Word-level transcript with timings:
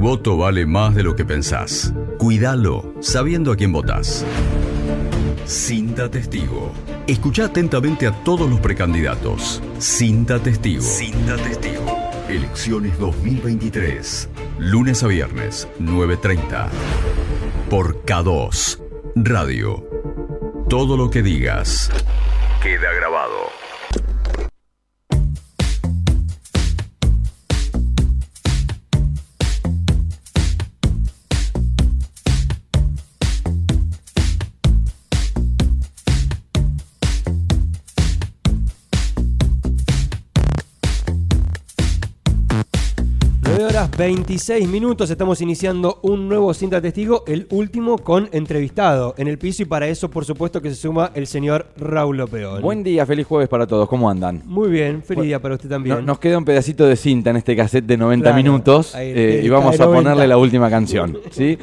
Tu 0.00 0.06
voto 0.06 0.38
vale 0.38 0.64
más 0.64 0.94
de 0.94 1.02
lo 1.02 1.14
que 1.14 1.26
pensás. 1.26 1.92
Cuídalo, 2.16 2.94
sabiendo 3.00 3.52
a 3.52 3.56
quién 3.56 3.70
votás. 3.70 4.24
Cinta 5.44 6.10
Testigo. 6.10 6.72
Escucha 7.06 7.44
atentamente 7.44 8.06
a 8.06 8.12
todos 8.24 8.48
los 8.48 8.60
precandidatos. 8.60 9.62
Cinta 9.78 10.38
Testigo. 10.38 10.80
Cinta 10.80 11.36
Testigo. 11.36 11.84
Elecciones 12.30 12.98
2023. 12.98 14.30
Lunes 14.58 15.02
a 15.02 15.06
viernes, 15.06 15.68
9.30. 15.78 16.68
Por 17.68 18.02
K2. 18.06 18.80
Radio. 19.16 19.86
Todo 20.70 20.96
lo 20.96 21.10
que 21.10 21.22
digas 21.22 21.90
queda 22.62 22.92
26 44.00 44.66
minutos 44.66 45.10
estamos 45.10 45.42
iniciando 45.42 45.98
un 46.00 46.26
nuevo 46.26 46.54
cinta 46.54 46.80
testigo, 46.80 47.22
el 47.26 47.46
último 47.50 47.98
con 47.98 48.30
entrevistado 48.32 49.14
en 49.18 49.28
el 49.28 49.36
piso 49.36 49.62
y 49.64 49.66
para 49.66 49.88
eso 49.88 50.08
por 50.08 50.24
supuesto 50.24 50.62
que 50.62 50.70
se 50.70 50.76
suma 50.76 51.10
el 51.14 51.26
señor 51.26 51.66
Raúl 51.76 52.16
Lopeón. 52.16 52.62
Buen 52.62 52.82
día, 52.82 53.04
feliz 53.04 53.26
jueves 53.26 53.50
para 53.50 53.66
todos, 53.66 53.86
¿cómo 53.90 54.08
andan? 54.08 54.40
Muy 54.46 54.70
bien, 54.70 55.02
feliz 55.02 55.24
día 55.24 55.38
para 55.38 55.56
usted 55.56 55.68
también. 55.68 55.96
No- 55.96 56.00
nos 56.00 56.18
queda 56.18 56.38
un 56.38 56.46
pedacito 56.46 56.86
de 56.86 56.96
cinta 56.96 57.28
en 57.28 57.36
este 57.36 57.54
cassette 57.54 57.84
de 57.84 57.98
90 57.98 58.22
Claro, 58.24 58.36
minutos 58.38 58.94
ahí, 58.94 59.12
eh, 59.14 59.42
y 59.44 59.48
vamos 59.50 59.78
a 59.78 59.84
90. 59.84 60.02
ponerle 60.02 60.26
la 60.26 60.38
última 60.38 60.70
canción, 60.70 61.18
¿sí? 61.30 61.58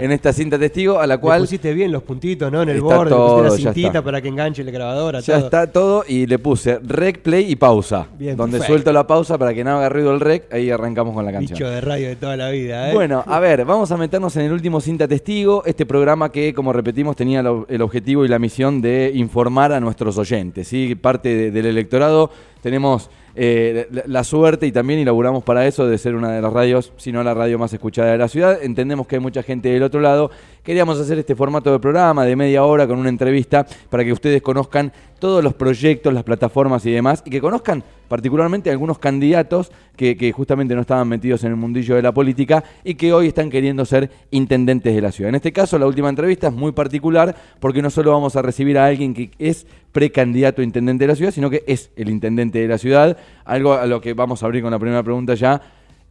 En 0.00 0.12
esta 0.12 0.32
cinta 0.32 0.58
testigo 0.58 0.98
a 0.98 1.06
la 1.06 1.16
Le 1.16 1.20
cual 1.20 1.42
pusiste 1.42 1.74
bien 1.74 1.92
los 1.92 2.02
puntitos, 2.04 2.50
¿no? 2.50 2.62
En 2.62 2.70
el 2.70 2.80
borde, 2.80 3.10
le 3.10 3.16
pusiste 3.16 3.64
la 3.66 3.72
cintita 3.74 4.02
para 4.02 4.22
que 4.22 4.28
enganche 4.28 4.64
la 4.64 4.70
grabadora, 4.70 5.20
ya 5.20 5.34
todo. 5.36 5.44
está 5.44 5.66
todo 5.70 6.04
y 6.08 6.26
le 6.26 6.38
puse 6.38 6.78
rec, 6.82 7.18
play 7.20 7.52
y 7.52 7.56
pausa. 7.56 8.06
Bien, 8.18 8.34
donde 8.34 8.52
perfecto. 8.56 8.72
suelto 8.72 8.92
la 8.94 9.06
pausa 9.06 9.36
para 9.36 9.52
que 9.52 9.62
no 9.62 9.72
haga 9.76 9.90
ruido 9.90 10.14
el 10.14 10.20
rec, 10.20 10.50
ahí 10.54 10.70
arrancamos 10.70 11.12
con 11.12 11.22
la 11.26 11.32
canción. 11.32 11.58
Bicho 11.58 11.68
de 11.68 11.81
radio 11.82 12.08
de 12.08 12.16
toda 12.16 12.36
la 12.36 12.50
vida, 12.50 12.90
¿eh? 12.90 12.94
Bueno, 12.94 13.22
a 13.26 13.40
ver, 13.40 13.64
vamos 13.64 13.90
a 13.92 13.96
meternos 13.96 14.34
en 14.36 14.42
el 14.46 14.52
último 14.52 14.80
Cinta 14.80 15.06
Testigo, 15.06 15.62
este 15.66 15.84
programa 15.84 16.30
que, 16.32 16.54
como 16.54 16.72
repetimos, 16.72 17.16
tenía 17.16 17.40
el 17.68 17.82
objetivo 17.82 18.24
y 18.24 18.28
la 18.28 18.38
misión 18.38 18.80
de 18.80 19.10
informar 19.14 19.72
a 19.72 19.80
nuestros 19.80 20.16
oyentes. 20.16 20.68
¿sí? 20.68 20.94
Parte 20.94 21.28
de- 21.34 21.50
del 21.50 21.66
electorado 21.66 22.30
tenemos 22.62 23.10
eh, 23.34 23.88
la, 24.06 24.24
suerte 24.24 24.66
y 24.66 24.72
también 24.72 25.00
inauguramos 25.00 25.42
para 25.42 25.66
eso 25.66 25.86
de 25.86 25.96
ser 25.96 26.14
una 26.14 26.30
de 26.30 26.42
las 26.42 26.52
radios, 26.52 26.92
si 26.96 27.12
no 27.12 27.22
la 27.22 27.34
radio 27.34 27.58
más 27.58 27.72
escuchada 27.72 28.12
de 28.12 28.18
la 28.18 28.28
ciudad. 28.28 28.62
Entendemos 28.62 29.06
que 29.06 29.16
hay 29.16 29.20
mucha 29.20 29.42
gente 29.42 29.70
del 29.70 29.82
otro 29.82 30.00
lado. 30.00 30.30
Queríamos 30.62 31.00
hacer 31.00 31.18
este 31.18 31.34
formato 31.34 31.72
de 31.72 31.78
programa 31.80 32.24
de 32.24 32.36
media 32.36 32.64
hora 32.64 32.86
con 32.86 32.98
una 32.98 33.08
entrevista 33.08 33.66
para 33.90 34.04
que 34.04 34.12
ustedes 34.12 34.42
conozcan 34.42 34.92
todos 35.18 35.42
los 35.42 35.54
proyectos, 35.54 36.12
las 36.12 36.24
plataformas 36.24 36.84
y 36.86 36.92
demás, 36.92 37.22
y 37.24 37.30
que 37.30 37.40
conozcan 37.40 37.82
particularmente 38.08 38.70
algunos 38.70 38.98
candidatos 38.98 39.72
que 39.96 40.32
justamente 40.32 40.74
no 40.74 40.80
estaban 40.80 41.08
metidos 41.08 41.44
en 41.44 41.50
el 41.50 41.56
mundillo 41.56 41.94
de 41.94 42.02
la 42.02 42.12
política 42.12 42.64
y 42.84 42.96
que 42.96 43.12
hoy 43.12 43.28
están 43.28 43.48
queriendo 43.48 43.84
ser 43.84 44.10
intendentes 44.30 44.94
de 44.94 45.00
la 45.00 45.12
ciudad. 45.12 45.30
En 45.30 45.36
este 45.36 45.52
caso, 45.52 45.78
la 45.78 45.86
última 45.86 46.08
entrevista 46.08 46.48
es 46.48 46.52
muy 46.52 46.72
particular 46.72 47.34
porque 47.60 47.82
no 47.82 47.90
solo 47.90 48.12
vamos 48.12 48.36
a 48.36 48.42
recibir 48.42 48.78
a 48.78 48.86
alguien 48.86 49.14
que 49.14 49.30
es 49.38 49.66
precandidato 49.92 50.62
a 50.62 50.64
intendente 50.64 51.04
de 51.04 51.08
la 51.08 51.16
ciudad, 51.16 51.30
sino 51.30 51.50
que 51.50 51.62
es 51.66 51.90
el 51.96 52.08
intendente 52.08 52.58
de 52.58 52.68
la 52.68 52.78
ciudad, 52.78 53.16
algo 53.44 53.74
a 53.74 53.86
lo 53.86 54.00
que 54.00 54.14
vamos 54.14 54.42
a 54.42 54.46
abrir 54.46 54.62
con 54.62 54.70
la 54.70 54.78
primera 54.78 55.02
pregunta 55.02 55.34
ya. 55.34 55.60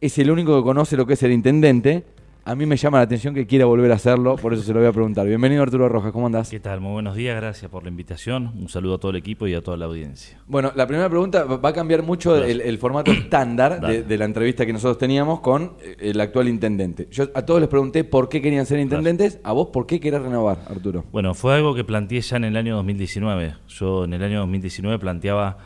Es 0.00 0.18
el 0.18 0.30
único 0.30 0.56
que 0.56 0.64
conoce 0.64 0.96
lo 0.96 1.06
que 1.06 1.14
es 1.14 1.22
el 1.22 1.32
intendente. 1.32 2.04
A 2.44 2.56
mí 2.56 2.66
me 2.66 2.76
llama 2.76 2.98
la 2.98 3.04
atención 3.04 3.34
que 3.34 3.46
quiera 3.46 3.66
volver 3.66 3.92
a 3.92 3.94
hacerlo, 3.94 4.34
por 4.34 4.52
eso 4.52 4.64
se 4.64 4.72
lo 4.72 4.80
voy 4.80 4.88
a 4.88 4.92
preguntar. 4.92 5.24
Bienvenido 5.28 5.62
Arturo 5.62 5.88
Rojas, 5.88 6.10
¿cómo 6.10 6.26
andás? 6.26 6.50
¿Qué 6.50 6.58
tal? 6.58 6.80
Muy 6.80 6.90
buenos 6.90 7.14
días, 7.14 7.36
gracias 7.36 7.70
por 7.70 7.84
la 7.84 7.88
invitación. 7.88 8.50
Un 8.60 8.68
saludo 8.68 8.94
a 8.96 8.98
todo 8.98 9.12
el 9.12 9.16
equipo 9.18 9.46
y 9.46 9.54
a 9.54 9.62
toda 9.62 9.76
la 9.76 9.84
audiencia. 9.84 10.40
Bueno, 10.48 10.72
la 10.74 10.88
primera 10.88 11.08
pregunta 11.08 11.44
va 11.44 11.68
a 11.68 11.72
cambiar 11.72 12.02
mucho 12.02 12.34
el, 12.42 12.78
formato 12.78 13.12
estándar 13.12 13.80
de, 13.80 14.02
de 14.02 14.18
la 14.18 14.24
entrevista 14.24 14.66
que 14.66 14.72
nosotros 14.72 14.98
teníamos 14.98 15.38
con 15.38 15.74
eh, 15.84 15.94
el 16.00 16.20
actual 16.20 16.48
intendente. 16.48 17.06
Yo 17.12 17.28
a 17.32 17.42
todos 17.46 17.60
les 17.60 17.68
pregunté 17.68 18.02
por 18.02 18.28
qué 18.28 18.42
querían 18.42 18.66
ser 18.66 18.80
intendentes, 18.80 19.38
a 19.44 19.52
vos 19.52 19.68
por 19.72 19.86
qué 19.86 20.00
querés 20.00 20.22
renovar, 20.22 20.58
Arturo. 20.68 21.04
Bueno, 21.12 21.34
fue 21.34 21.54
algo 21.54 21.76
que 21.76 21.84
planteé 21.84 22.22
ya 22.22 22.38
en 22.38 22.44
el 22.44 22.56
año 22.56 22.74
2019. 22.74 23.54
Yo 23.68 24.02
en 24.02 24.14
el 24.14 24.22
año 24.24 24.40
2019 24.40 24.98
planteaba 24.98 25.58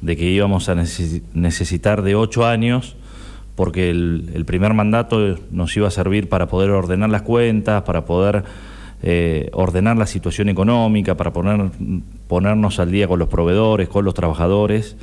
de 0.00 0.16
que 0.16 0.26
íbamos 0.30 0.68
a 0.68 0.76
necesi- 0.76 1.22
necesitar 1.34 2.02
de 2.02 2.14
ocho 2.14 2.46
años 2.46 2.94
porque 3.60 3.90
el, 3.90 4.44
primer 4.46 4.72
mandato 4.72 5.36
nos 5.50 5.76
iba 5.76 5.86
a 5.86 5.90
servir 5.90 6.30
para 6.30 6.48
poder 6.48 6.70
ordenar 6.70 7.10
las 7.10 7.20
cuentas, 7.20 7.82
para 7.82 8.06
poder 8.06 8.42
eh, 9.02 9.50
ordenar 9.52 9.98
la 9.98 10.06
situación 10.06 10.48
económica, 10.48 11.14
para 11.18 11.34
poner, 11.34 11.70
ponernos 12.26 12.80
al 12.80 12.90
día 12.90 13.06
con 13.06 13.18
los 13.18 13.28
proveedores, 13.28 13.90
con 13.90 14.06
los 14.06 14.14
trabajadores. 14.14 14.96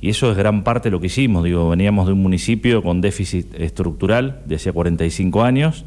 Y 0.00 0.10
eso 0.10 0.30
es 0.30 0.36
gran 0.36 0.62
parte 0.62 0.90
de 0.90 0.92
lo 0.92 1.00
que 1.00 1.08
hicimos. 1.08 1.42
Digo, 1.42 1.68
veníamos 1.68 2.06
de 2.06 2.12
un 2.12 2.22
municipio 2.22 2.84
con 2.84 3.00
déficit 3.00 3.52
estructural 3.58 4.42
de 4.46 4.54
hacía 4.54 4.72
45 4.72 5.42
años, 5.42 5.84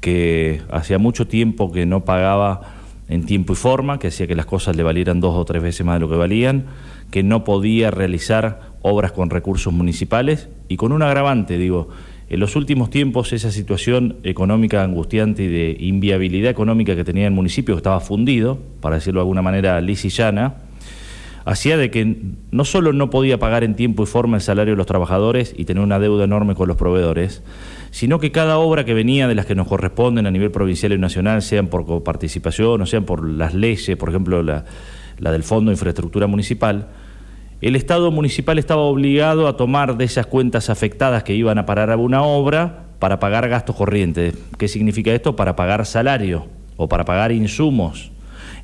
que 0.00 0.62
hacía 0.70 0.98
mucho 0.98 1.26
tiempo 1.26 1.72
que 1.72 1.84
no 1.84 2.04
pagaba 2.04 2.60
en 3.08 3.26
tiempo 3.26 3.54
y 3.54 3.56
forma, 3.56 3.98
que 3.98 4.06
hacía 4.06 4.28
que 4.28 4.36
las 4.36 4.46
cosas 4.46 4.76
le 4.76 4.84
valieran 4.84 5.18
dos 5.18 5.34
o 5.34 5.44
tres 5.44 5.64
veces 5.64 5.84
más 5.84 5.96
de 5.96 6.00
lo 6.00 6.08
que 6.08 6.14
valían, 6.14 6.66
que 7.10 7.24
no 7.24 7.42
podía 7.42 7.90
realizar 7.90 8.75
obras 8.88 9.10
con 9.10 9.30
recursos 9.30 9.72
municipales 9.72 10.48
y 10.68 10.76
con 10.76 10.92
un 10.92 11.02
agravante, 11.02 11.58
digo, 11.58 11.88
en 12.28 12.40
los 12.40 12.54
últimos 12.54 12.88
tiempos 12.88 13.32
esa 13.32 13.50
situación 13.50 14.16
económica 14.22 14.82
angustiante 14.82 15.44
y 15.44 15.48
de 15.48 15.76
inviabilidad 15.80 16.50
económica 16.50 16.94
que 16.94 17.02
tenía 17.02 17.26
el 17.26 17.32
municipio, 17.32 17.74
que 17.74 17.78
estaba 17.78 18.00
fundido, 18.00 18.58
para 18.80 18.96
decirlo 18.96 19.20
de 19.20 19.22
alguna 19.22 19.42
manera 19.42 19.80
lis 19.80 20.04
y 20.04 20.08
llana, 20.08 20.54
hacía 21.44 21.76
de 21.76 21.90
que 21.90 22.16
no 22.52 22.64
solo 22.64 22.92
no 22.92 23.10
podía 23.10 23.38
pagar 23.38 23.64
en 23.64 23.74
tiempo 23.74 24.04
y 24.04 24.06
forma 24.06 24.36
el 24.36 24.42
salario 24.42 24.74
de 24.74 24.76
los 24.76 24.86
trabajadores 24.86 25.52
y 25.56 25.64
tener 25.64 25.82
una 25.82 25.98
deuda 25.98 26.24
enorme 26.24 26.54
con 26.54 26.68
los 26.68 26.76
proveedores, 26.76 27.42
sino 27.90 28.20
que 28.20 28.30
cada 28.30 28.58
obra 28.58 28.84
que 28.84 28.94
venía 28.94 29.26
de 29.26 29.34
las 29.34 29.46
que 29.46 29.56
nos 29.56 29.66
corresponden 29.66 30.26
a 30.26 30.30
nivel 30.30 30.52
provincial 30.52 30.92
y 30.92 30.98
nacional, 30.98 31.42
sean 31.42 31.66
por 31.66 31.86
coparticipación 31.86 32.82
o 32.82 32.86
sean 32.86 33.04
por 33.04 33.28
las 33.28 33.52
leyes, 33.52 33.96
por 33.96 34.10
ejemplo 34.10 34.44
la, 34.44 34.64
la 35.18 35.32
del 35.32 35.42
Fondo 35.42 35.70
de 35.70 35.74
Infraestructura 35.74 36.26
Municipal, 36.26 36.88
el 37.60 37.76
Estado 37.76 38.10
municipal 38.10 38.58
estaba 38.58 38.82
obligado 38.82 39.48
a 39.48 39.56
tomar 39.56 39.96
de 39.96 40.04
esas 40.04 40.26
cuentas 40.26 40.68
afectadas 40.68 41.22
que 41.22 41.34
iban 41.34 41.58
a 41.58 41.66
parar 41.66 41.90
a 41.90 41.96
una 41.96 42.22
obra 42.22 42.84
para 42.98 43.18
pagar 43.18 43.48
gastos 43.48 43.76
corrientes. 43.76 44.34
¿Qué 44.58 44.68
significa 44.68 45.12
esto? 45.12 45.36
Para 45.36 45.56
pagar 45.56 45.86
salario 45.86 46.46
o 46.76 46.88
para 46.88 47.04
pagar 47.04 47.32
insumos. 47.32 48.12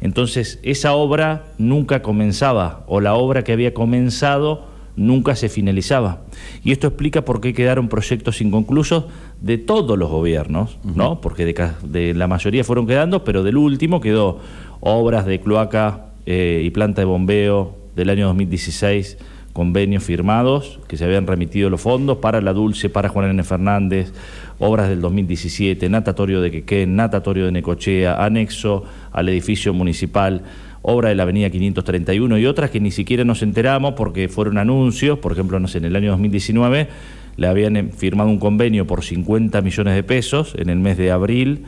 Entonces, 0.00 0.58
esa 0.62 0.92
obra 0.94 1.44
nunca 1.58 2.02
comenzaba, 2.02 2.84
o 2.86 3.00
la 3.00 3.14
obra 3.14 3.44
que 3.44 3.52
había 3.52 3.72
comenzado 3.72 4.66
nunca 4.96 5.36
se 5.36 5.48
finalizaba. 5.48 6.22
Y 6.64 6.72
esto 6.72 6.88
explica 6.88 7.24
por 7.24 7.40
qué 7.40 7.54
quedaron 7.54 7.88
proyectos 7.88 8.40
inconclusos 8.40 9.04
de 9.40 9.58
todos 9.58 9.96
los 9.96 10.10
gobiernos, 10.10 10.78
¿no? 10.82 11.20
Porque 11.20 11.46
de, 11.46 12.14
la 12.14 12.26
mayoría 12.26 12.64
fueron 12.64 12.86
quedando, 12.86 13.24
pero 13.24 13.42
del 13.42 13.56
último 13.56 14.00
quedó 14.00 14.40
obras 14.80 15.24
de 15.24 15.40
cloaca 15.40 16.06
eh, 16.26 16.62
y 16.64 16.70
planta 16.70 17.00
de 17.00 17.06
bombeo 17.06 17.81
del 17.94 18.10
año 18.10 18.26
2016, 18.26 19.18
convenios 19.52 20.02
firmados 20.02 20.80
que 20.88 20.96
se 20.96 21.04
habían 21.04 21.26
remitido 21.26 21.68
los 21.70 21.80
fondos 21.80 22.18
para 22.18 22.40
La 22.40 22.52
Dulce, 22.52 22.88
para 22.88 23.08
Juan 23.08 23.30
N. 23.30 23.42
Fernández, 23.42 24.12
obras 24.58 24.88
del 24.88 25.00
2017, 25.00 25.88
natatorio 25.88 26.40
de 26.40 26.50
Quequén, 26.50 26.96
natatorio 26.96 27.46
de 27.46 27.52
Necochea, 27.52 28.24
anexo 28.24 28.84
al 29.12 29.28
edificio 29.28 29.74
municipal, 29.74 30.42
obra 30.82 31.10
de 31.10 31.14
la 31.14 31.24
avenida 31.24 31.50
531 31.50 32.38
y 32.38 32.46
otras 32.46 32.70
que 32.70 32.80
ni 32.80 32.90
siquiera 32.90 33.24
nos 33.24 33.42
enteramos 33.42 33.94
porque 33.94 34.28
fueron 34.28 34.58
anuncios, 34.58 35.18
por 35.18 35.32
ejemplo, 35.32 35.60
no 35.60 35.68
sé, 35.68 35.78
en 35.78 35.84
el 35.84 35.96
año 35.96 36.10
2019 36.10 36.88
le 37.36 37.46
habían 37.46 37.76
eh, 37.76 37.88
firmado 37.96 38.30
un 38.30 38.38
convenio 38.38 38.86
por 38.86 39.02
50 39.02 39.60
millones 39.62 39.94
de 39.94 40.02
pesos 40.02 40.54
en 40.58 40.68
el 40.68 40.78
mes 40.78 40.98
de 40.98 41.10
abril 41.10 41.64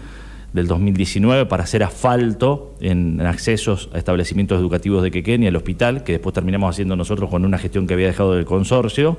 del 0.55 0.69
2019 0.69 1.47
para 1.47 1.65
hacer 1.65 1.83
asfalto 1.83 2.77
en 2.81 3.21
accesos 3.21 3.91
a 3.93 3.99
establecimientos 3.99 4.59
educativos 4.59 5.03
de 5.03 5.11
Quequén 5.11 5.43
y 5.43 5.49
al 5.49 5.57
hospital, 5.57 6.05
que 6.05 6.13
después 6.13 6.33
terminamos 6.33 6.71
haciendo 6.71 6.95
nosotros 6.95 7.29
con 7.29 7.45
una 7.45 7.59
gestión 7.59 7.89
que 7.89 7.95
había 7.95 8.07
dejado 8.07 8.35
del 8.37 8.45
consorcio. 8.45 9.19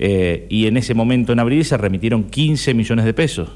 Eh, 0.00 0.46
y 0.50 0.66
en 0.66 0.76
ese 0.76 0.92
momento, 0.92 1.32
en 1.32 1.38
abril, 1.38 1.64
se 1.64 1.76
remitieron 1.76 2.24
15 2.24 2.74
millones 2.74 3.04
de 3.04 3.14
pesos. 3.14 3.48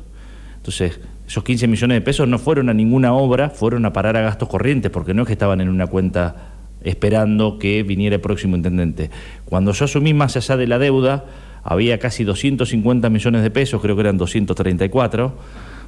Entonces, 0.58 1.00
esos 1.26 1.42
15 1.42 1.66
millones 1.66 1.96
de 1.96 2.00
pesos 2.00 2.28
no 2.28 2.38
fueron 2.38 2.68
a 2.68 2.74
ninguna 2.74 3.12
obra, 3.12 3.50
fueron 3.50 3.84
a 3.86 3.92
parar 3.92 4.16
a 4.16 4.20
gastos 4.20 4.48
corrientes, 4.48 4.92
porque 4.92 5.12
no 5.12 5.22
es 5.22 5.26
que 5.26 5.32
estaban 5.32 5.60
en 5.60 5.68
una 5.68 5.88
cuenta 5.88 6.52
esperando 6.84 7.58
que 7.58 7.82
viniera 7.82 8.14
el 8.14 8.22
próximo 8.22 8.54
intendente. 8.54 9.10
Cuando 9.46 9.72
yo 9.72 9.84
asumí 9.84 10.14
más 10.14 10.36
allá 10.36 10.56
de 10.56 10.68
la 10.68 10.78
deuda, 10.78 11.24
había 11.64 11.98
casi 11.98 12.22
250 12.22 13.10
millones 13.10 13.42
de 13.42 13.50
pesos, 13.50 13.82
creo 13.82 13.96
que 13.96 14.02
eran 14.02 14.16
234 14.16 15.34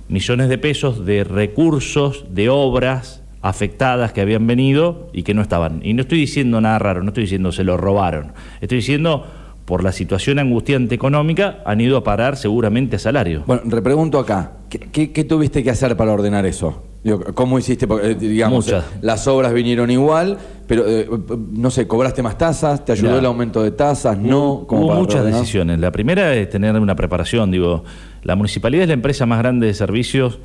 millones 0.09 0.49
de 0.49 0.59
pesos 0.59 1.05
de 1.07 1.25
recursos, 1.25 2.27
de 2.31 2.49
obras 2.49 3.23
afectadas 3.41 4.13
que 4.13 4.21
habían 4.21 4.47
venido 4.47 5.09
y 5.13 5.23
que 5.25 5.35
no 5.35 5.43
estaban. 5.43 5.81
Y 5.83 5.95
no 5.95 6.03
estoy 6.03 6.19
diciendo 6.19 6.61
nada 6.61 6.79
raro, 6.79 7.03
no 7.03 7.09
estoy 7.09 7.25
diciendo 7.25 7.51
se 7.53 7.65
lo 7.65 7.77
robaron, 7.77 8.33
estoy 8.61 8.79
diciendo 8.79 9.27
por 9.65 9.83
la 9.85 9.93
situación 9.93 10.39
angustiante 10.39 10.95
económica, 10.95 11.59
han 11.65 11.81
ido 11.81 11.97
a 11.97 12.05
parar 12.05 12.37
seguramente 12.37 12.97
a 12.97 12.99
salario. 12.99 13.45
Bueno, 13.47 13.63
repregunto 13.67 14.19
acá, 14.19 14.53
¿qué, 14.69 14.79
qué- 14.81 15.13
qué 15.13 15.25
tuviste 15.25 15.63
que 15.63 15.71
hacer 15.71 15.97
para 15.97 16.13
ordenar 16.13 16.47
eso? 16.47 16.83
¿Cómo 17.35 17.59
hiciste? 17.59 17.89
Porque, 17.89 18.13
eh, 18.13 18.15
digamos, 18.15 18.67
Muchas. 18.67 18.85
las 19.01 19.27
obras 19.27 19.53
vinieron 19.53 19.91
igual, 19.91 20.39
pero 20.69 20.85
eh, 20.87 21.09
no 21.53 21.69
sé, 21.71 21.89
¿cobraste 21.89 22.23
más 22.23 22.39
tasas? 22.39 22.85
¿Te 22.85 22.93
ayudó 22.93 23.19
el 23.19 23.27
aumento 23.27 23.61
de 23.63 23.73
tasas? 23.73 24.17
¿No? 24.17 24.65
¿Cómo 24.69 24.87
Hubo 24.87 24.95
muchas 24.95 25.21
ordenar? 25.23 25.41
decisiones. 25.41 25.81
La 25.81 25.91
primera 25.91 26.33
es 26.37 26.49
tener 26.49 26.79
una 26.79 26.95
preparación. 26.95 27.51
Digo, 27.51 27.83
la 28.23 28.37
municipalidad 28.37 28.83
es 28.85 28.89
la 28.89 28.95
empresa 28.95 29.27
más 29.27 29.41
grande 29.41 29.67
de 29.67 29.75
servicios 29.75 30.39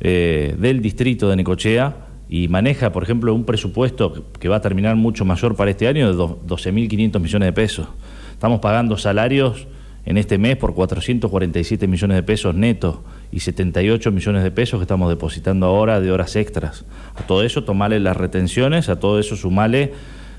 eh, 0.00 0.54
del 0.58 0.82
distrito 0.82 1.30
de 1.30 1.36
Necochea 1.36 1.96
y 2.28 2.48
maneja, 2.48 2.92
por 2.92 3.02
ejemplo, 3.04 3.34
un 3.34 3.44
presupuesto 3.44 4.12
que- 4.38 4.48
va 4.48 4.56
a 4.56 4.60
terminar 4.60 4.96
mucho 4.96 5.24
mayor 5.24 5.54
para 5.56 5.70
este 5.70 5.88
año 5.88 6.08
de 6.08 6.14
do- 6.14 6.38
12.500 6.46 7.20
millones 7.20 7.46
de 7.46 7.52
pesos. 7.54 7.86
Estamos 8.32 8.60
pagando 8.60 8.98
salarios 8.98 9.66
en 10.04 10.18
este 10.18 10.36
mes 10.36 10.56
por 10.56 10.74
447 10.74 11.86
millones 11.86 12.16
de 12.16 12.22
pesos 12.22 12.54
netos 12.54 12.96
y 13.32 13.40
78 13.40 14.12
millones 14.12 14.44
de 14.44 14.50
pesos 14.50 14.78
que 14.78 14.82
estamos 14.82 15.08
depositando 15.08 15.66
ahora 15.66 16.00
de 16.00 16.12
horas 16.12 16.36
extras. 16.36 16.84
A 17.16 17.22
todo 17.22 17.42
eso 17.42 17.64
tomale 17.64 17.98
las 17.98 18.16
retenciones, 18.16 18.90
a 18.90 19.00
todo 19.00 19.18
eso 19.18 19.36
sumale 19.36 19.92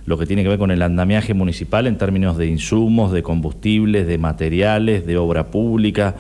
lo 0.06 0.18
que 0.18 0.26
tiene 0.26 0.44
que 0.44 0.50
ver 0.50 0.60
con 0.60 0.70
el 0.70 0.82
andamiaje 0.82 1.34
municipal 1.34 1.88
en 1.88 1.98
términos 1.98 2.38
de 2.38 2.46
insumos, 2.46 3.12
de 3.12 3.24
combustibles, 3.24 4.06
de 4.06 4.18
materiales, 4.20 5.08
de 5.08 5.18
obra 5.18 5.48
pública. 5.48 6.16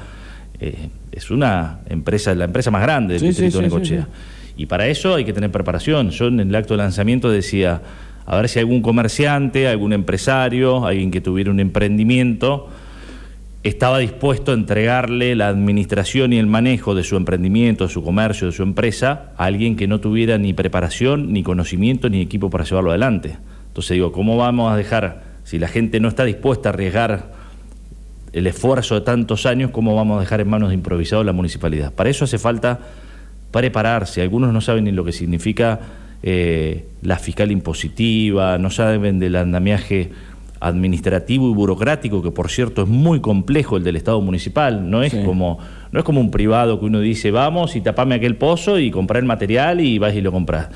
Eh, 0.59 0.89
es 1.11 1.29
una 1.29 1.79
empresa, 1.89 2.33
la 2.33 2.45
empresa 2.45 2.71
más 2.71 2.81
grande 2.81 3.13
del 3.13 3.19
Sí, 3.19 3.27
distrito 3.27 3.57
sí, 3.57 3.63
de 3.63 3.69
sí, 3.69 3.75
Necochea. 3.75 4.07
Y 4.57 4.65
para 4.65 4.87
eso 4.87 5.13
hay 5.13 5.25
que 5.25 5.33
tener 5.33 5.51
preparación. 5.51 6.09
Yo 6.09 6.27
en 6.27 6.39
el 6.39 6.55
acto 6.55 6.73
de 6.73 6.79
lanzamiento 6.79 7.29
decía, 7.29 7.81
a 8.25 8.35
ver 8.37 8.49
si 8.49 8.57
algún 8.59 8.81
comerciante, 8.81 9.67
algún 9.67 9.93
empresario, 9.93 10.85
alguien 10.85 11.11
que 11.11 11.21
tuviera 11.21 11.51
un 11.51 11.59
emprendimiento, 11.59 12.69
estaba 13.63 13.99
dispuesto 13.99 14.51
a 14.51 14.55
entregarle 14.55 15.35
la 15.35 15.47
administración 15.47 16.33
y 16.33 16.37
el 16.37 16.47
manejo 16.47 16.95
de 16.95 17.03
su 17.03 17.15
emprendimiento, 17.15 17.85
de 17.87 17.93
su 17.93 18.03
comercio, 18.03 18.47
de 18.47 18.53
su 18.53 18.61
empresa, 18.61 19.31
a 19.37 19.45
alguien 19.45 19.77
que 19.77 19.87
no 19.87 19.99
tuviera 19.99 20.37
ni 20.37 20.53
preparación, 20.53 21.31
ni 21.31 21.43
conocimiento, 21.43 22.09
ni 22.09 22.21
equipo 22.21 22.49
para 22.49 22.65
llevarlo 22.65 22.89
adelante. 22.89 23.37
Entonces 23.67 23.95
digo, 23.95 24.11
¿cómo 24.11 24.35
vamos 24.35 24.71
a 24.71 24.75
dejar, 24.75 25.23
si 25.45 25.59
la 25.59 25.69
gente 25.69 26.01
no 26.01 26.09
está 26.09 26.25
dispuesta 26.25 26.69
a 26.69 26.73
arriesgar 26.73 27.31
el 28.33 28.47
esfuerzo 28.47 28.95
de 28.95 29.01
tantos 29.01 29.45
años, 29.45 29.71
cómo 29.71 29.95
vamos 29.95 30.17
a 30.17 30.19
dejar 30.19 30.41
en 30.41 30.49
manos 30.49 30.69
de 30.69 30.75
improvisados 30.75 31.25
la 31.25 31.33
municipalidad? 31.33 31.93
Para 31.93 32.09
eso 32.09 32.25
hace 32.25 32.37
falta 32.37 32.79
prepararse. 33.51 34.21
Algunos 34.21 34.51
no 34.51 34.59
saben 34.59 34.83
ni 34.83 34.91
lo 34.91 35.05
que 35.05 35.13
significa 35.13 35.79
eh, 36.21 36.85
la 37.01 37.17
fiscal 37.17 37.49
impositiva, 37.49 38.57
no 38.57 38.69
saben 38.69 39.19
del 39.19 39.37
andamiaje 39.37 40.11
administrativo 40.67 41.49
y 41.49 41.53
burocrático, 41.53 42.21
que 42.21 42.31
por 42.31 42.49
cierto 42.49 42.83
es 42.83 42.87
muy 42.87 43.19
complejo 43.21 43.77
el 43.77 43.83
del 43.83 43.95
Estado 43.95 44.21
municipal, 44.21 44.89
no 44.89 45.03
es, 45.03 45.11
Sí. 45.11 45.21
como, 45.25 45.59
no 45.91 45.99
es 45.99 46.05
como 46.05 46.19
un 46.21 46.31
privado 46.31 46.79
que 46.79 46.85
uno 46.85 46.99
dice, 46.99 47.31
vamos 47.31 47.75
y 47.75 47.81
tapame 47.81 48.15
aquel 48.15 48.35
pozo 48.37 48.79
y 48.79 48.89
comprar 48.91 49.21
el 49.21 49.27
material 49.27 49.81
y 49.81 49.97
vas 49.99 50.15
y 50.15 50.21
lo 50.21 50.31
compras. 50.31 50.69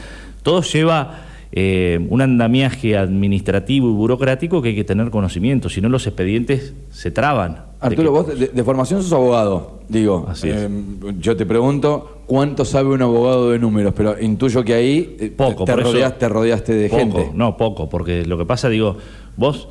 Todo 0.44 0.62
lleva 0.62 1.12
eh, 1.52 2.06
un 2.10 2.22
andamiaje 2.22 2.98
administrativo 2.98 3.90
y 3.90 3.94
burocrático 3.94 4.62
que 4.62 4.70
hay 4.70 4.76
que 4.76 4.84
tener 4.84 5.10
conocimiento, 5.10 5.70
si 5.70 5.82
no 5.82 5.90
los 5.90 6.06
expedientes 6.08 6.74
se 6.92 7.12
traban. 7.12 7.54
De 7.54 7.88
Arturo, 7.88 8.04
que- 8.04 8.10
vos 8.32 8.40
de, 8.40 8.48
de 8.48 8.64
formación 8.64 9.02
sos 9.04 9.14
abogado, 9.14 9.80
digo. 9.88 10.26
Así 10.30 10.50
es. 10.50 10.56
eh, 10.58 10.70
yo 11.20 11.38
te 11.38 11.46
pregunto, 11.46 12.22
¿cuánto 12.26 12.66
sabe 12.66 12.90
un 12.90 13.02
abogado 13.02 13.52
de 13.52 13.60
números? 13.60 13.94
Pero 13.96 14.20
intuyo 14.20 14.64
que 14.64 14.74
ahí 14.74 15.16
eh, 15.20 15.32
Poco, 15.36 15.64
te, 15.66 15.76
rodeaste, 15.76 16.20
te 16.20 16.30
rodeaste 16.30 16.74
de 16.74 16.90
poco, 16.90 17.00
gente. 17.00 17.32
No, 17.34 17.56
poco, 17.56 17.88
porque 17.88 18.26
lo 18.26 18.38
que 18.38 18.46
pasa, 18.46 18.68
digo, 18.70 18.98
vos 19.36 19.70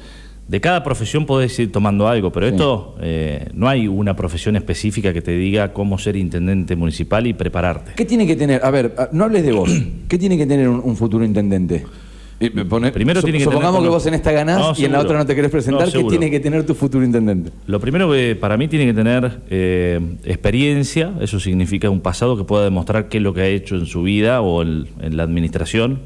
de 0.49 0.61
cada 0.61 0.85
profesión 0.85 1.27
podés 1.27 1.59
ir 1.59 1.73
tomando 1.73 2.07
algo, 2.07 2.31
pero 2.31 2.47
Sí. 2.47 2.53
esto 2.55 2.95
eh, 3.01 3.49
no 3.55 3.69
hay 3.69 3.89
una 3.89 4.15
profesión 4.15 4.55
específica 4.57 5.13
que 5.13 5.21
te 5.23 5.33
diga 5.33 5.73
cómo 5.73 5.99
ser 5.99 6.17
intendente 6.17 6.77
municipal 6.77 7.27
y 7.27 7.33
prepararte. 7.33 7.93
¿Qué 7.97 8.05
tiene 8.05 8.27
que 8.27 8.37
tener? 8.37 8.65
A 8.65 8.71
ver, 8.71 8.95
ah, 8.97 9.09
no 9.13 9.25
hables 9.25 9.45
de 9.45 9.53
vos. 9.53 9.71
¿Qué 10.09 10.19
tiene 10.19 10.37
que 10.39 10.47
tener 10.47 10.69
un, 10.69 10.81
un 10.85 10.97
futuro 10.97 11.25
intendente? 11.25 11.85
Y 12.39 12.51
Primero 12.51 13.21
su- 13.23 13.27
tiene 13.27 13.39
que 13.39 13.45
supongamos 13.45 13.77
tener- 13.79 13.89
que 13.89 13.95
vos 13.95 14.07
en 14.07 14.13
esta 14.13 14.31
ganás 14.31 14.59
No, 14.59 14.73
y 14.77 14.85
en 14.85 14.93
la 14.93 15.01
otra 15.01 15.17
no 15.17 15.25
te 15.25 15.35
querés 15.35 15.51
presentar. 15.51 15.87
No, 15.87 15.93
¿Qué 15.93 16.05
tiene 16.05 16.31
que 16.31 16.39
tener 16.39 16.67
tu 16.67 16.75
futuro 16.75 17.03
intendente? 17.03 17.51
Lo 17.67 17.81
primero 17.81 18.13
que 18.13 18.37
para 18.37 18.59
mí 18.59 18.69
tiene 18.69 18.85
que 18.85 18.93
tener 18.93 19.41
eh, 19.49 19.99
experiencia, 20.23 21.15
eso 21.23 21.41
significa 21.41 21.89
un 21.89 22.01
pasado 22.03 22.37
que 22.37 22.45
pueda 22.45 22.65
demostrar 22.65 23.09
qué 23.09 23.17
es 23.17 23.23
lo 23.23 23.33
que 23.33 23.41
ha 23.41 23.47
hecho 23.47 23.75
en 23.77 23.87
su 23.87 24.03
vida 24.03 24.43
o 24.43 24.61
en, 24.63 24.87
en 25.01 25.17
la 25.17 25.23
administración. 25.23 26.01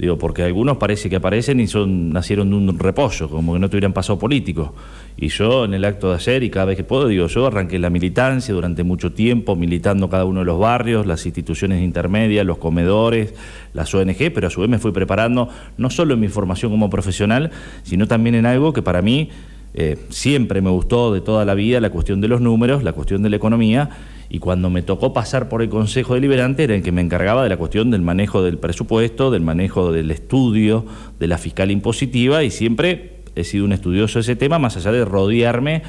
Digo, 0.00 0.16
porque 0.16 0.42
algunos 0.44 0.78
parece 0.78 1.10
que 1.10 1.16
aparecen 1.16 1.60
y 1.60 1.66
son 1.66 2.08
nacieron 2.10 2.48
de 2.48 2.56
un 2.56 2.78
repollo, 2.78 3.28
como 3.28 3.52
que 3.52 3.58
no 3.58 3.68
tuvieran 3.68 3.92
pasado 3.92 4.18
político. 4.18 4.74
Y 5.18 5.28
yo 5.28 5.66
en 5.66 5.74
el 5.74 5.84
acto 5.84 6.08
de 6.08 6.14
hacer 6.14 6.42
y 6.42 6.48
cada 6.48 6.64
vez 6.64 6.78
que 6.78 6.84
puedo, 6.84 7.06
digo, 7.06 7.26
yo 7.26 7.46
arranqué 7.46 7.78
la 7.78 7.90
militancia 7.90 8.54
durante 8.54 8.82
mucho 8.82 9.12
tiempo, 9.12 9.56
militando 9.56 10.08
cada 10.08 10.24
uno 10.24 10.40
de 10.40 10.46
los 10.46 10.58
barrios, 10.58 11.04
las 11.04 11.26
instituciones 11.26 11.82
intermedias, 11.82 12.46
los 12.46 12.56
comedores, 12.56 13.34
las 13.74 13.94
ONG, 13.94 14.32
pero 14.32 14.46
a 14.46 14.50
su 14.50 14.62
vez 14.62 14.70
me 14.70 14.78
fui 14.78 14.90
preparando 14.90 15.50
no 15.76 15.90
solo 15.90 16.14
en 16.14 16.20
mi 16.20 16.28
formación 16.28 16.70
como 16.70 16.88
profesional, 16.88 17.50
sino 17.82 18.08
también 18.08 18.36
en 18.36 18.46
algo 18.46 18.72
que 18.72 18.80
para 18.80 19.02
mí 19.02 19.28
eh, 19.74 19.98
siempre 20.08 20.62
me 20.62 20.70
gustó 20.70 21.12
de 21.12 21.20
toda 21.20 21.44
la 21.44 21.52
vida, 21.52 21.78
la 21.78 21.90
cuestión 21.90 22.22
de 22.22 22.28
los 22.28 22.40
números, 22.40 22.82
la 22.84 22.94
cuestión 22.94 23.22
de 23.22 23.28
la 23.28 23.36
economía, 23.36 23.90
y 24.32 24.38
cuando 24.38 24.70
me 24.70 24.82
tocó 24.82 25.12
pasar 25.12 25.48
por 25.48 25.60
el 25.60 25.68
Consejo 25.68 26.14
Deliberante 26.14 26.62
era 26.62 26.76
el 26.76 26.84
que 26.84 26.92
me 26.92 27.00
encargaba 27.00 27.42
de 27.42 27.48
la 27.48 27.56
cuestión 27.56 27.90
del 27.90 28.00
manejo 28.00 28.42
del 28.42 28.58
presupuesto, 28.58 29.32
del 29.32 29.42
manejo 29.42 29.90
del 29.92 30.12
estudio, 30.12 30.86
de 31.18 31.26
la 31.26 31.36
fiscal 31.36 31.72
impositiva, 31.72 32.44
y 32.44 32.50
siempre 32.52 33.22
he 33.34 33.42
sido 33.42 33.64
un 33.64 33.72
estudioso 33.72 34.20
de 34.20 34.22
ese 34.22 34.36
tema, 34.36 34.60
más 34.60 34.76
allá 34.76 34.92
de 34.92 35.04
rodearme 35.04 35.82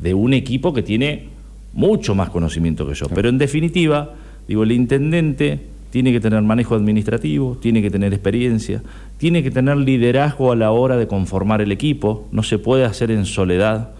de 0.00 0.12
un 0.12 0.34
equipo 0.34 0.74
que 0.74 0.82
tiene 0.82 1.28
mucho 1.72 2.16
más 2.16 2.30
conocimiento 2.30 2.84
que 2.84 2.94
yo. 2.94 3.06
Pero 3.14 3.28
en 3.28 3.38
definitiva, 3.38 4.14
digo, 4.48 4.64
el 4.64 4.72
intendente 4.72 5.60
tiene 5.90 6.10
que 6.10 6.18
tener 6.18 6.42
manejo 6.42 6.74
administrativo, 6.74 7.56
tiene 7.62 7.80
que 7.80 7.92
tener 7.92 8.12
experiencia, 8.12 8.82
tiene 9.18 9.44
que 9.44 9.52
tener 9.52 9.76
liderazgo 9.76 10.50
a 10.50 10.56
la 10.56 10.72
hora 10.72 10.96
de 10.96 11.06
conformar 11.06 11.60
el 11.60 11.70
equipo, 11.70 12.26
no 12.32 12.42
se 12.42 12.58
puede 12.58 12.84
hacer 12.84 13.12
en 13.12 13.24
soledad 13.24 13.92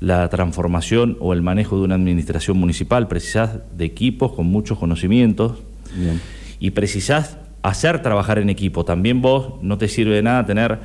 la 0.00 0.28
transformación 0.28 1.16
o 1.20 1.32
el 1.32 1.42
manejo 1.42 1.76
de 1.78 1.82
una 1.84 1.96
administración 1.96 2.56
municipal, 2.58 3.08
precisás 3.08 3.58
de 3.76 3.84
equipos 3.84 4.32
con 4.32 4.46
muchos 4.46 4.78
conocimientos 4.78 5.54
Bien. 5.94 6.20
y 6.60 6.70
precisás 6.70 7.38
hacer 7.62 8.00
trabajar 8.02 8.38
en 8.38 8.48
equipo. 8.50 8.84
También 8.84 9.20
vos 9.20 9.54
no 9.62 9.76
te 9.78 9.88
sirve 9.88 10.14
de 10.14 10.22
nada 10.22 10.46
tener 10.46 10.78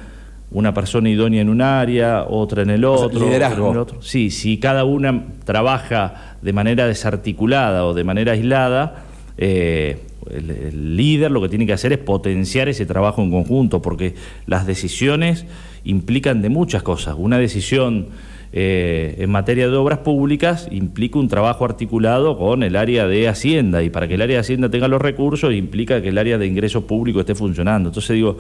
una 0.51 0.73
persona 0.73 1.09
idónea 1.09 1.41
en 1.41 1.49
un 1.49 1.61
área, 1.61 2.23
otra 2.23 2.61
en 2.63 2.69
el 2.71 2.85
O 2.85 2.97
sea, 2.97 3.05
otro, 3.07 3.19
liderazgo. 3.25 3.55
otra 3.55 3.67
en 3.67 3.71
el 3.73 3.81
otro. 3.81 4.01
Sí, 4.01 4.29
si 4.31 4.57
cada 4.57 4.83
una 4.83 5.23
trabaja 5.45 6.35
de 6.41 6.53
manera 6.53 6.87
desarticulada 6.87 7.85
o 7.85 7.93
de 7.93 8.03
manera 8.03 8.33
aislada, 8.33 9.03
eh, 9.37 9.99
el, 10.31 10.49
el 10.51 10.95
líder 10.95 11.31
lo 11.31 11.41
que 11.41 11.49
tiene 11.49 11.65
que 11.65 11.73
hacer 11.73 11.91
es 11.93 11.99
potenciar 11.99 12.69
ese 12.69 12.85
trabajo 12.85 13.21
en 13.21 13.31
conjunto, 13.31 13.81
porque 13.81 14.15
las 14.45 14.65
decisiones 14.67 15.45
implican 15.83 16.41
de 16.41 16.49
muchas 16.49 16.83
cosas. 16.83 17.15
Una 17.17 17.37
decisión 17.37 18.07
eh, 18.55 19.15
en 19.17 19.31
materia 19.31 19.67
de 19.67 19.75
obras 19.75 19.99
públicas 19.99 20.67
implica 20.69 21.17
un 21.17 21.27
trabajo 21.27 21.65
articulado 21.65 22.37
con 22.37 22.61
el 22.61 22.75
área 22.75 23.07
de 23.07 23.27
Hacienda 23.27 23.81
y 23.81 23.89
para 23.89 24.07
que 24.07 24.13
el 24.13 24.21
área 24.21 24.35
de 24.35 24.41
Hacienda 24.41 24.69
tenga 24.69 24.87
los 24.87 25.01
recursos 25.01 25.51
implica 25.55 26.03
que 26.03 26.09
el 26.09 26.19
área 26.19 26.37
de 26.37 26.45
ingreso 26.45 26.85
público 26.85 27.19
esté 27.19 27.33
funcionando. 27.33 27.89
Entonces 27.89 28.15
digo, 28.15 28.37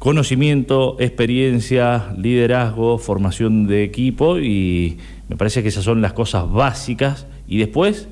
conocimiento, 0.00 0.96
experiencia, 0.98 2.12
liderazgo, 2.18 2.98
formación 2.98 3.68
de 3.68 3.84
equipo 3.84 4.40
y 4.40 4.98
me 5.28 5.36
parece 5.36 5.62
que 5.62 5.68
esas 5.68 5.84
son 5.84 6.02
las 6.02 6.12
cosas 6.12 6.50
básicas 6.50 7.28
y 7.46 7.58
después 7.58 8.08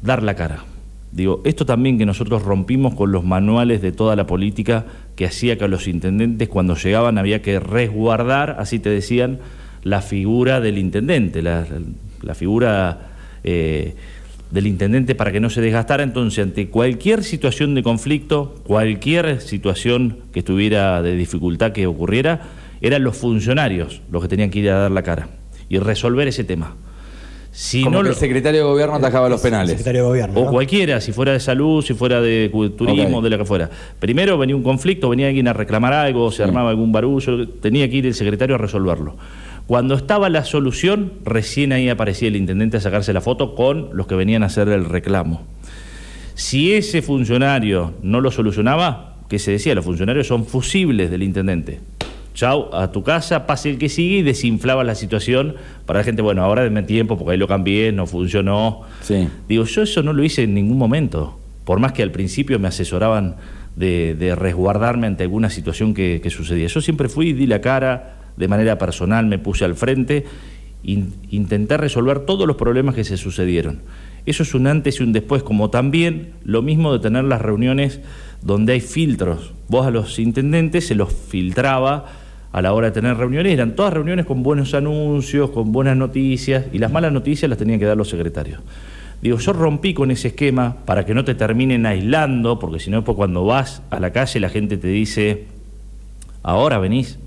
dar 0.00 0.22
la 0.22 0.36
cara. 0.36 0.64
Digo, 1.12 1.42
esto 1.44 1.66
también 1.66 1.98
que 1.98 2.06
nosotros 2.06 2.42
rompimos 2.44 2.94
con 2.94 3.12
los 3.12 3.24
manuales 3.24 3.82
de 3.82 3.92
toda 3.92 4.16
la 4.16 4.26
política 4.26 4.86
que 5.18 5.26
hacía 5.26 5.58
que 5.58 5.66
los 5.66 5.88
intendentes 5.88 6.48
cuando 6.48 6.76
llegaban 6.76 7.18
había 7.18 7.42
que 7.42 7.58
resguardar, 7.58 8.54
así 8.60 8.78
te 8.78 8.88
decían, 8.88 9.40
la 9.82 10.00
figura 10.00 10.60
del 10.60 10.78
intendente, 10.78 11.42
la, 11.42 11.66
la 12.22 12.36
figura 12.36 13.08
eh, 13.42 13.96
del 14.52 14.68
intendente 14.68 15.16
para 15.16 15.32
que 15.32 15.40
no 15.40 15.50
se 15.50 15.60
desgastara. 15.60 16.04
Entonces, 16.04 16.44
ante 16.44 16.68
cualquier 16.68 17.24
situación 17.24 17.74
de 17.74 17.82
conflicto, 17.82 18.62
cualquier 18.64 19.40
situación 19.40 20.18
que 20.32 20.38
estuviera 20.38 21.02
de 21.02 21.16
dificultad 21.16 21.72
que 21.72 21.88
ocurriera, 21.88 22.42
eran 22.80 23.02
los 23.02 23.16
funcionarios 23.16 24.02
los 24.12 24.22
que 24.22 24.28
tenían 24.28 24.50
que 24.50 24.60
ir 24.60 24.70
a 24.70 24.78
dar 24.78 24.92
la 24.92 25.02
cara 25.02 25.30
y 25.68 25.80
resolver 25.80 26.28
ese 26.28 26.44
tema. 26.44 26.76
Si 27.60 27.82
Como 27.82 27.96
no 27.96 28.02
que 28.02 28.04
lo- 28.04 28.10
el 28.10 28.16
secretario 28.16 28.60
de 28.60 28.66
gobierno 28.70 28.94
atajaba 28.94 29.28
los 29.28 29.40
penales. 29.40 29.70
Secretario 29.70 30.02
de 30.02 30.06
Gobierno. 30.06 30.40
o 30.40 30.44
¿no? 30.44 30.50
cualquiera, 30.52 31.00
si 31.00 31.10
fuera 31.10 31.32
de 31.32 31.40
salud, 31.40 31.82
si 31.84 31.92
fuera 31.92 32.20
de 32.20 32.48
turismo, 32.78 33.20
de 33.20 33.30
lo 33.30 33.36
que 33.38 33.44
fuera. 33.44 33.68
Primero 33.98 34.38
venía 34.38 34.54
un 34.54 34.62
conflicto, 34.62 35.08
venía 35.08 35.26
alguien 35.26 35.48
a 35.48 35.52
reclamar 35.54 35.92
algo, 35.92 36.30
se 36.30 36.44
armaba 36.44 36.70
algún 36.70 36.92
barullo, 36.92 37.48
tenía 37.48 37.90
que 37.90 37.96
ir 37.96 38.06
el 38.06 38.14
secretario 38.14 38.54
a 38.54 38.58
resolverlo. 38.58 39.16
Cuando 39.66 39.96
estaba 39.96 40.28
la 40.28 40.44
solución, 40.44 41.14
recién 41.24 41.72
ahí 41.72 41.88
aparecía 41.88 42.28
el 42.28 42.36
intendente 42.36 42.76
a 42.76 42.80
sacarse 42.80 43.12
la 43.12 43.20
foto 43.20 43.56
con 43.56 43.88
los 43.92 44.06
que 44.06 44.14
venían 44.14 44.44
a 44.44 44.46
hacer 44.46 44.68
el 44.68 44.84
reclamo. 44.84 45.42
Si 46.34 46.74
ese 46.74 47.02
funcionario 47.02 47.94
no 48.02 48.20
lo 48.20 48.30
solucionaba, 48.30 49.16
que 49.28 49.40
se 49.40 49.50
decía, 49.50 49.74
los 49.74 49.84
funcionarios 49.84 50.28
son 50.28 50.46
fusibles 50.46 51.10
del 51.10 51.24
intendente. 51.24 51.80
Chau, 52.38 52.72
a 52.72 52.92
tu 52.92 53.02
casa, 53.02 53.46
pase 53.48 53.68
el 53.68 53.78
que 53.78 53.88
sigue 53.88 54.18
y 54.18 54.22
desinflaba 54.22 54.84
la 54.84 54.94
situación 54.94 55.56
para 55.86 55.98
la 56.00 56.04
gente, 56.04 56.22
bueno, 56.22 56.44
ahora 56.44 56.62
denme 56.62 56.84
tiempo 56.84 57.18
porque 57.18 57.32
ahí 57.32 57.36
lo 57.36 57.48
cambié, 57.48 57.90
no 57.90 58.06
funcionó. 58.06 58.82
Sí. 59.02 59.28
Digo, 59.48 59.64
yo 59.64 59.82
eso 59.82 60.04
no 60.04 60.12
lo 60.12 60.22
hice 60.22 60.44
en 60.44 60.54
ningún 60.54 60.78
momento, 60.78 61.36
por 61.64 61.80
más 61.80 61.92
que 61.92 62.04
al 62.04 62.12
principio 62.12 62.60
me 62.60 62.68
asesoraban 62.68 63.34
de, 63.74 64.14
de 64.14 64.36
resguardarme 64.36 65.08
ante 65.08 65.24
alguna 65.24 65.50
situación 65.50 65.94
que, 65.94 66.20
que 66.22 66.30
sucedía. 66.30 66.68
Yo 66.68 66.80
siempre 66.80 67.08
fui, 67.08 67.32
di 67.32 67.48
la 67.48 67.60
cara, 67.60 68.18
de 68.36 68.46
manera 68.46 68.78
personal 68.78 69.26
me 69.26 69.40
puse 69.40 69.64
al 69.64 69.74
frente, 69.74 70.24
in- 70.84 71.14
intenté 71.30 71.76
resolver 71.76 72.20
todos 72.20 72.46
los 72.46 72.54
problemas 72.56 72.94
que 72.94 73.02
se 73.02 73.16
sucedieron. 73.16 73.80
Eso 74.26 74.44
es 74.44 74.54
un 74.54 74.68
antes 74.68 75.00
y 75.00 75.02
un 75.02 75.12
después, 75.12 75.42
como 75.42 75.70
también 75.70 76.34
lo 76.44 76.62
mismo 76.62 76.92
de 76.92 77.00
tener 77.00 77.24
las 77.24 77.40
reuniones 77.42 78.00
donde 78.42 78.74
hay 78.74 78.80
filtros. 78.80 79.54
Vos 79.66 79.86
a 79.86 79.90
los 79.90 80.20
intendentes 80.20 80.86
se 80.86 80.94
los 80.94 81.12
filtraba 81.12 82.04
a 82.52 82.62
la 82.62 82.72
hora 82.72 82.86
de 82.88 82.92
tener 82.92 83.16
reuniones, 83.16 83.52
eran 83.52 83.76
todas 83.76 83.92
reuniones 83.92 84.26
con 84.26 84.42
buenos 84.42 84.74
anuncios, 84.74 85.50
con 85.50 85.72
buenas 85.72 85.96
noticias, 85.96 86.66
y 86.72 86.78
las 86.78 86.90
malas 86.90 87.12
noticias 87.12 87.48
las 87.48 87.58
tenían 87.58 87.78
que 87.78 87.84
dar 87.84 87.96
los 87.96 88.08
secretarios. 88.08 88.60
Digo, 89.20 89.38
yo 89.38 89.52
rompí 89.52 89.94
con 89.94 90.10
ese 90.10 90.28
esquema 90.28 90.76
para 90.84 91.04
que 91.04 91.12
no 91.12 91.24
te 91.24 91.34
terminen 91.34 91.84
aislando, 91.86 92.58
porque 92.58 92.78
si 92.78 92.90
no, 92.90 93.04
pues 93.04 93.16
cuando 93.16 93.44
vas 93.44 93.82
a 93.90 93.98
la 94.00 94.12
calle 94.12 94.40
la 94.40 94.48
gente 94.48 94.76
te 94.76 94.88
dice, 94.88 95.44
ahora 96.42 96.78
venís. 96.78 97.18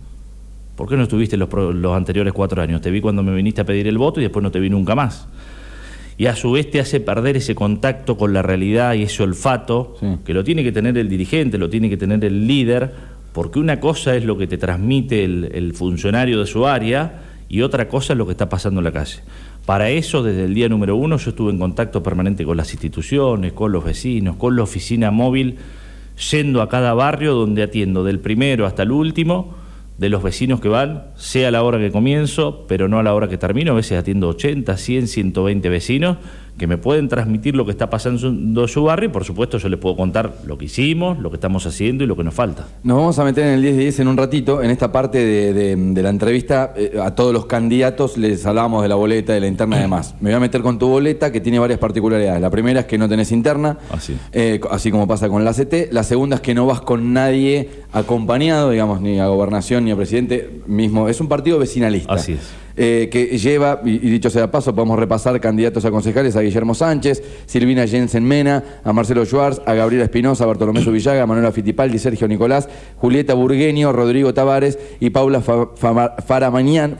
¿Por 0.75 0.87
qué 0.89 0.95
no 0.95 1.03
estuviste 1.03 1.37
los, 1.37 1.49
anteriores 1.93 2.33
cuatro 2.33 2.61
años? 2.61 2.81
Te 2.81 2.89
vi 2.89 3.01
cuando 3.01 3.21
me 3.21 3.35
viniste 3.35 3.61
a 3.61 3.65
pedir 3.65 3.87
el 3.87 3.97
voto 3.97 4.19
y 4.19 4.23
después 4.23 4.41
no 4.41 4.51
te 4.51 4.59
vi 4.59 4.69
nunca 4.69 4.95
más. 4.95 5.27
Y 6.17 6.25
a 6.25 6.35
su 6.35 6.51
vez 6.53 6.71
te 6.71 6.79
hace 6.79 6.99
perder 7.01 7.37
ese 7.37 7.53
contacto 7.53 8.17
con 8.17 8.33
la 8.33 8.41
realidad 8.41 8.93
y 8.93 9.03
ese 9.03 9.21
olfato 9.21 9.95
Sí. 9.99 10.17
que 10.25 10.33
lo 10.33 10.43
tiene 10.43 10.63
que 10.63 10.71
tener 10.71 10.97
el 10.97 11.09
dirigente, 11.09 11.57
lo 11.57 11.69
tiene 11.69 11.89
que 11.89 11.97
tener 11.97 12.23
el 12.23 12.47
líder, 12.47 12.91
porque 13.33 13.59
una 13.59 13.79
cosa 13.79 14.15
es 14.15 14.25
lo 14.25 14.37
que 14.37 14.47
te 14.47 14.57
transmite 14.57 15.23
el, 15.23 15.73
funcionario 15.73 16.39
de 16.39 16.45
su 16.45 16.67
área 16.67 17.21
y 17.47 17.61
otra 17.61 17.87
cosa 17.87 18.13
es 18.13 18.17
lo 18.17 18.25
que 18.25 18.31
está 18.31 18.49
pasando 18.49 18.79
en 18.79 18.85
la 18.85 18.91
calle. 18.91 19.19
Para 19.65 19.89
eso, 19.89 20.23
desde 20.23 20.45
el 20.45 20.53
día 20.53 20.67
número 20.69 20.95
uno, 20.95 21.17
yo 21.17 21.29
estuve 21.29 21.51
en 21.51 21.59
contacto 21.59 22.01
permanente 22.03 22.43
con 22.43 22.57
las 22.57 22.71
instituciones, 22.73 23.53
con 23.53 23.71
los 23.71 23.83
vecinos, 23.83 24.35
con 24.35 24.55
la 24.55 24.63
oficina 24.63 25.11
móvil, 25.11 25.57
yendo 26.31 26.61
a 26.61 26.69
cada 26.69 26.93
barrio 26.93 27.33
donde 27.33 27.63
atiendo, 27.63 28.03
del 28.03 28.19
primero 28.19 28.65
hasta 28.65 28.83
el 28.83 28.91
último, 28.91 29.55
de 29.97 30.09
los 30.09 30.23
vecinos 30.23 30.59
que 30.59 30.67
van, 30.67 31.03
sea 31.15 31.49
a 31.49 31.51
la 31.51 31.61
hora 31.63 31.77
que 31.77 31.91
comienzo, 31.91 32.65
pero 32.67 32.87
no 32.87 32.97
a 32.97 33.03
la 33.03 33.13
hora 33.13 33.29
que 33.29 33.37
termino. 33.37 33.73
A 33.73 33.75
veces 33.75 33.99
atiendo 33.99 34.29
80, 34.29 34.75
100, 34.75 35.07
120 35.07 35.69
vecinos 35.69 36.17
que 36.61 36.67
me 36.67 36.77
pueden 36.77 37.07
transmitir 37.09 37.55
lo 37.55 37.65
que 37.65 37.71
está 37.71 37.89
pasando 37.89 38.61
en 38.61 38.67
su 38.67 38.83
barrio 38.83 39.09
y 39.09 39.11
por 39.11 39.23
supuesto 39.25 39.57
yo 39.57 39.67
les 39.67 39.79
puedo 39.79 39.95
contar 39.95 40.31
lo 40.45 40.59
que 40.59 40.65
hicimos, 40.65 41.17
lo 41.17 41.31
que 41.31 41.37
estamos 41.37 41.65
haciendo 41.65 42.03
y 42.03 42.07
lo 42.07 42.15
que 42.15 42.23
nos 42.23 42.35
falta. 42.35 42.67
Nos 42.83 42.97
vamos 42.97 43.17
a 43.17 43.23
meter 43.23 43.47
en 43.47 43.53
el 43.55 43.61
10 43.63 43.75
de 43.77 43.81
10 43.81 43.99
en 44.01 44.07
un 44.09 44.15
ratito. 44.17 44.61
En 44.61 44.69
esta 44.69 44.91
parte 44.91 45.17
de, 45.17 45.53
de- 45.53 45.75
de 45.75 46.03
la 46.03 46.09
entrevista, 46.11 46.73
eh, 46.77 46.99
a 47.03 47.15
todos 47.15 47.33
los 47.33 47.47
candidatos 47.47 48.15
les 48.15 48.45
hablábamos 48.45 48.83
de 48.83 48.89
la 48.89 48.93
boleta, 48.95 49.33
de 49.33 49.39
la 49.39 49.47
interna 49.47 49.77
y 49.79 49.81
demás. 49.87 50.13
Me 50.21 50.29
voy 50.29 50.35
a 50.35 50.39
meter 50.39 50.61
con 50.61 50.77
tu 50.77 50.87
boleta, 50.87 51.31
que 51.31 51.41
tiene 51.41 51.57
varias 51.57 51.79
particularidades. 51.79 52.39
La 52.39 52.51
primera 52.51 52.81
es 52.81 52.85
que 52.85 52.99
no 52.99 53.09
tenés 53.09 53.31
interna, 53.31 53.79
Así. 53.89 54.15
eh, 54.31 54.61
así 54.69 54.91
como 54.91 55.07
pasa 55.07 55.29
con 55.29 55.43
la 55.43 55.53
CT. 55.53 55.91
La 55.91 56.03
segunda 56.03 56.35
es 56.35 56.41
que 56.43 56.53
no 56.53 56.67
vas 56.67 56.81
con 56.81 57.11
nadie 57.11 57.69
acompañado, 57.91 58.69
digamos, 58.69 59.01
ni 59.01 59.19
a 59.19 59.25
gobernación 59.25 59.83
ni 59.85 59.89
a 59.91 59.95
presidente 59.95 60.61
mismo. 60.67 61.09
Es 61.09 61.19
un 61.21 61.27
partido 61.27 61.57
vecinalista. 61.57 62.13
Así 62.13 62.33
es. 62.33 62.39
Eh, 62.77 63.09
que 63.11 63.37
lleva, 63.37 63.81
y, 63.83 63.97
dicho 63.99 64.29
sea 64.29 64.49
paso, 64.49 64.73
podemos 64.73 64.97
repasar 64.97 65.39
candidatos 65.41 65.83
a 65.83 65.91
concejales 65.91 66.37
a 66.37 66.41
Guillermo 66.41 66.73
Sánchez, 66.73 67.21
Silvina 67.45 67.85
Jensen 67.85 68.23
Mena, 68.23 68.63
a 68.83 68.93
Marcelo 68.93 69.25
Schwartz, 69.25 69.61
a 69.65 69.73
Gabriela 69.73 70.05
Espinosa, 70.05 70.45
a 70.45 70.47
Bartolomé 70.47 70.81
Subillaga, 70.81 71.23
a 71.23 71.27
Manuela 71.27 71.51
Fittipaldi, 71.51 71.99
Sergio 71.99 72.27
Nicolás, 72.29 72.69
Julieta 72.97 73.33
Burgueño, 73.33 73.91
Rodrigo 73.91 74.33
Tavares 74.33 74.79
y 75.01 75.09
Paula 75.09 75.41
Fa- 75.41 75.69
Fa- 75.75 76.15
Faramanian, 76.25 76.95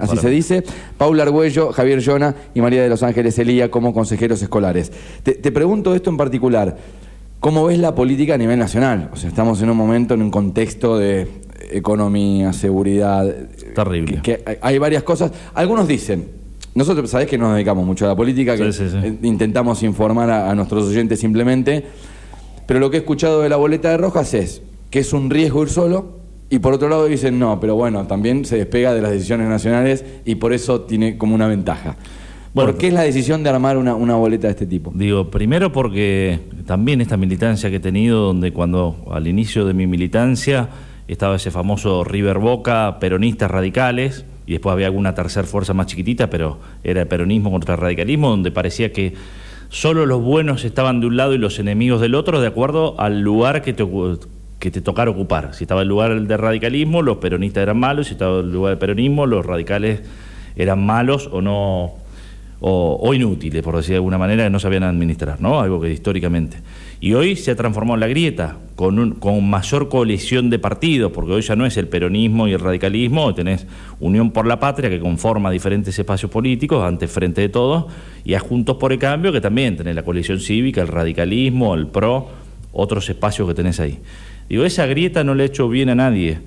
así 0.00 0.16
se 0.16 0.28
dice, 0.30 0.64
Paula 0.98 1.22
Argüello, 1.22 1.72
Javier 1.72 2.00
Llona 2.00 2.34
y 2.52 2.60
María 2.60 2.82
de 2.82 2.88
los 2.88 3.02
Ángeles 3.04 3.38
Elía 3.38 3.70
como 3.70 3.94
consejeros 3.94 4.42
escolares. 4.42 4.90
Te, 5.22 5.32
te 5.34 5.52
pregunto 5.52 5.94
esto 5.94 6.10
en 6.10 6.16
particular. 6.16 6.76
¿Cómo 7.40 7.64
ves 7.66 7.78
la 7.78 7.94
política 7.94 8.34
a 8.34 8.38
nivel 8.38 8.58
nacional? 8.58 9.10
O 9.12 9.16
sea, 9.16 9.28
estamos 9.28 9.60
en 9.62 9.70
un 9.70 9.76
momento, 9.76 10.14
en 10.14 10.22
un 10.22 10.30
contexto 10.30 10.96
de 10.98 11.26
economía, 11.72 12.52
seguridad. 12.52 13.24
Terrible. 13.74 14.20
Que, 14.22 14.38
que 14.38 14.58
hay- 14.60 14.78
varias 14.78 15.02
cosas. 15.02 15.32
Algunos 15.54 15.86
dicen, 15.88 16.28
nosotros 16.74 17.10
sabés 17.10 17.26
que 17.28 17.36
nos 17.38 17.54
dedicamos 17.54 17.84
mucho 17.86 18.04
a 18.04 18.08
la 18.08 18.16
política, 18.16 18.56
que 18.56 18.72
Sí, 18.72 18.84
sí, 18.84 18.90
sí. 18.90 18.96
eh, 19.06 19.18
intentamos 19.22 19.82
informar 19.82 20.30
a, 20.30 20.50
a 20.50 20.54
nuestros 20.54 20.86
oyentes 20.88 21.20
simplemente, 21.20 21.84
pero 22.66 22.80
lo 22.80 22.90
que 22.90 22.96
he 22.98 23.00
escuchado 23.00 23.40
de 23.42 23.48
la 23.48 23.56
boleta 23.56 23.90
de 23.90 23.96
Rojas 23.98 24.32
es 24.34 24.62
que 24.90 25.00
es 25.00 25.12
un 25.12 25.30
riesgo 25.30 25.62
ir 25.62 25.68
solo. 25.68 26.20
Y 26.50 26.58
por 26.58 26.74
otro 26.74 26.90
lado 26.90 27.06
dicen, 27.06 27.38
no, 27.38 27.58
pero 27.60 27.76
bueno, 27.76 28.06
también 28.06 28.44
se 28.44 28.58
despega 28.58 28.92
de 28.92 29.00
las 29.00 29.10
decisiones 29.10 29.48
nacionales 29.48 30.04
y 30.26 30.34
por 30.34 30.52
eso 30.52 30.82
tiene 30.82 31.16
como 31.16 31.34
una 31.34 31.46
ventaja. 31.48 31.96
Bueno, 32.52 32.72
¿Por 32.72 32.78
qué 32.78 32.88
es 32.88 32.92
la 32.92 33.00
decisión 33.00 33.42
de 33.42 33.48
armar 33.48 33.78
una, 33.78 33.94
una 33.94 34.16
boleta 34.16 34.48
de 34.48 34.50
este 34.50 34.66
tipo? 34.66 34.92
Digo, 34.94 35.30
primero 35.30 35.72
porque 35.72 36.40
también 36.66 37.00
esta 37.00 37.16
militancia 37.16 37.70
que 37.70 37.76
he 37.76 37.80
tenido, 37.80 38.20
donde 38.26 38.52
cuando 38.52 39.06
al 39.10 39.26
inicio 39.28 39.64
de 39.64 39.72
mi 39.72 39.86
militancia 39.86 40.68
estaba 41.08 41.36
ese 41.36 41.50
famoso 41.50 42.04
River 42.04 42.38
Boca, 42.38 42.98
peronistas 43.00 43.50
radicales, 43.50 44.24
y 44.46 44.52
después 44.52 44.72
había 44.72 44.86
alguna 44.86 45.14
tercera 45.14 45.46
fuerza 45.46 45.74
más 45.74 45.86
chiquitita, 45.86 46.30
pero 46.30 46.58
era 46.84 47.02
el 47.02 47.08
peronismo 47.08 47.50
contra 47.50 47.74
el 47.74 47.80
radicalismo, 47.80 48.30
donde 48.30 48.50
parecía 48.50 48.92
que 48.92 49.14
solo 49.68 50.06
los 50.06 50.20
buenos 50.22 50.64
estaban 50.64 51.00
de 51.00 51.06
un 51.06 51.16
lado 51.16 51.34
y 51.34 51.38
los 51.38 51.58
enemigos 51.58 52.00
del 52.00 52.14
otro, 52.14 52.40
de 52.40 52.48
acuerdo 52.48 53.00
al 53.00 53.20
lugar 53.20 53.62
que 53.62 53.72
te, 53.72 53.86
que 54.58 54.70
te 54.70 54.80
tocara 54.80 55.10
ocupar. 55.10 55.54
Si 55.54 55.64
estaba 55.64 55.82
el 55.82 55.88
lugar 55.88 56.20
del 56.20 56.38
radicalismo, 56.38 57.02
los 57.02 57.18
peronistas 57.18 57.62
eran 57.62 57.78
malos, 57.78 58.08
si 58.08 58.12
estaba 58.14 58.40
el 58.40 58.52
lugar 58.52 58.70
del 58.70 58.78
peronismo, 58.78 59.26
los 59.26 59.46
radicales 59.46 60.02
eran 60.56 60.84
malos 60.84 61.28
o 61.32 61.40
no 61.40 62.01
o, 62.64 62.96
o 63.02 63.12
inútiles, 63.12 63.60
por 63.62 63.76
decir 63.76 63.90
de 63.90 63.96
alguna 63.96 64.18
manera, 64.18 64.44
que 64.44 64.50
no 64.50 64.60
sabían 64.60 64.84
administrar, 64.84 65.40
¿no? 65.40 65.60
Algo 65.60 65.80
que 65.80 65.90
históricamente. 65.92 66.58
Y 67.00 67.14
hoy 67.14 67.34
se 67.34 67.50
ha 67.50 67.56
transformado 67.56 67.96
la 67.96 68.06
grieta, 68.06 68.56
con, 68.76 69.00
un- 69.00 69.10
con 69.14 69.50
mayor 69.50 69.88
coalición 69.88 70.48
de 70.48 70.60
partidos, 70.60 71.10
porque 71.10 71.32
hoy 71.32 71.42
ya 71.42 71.56
no 71.56 71.66
es 71.66 71.76
el 71.76 71.88
peronismo 71.88 72.46
y 72.46 72.52
el 72.52 72.60
radicalismo, 72.60 73.34
tenés 73.34 73.66
Unión 73.98 74.30
por 74.30 74.46
la 74.46 74.60
Patria, 74.60 74.88
que 74.88 75.00
conforma 75.00 75.50
diferentes 75.50 75.98
espacios 75.98 76.30
políticos, 76.30 76.84
ante 76.84 77.08
frente 77.08 77.40
de 77.40 77.48
todos, 77.48 77.86
y 78.24 78.34
a 78.34 78.38
Juntos 78.40 78.76
por 78.76 78.92
el 78.92 78.98
Cambio, 79.00 79.32
que 79.32 79.40
también 79.40 79.76
tenés 79.76 79.96
la 79.96 80.04
coalición 80.04 80.38
cívica, 80.38 80.80
el 80.82 80.88
radicalismo, 80.88 81.74
el 81.74 81.88
PRO, 81.88 82.28
otros 82.72 83.10
espacios 83.10 83.48
que 83.48 83.54
tenés 83.54 83.80
ahí. 83.80 83.98
Digo, 84.48 84.64
esa 84.64 84.86
grieta 84.86 85.24
no 85.24 85.34
le 85.34 85.42
ha 85.42 85.46
hecho 85.46 85.68
bien 85.68 85.88
a 85.88 85.94
nadie. 85.96 86.38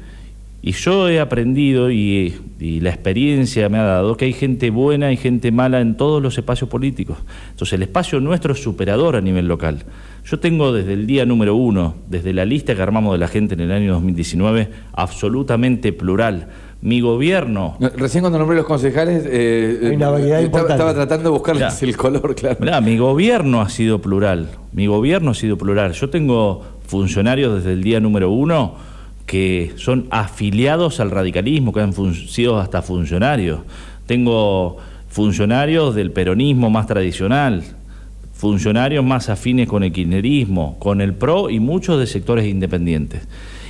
Y 0.65 0.72
yo 0.72 1.07
he 1.07 1.19
aprendido 1.19 1.91
y, 1.91 2.41
y 2.60 2.79
la 2.79 2.89
experiencia 2.89 3.69
me 3.69 3.77
ha 3.77 3.84
dado 3.84 4.17
que 4.17 4.25
hay 4.25 4.34
gente 4.34 4.72
buena 4.72 5.12
y 5.12 5.17
gente 5.17 5.51
mala 5.51 5.79
en 5.79 5.95
todos 5.95 6.24
los 6.24 6.39
espacios 6.39 6.67
políticos. 6.72 7.19
Entonces 7.51 7.74
el 7.74 7.84
espacio 7.84 8.19
nuestro 8.19 8.53
es 8.53 8.63
superador 8.63 9.15
a 9.15 9.22
nivel 9.22 9.48
local. 9.48 9.84
Yo 10.24 10.39
tengo 10.39 10.74
desde 10.74 10.93
el 10.93 11.05
día 11.05 11.24
número 11.24 11.55
uno, 11.55 11.93
desde 12.10 12.34
la 12.34 12.45
lista 12.45 12.74
que 12.74 12.81
armamos 12.81 13.12
de 13.12 13.19
la 13.19 13.27
gente 13.27 13.53
en 13.53 13.60
el 13.60 13.72
año 13.72 13.93
2019, 13.93 14.69
absolutamente 14.93 15.93
plural. 15.93 16.48
Mi 16.81 17.00
gobierno 17.00 17.77
No, 17.79 17.89
Recién 17.89 18.22
cuando 18.22 18.39
nombré 18.39 18.57
los 18.57 18.65
concejales, 18.65 19.24
eh, 19.27 19.81
Hay 19.84 19.95
una 19.95 20.10
variedad 20.10 20.41
estaba, 20.41 20.95
tratando 20.95 21.25
de 21.25 21.29
buscarles 21.29 21.84
el 21.84 21.95
color, 21.95 22.34
claro. 22.34 22.57
Mirá, 22.60 22.81
mi 22.81 22.98
gobierno 22.98 23.62
ha 23.62 23.69
sido 23.69 24.01
plural. 24.01 24.50
Mi 24.74 24.88
gobierno 24.88 25.29
ha 25.29 25.36
sido 25.36 25.60
plural. 25.60 25.93
Yo 25.93 26.10
tengo 26.10 26.65
funcionarios 26.88 27.53
desde 27.53 27.74
el 27.74 27.84
día 27.84 28.00
número 28.00 28.31
uno 28.31 28.94
que 29.25 29.74
son 29.77 30.08
afiliados 30.12 31.00
al 31.00 31.12
radicalismo, 31.12 31.74
que 31.74 31.82
han 31.82 31.94
sido 32.13 32.60
hasta 32.60 32.82
funcionarios. 32.82 33.60
Tengo 34.05 34.77
funcionarios 35.10 35.96
del 35.96 36.12
peronismo 36.12 36.70
más 36.70 36.88
tradicional, 36.88 37.63
funcionarios 38.34 39.03
más 39.03 39.29
afines 39.29 39.67
con 39.67 39.84
el 39.84 39.91
kirchnerismo, 39.91 40.77
con 40.79 41.01
el 41.01 41.13
PRO 41.13 41.50
y 41.50 41.60
muchos 41.60 42.00
de 42.00 42.05
sectores 42.05 42.46
independientes. 42.46 43.27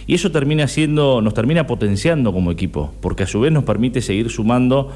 Y 0.08 0.16
eso 0.16 0.32
termina 0.32 0.68
siendo, 0.68 1.22
nos 1.22 1.34
termina 1.34 1.66
potenciando 1.66 2.34
como 2.34 2.52
equipo, 2.52 2.94
porque 3.02 3.24
a 3.24 3.28
su 3.28 3.40
vez 3.40 3.52
nos 3.52 3.64
permite 3.64 4.02
seguir 4.02 4.30
sumando 4.30 4.92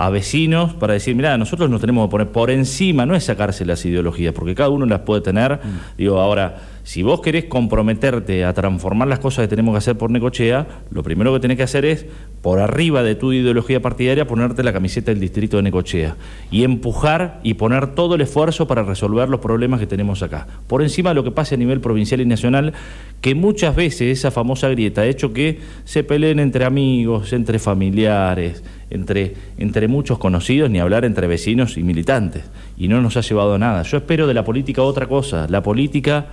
a 0.00 0.08
vecinos 0.08 0.72
para 0.72 0.94
decir, 0.94 1.14
mira, 1.14 1.36
nosotros 1.36 1.68
nos 1.68 1.78
tenemos 1.82 2.06
que 2.06 2.10
poner 2.10 2.28
por 2.28 2.50
encima, 2.50 3.04
no 3.04 3.14
es 3.14 3.24
sacarse 3.24 3.66
las 3.66 3.84
ideologías, 3.84 4.32
porque 4.32 4.54
cada 4.54 4.70
uno 4.70 4.86
las 4.86 5.00
puede 5.00 5.20
tener. 5.20 5.60
Digo, 5.98 6.18
ahora, 6.18 6.56
si 6.84 7.02
vos 7.02 7.20
querés 7.20 7.44
comprometerte 7.44 8.46
a 8.46 8.54
transformar 8.54 9.08
las 9.08 9.18
cosas 9.18 9.44
que 9.44 9.48
tenemos 9.48 9.74
que 9.74 9.78
hacer 9.78 9.98
por 9.98 10.10
Necochea, 10.10 10.66
lo 10.90 11.02
primero 11.02 11.34
que 11.34 11.40
tenés 11.40 11.58
que 11.58 11.64
hacer 11.64 11.84
es, 11.84 12.06
por 12.40 12.60
arriba 12.60 13.02
de 13.02 13.14
tu 13.14 13.34
ideología 13.34 13.82
partidaria, 13.82 14.26
ponerte 14.26 14.62
la 14.62 14.72
camiseta 14.72 15.10
del 15.10 15.20
distrito 15.20 15.58
de 15.58 15.64
Necochea 15.64 16.16
y 16.50 16.64
empujar 16.64 17.38
y 17.42 17.52
poner 17.52 17.94
todo 17.94 18.14
el 18.14 18.22
esfuerzo 18.22 18.66
para 18.66 18.82
resolver 18.82 19.28
los 19.28 19.40
problemas 19.40 19.80
que 19.80 19.86
tenemos 19.86 20.22
acá. 20.22 20.46
Por 20.66 20.80
encima 20.80 21.10
de 21.10 21.16
lo 21.16 21.24
que 21.24 21.30
pase 21.30 21.56
a 21.56 21.58
nivel 21.58 21.82
provincial 21.82 22.22
y 22.22 22.24
nacional, 22.24 22.72
que 23.20 23.34
muchas 23.34 23.76
veces 23.76 24.18
esa 24.18 24.30
famosa 24.30 24.70
grieta 24.70 25.02
ha 25.02 25.06
hecho 25.06 25.34
que 25.34 25.60
se 25.84 26.04
peleen 26.04 26.40
entre 26.40 26.64
amigos, 26.64 27.34
entre 27.34 27.58
familiares, 27.58 28.64
entre, 28.90 29.34
entre 29.56 29.88
muchos 29.88 30.18
conocidos, 30.18 30.70
ni 30.70 30.80
hablar 30.80 31.04
entre 31.04 31.26
vecinos 31.26 31.76
y 31.76 31.82
militantes. 31.82 32.44
Y 32.76 32.88
no 32.88 33.00
nos 33.00 33.16
ha 33.16 33.22
llevado 33.22 33.54
a 33.54 33.58
nada. 33.58 33.82
Yo 33.82 33.98
espero 33.98 34.26
de 34.26 34.34
la 34.34 34.44
política 34.44 34.82
otra 34.82 35.06
cosa. 35.06 35.46
La 35.48 35.62
política 35.62 36.26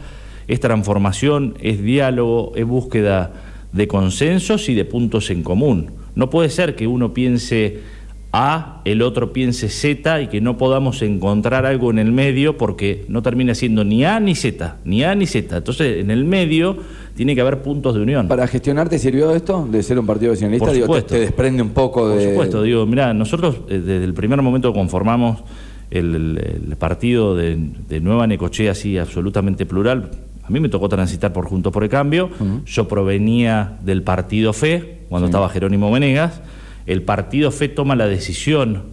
es 0.48 0.60
transformación, 0.60 1.56
es 1.62 1.82
diálogo, 1.82 2.54
es 2.56 2.66
búsqueda 2.66 3.32
de 3.72 3.88
consensos 3.88 4.70
y 4.70 4.76
de 4.76 4.86
puntos 4.86 5.30
en 5.30 5.44
común. 5.44 5.92
No 6.16 6.30
puede 6.30 6.50
ser 6.50 6.76
que 6.76 6.88
uno 6.88 7.14
piense 7.14 7.80
A, 8.32 8.82
el 8.86 9.02
otro 9.02 9.34
piense 9.34 9.70
Z 9.70 10.22
y 10.22 10.28
que 10.28 10.42
no 10.42 10.58
podamos 10.58 11.02
encontrar 11.02 11.66
algo 11.66 11.92
en 11.92 12.00
el 12.00 12.12
medio 12.12 12.58
porque 12.58 13.06
no 13.08 13.22
termina 13.22 13.56
siendo 13.56 13.84
ni 13.84 14.04
A 14.04 14.20
ni 14.20 14.36
Z, 14.36 14.78
ni 14.84 15.04
A 15.04 15.16
ni 15.16 15.28
Z. 15.28 15.58
Entonces, 15.58 16.00
en 16.00 16.12
el 16.12 16.26
medio 16.26 16.78
tiene 17.18 17.34
que 17.34 17.42
haber 17.42 17.64
puntos 17.64 17.96
de 17.96 18.02
unión. 18.02 18.28
¿Para 18.28 18.46
gestionar 18.46 18.90
te 18.90 19.00
sirvió 19.00 19.32
esto 19.32 19.68
de 19.70 19.82
ser 19.82 19.98
un 19.98 20.06
partido 20.06 20.32
vecinalista? 20.32 20.68
Por 20.68 20.74
Digo, 20.76 20.86
te- 20.86 20.88
supuesto. 20.88 21.16
te, 21.16 21.20
desprende 21.22 21.64
un 21.64 21.72
poco 21.72 22.08
de... 22.10 22.16
Por 22.16 22.24
supuesto, 22.30 22.62
digo, 22.62 22.86
mira, 22.86 23.12
nosotros 23.16 23.56
eh, 23.70 23.80
desde 23.80 24.04
el 24.04 24.14
primer 24.14 24.40
momento 24.44 24.72
conformamos 24.72 25.40
el, 25.90 26.76
partido 26.78 27.36
de, 27.36 27.58
de 27.90 28.00
Nueva 28.02 28.28
Necochea, 28.28 28.74
así 28.74 29.00
absolutamente 29.00 29.66
plural, 29.66 30.12
a 30.44 30.50
mí 30.52 30.60
me 30.60 30.70
tocó 30.70 30.88
transitar 30.90 31.34
por 31.34 31.48
Juntos 31.48 31.74
por 31.74 31.84
el 31.84 31.90
Cambio, 31.90 32.30
yo 32.68 32.88
provenía 32.88 33.78
del 33.82 34.04
partido 34.04 34.54
FE, 34.54 35.00
cuando 35.10 35.26
estaba 35.26 35.50
Jerónimo 35.50 35.90
Menegas, 35.92 36.42
el 36.86 37.02
partido 37.02 37.50
FE 37.50 37.70
toma 37.70 37.96
la 37.96 38.06
decisión 38.08 38.84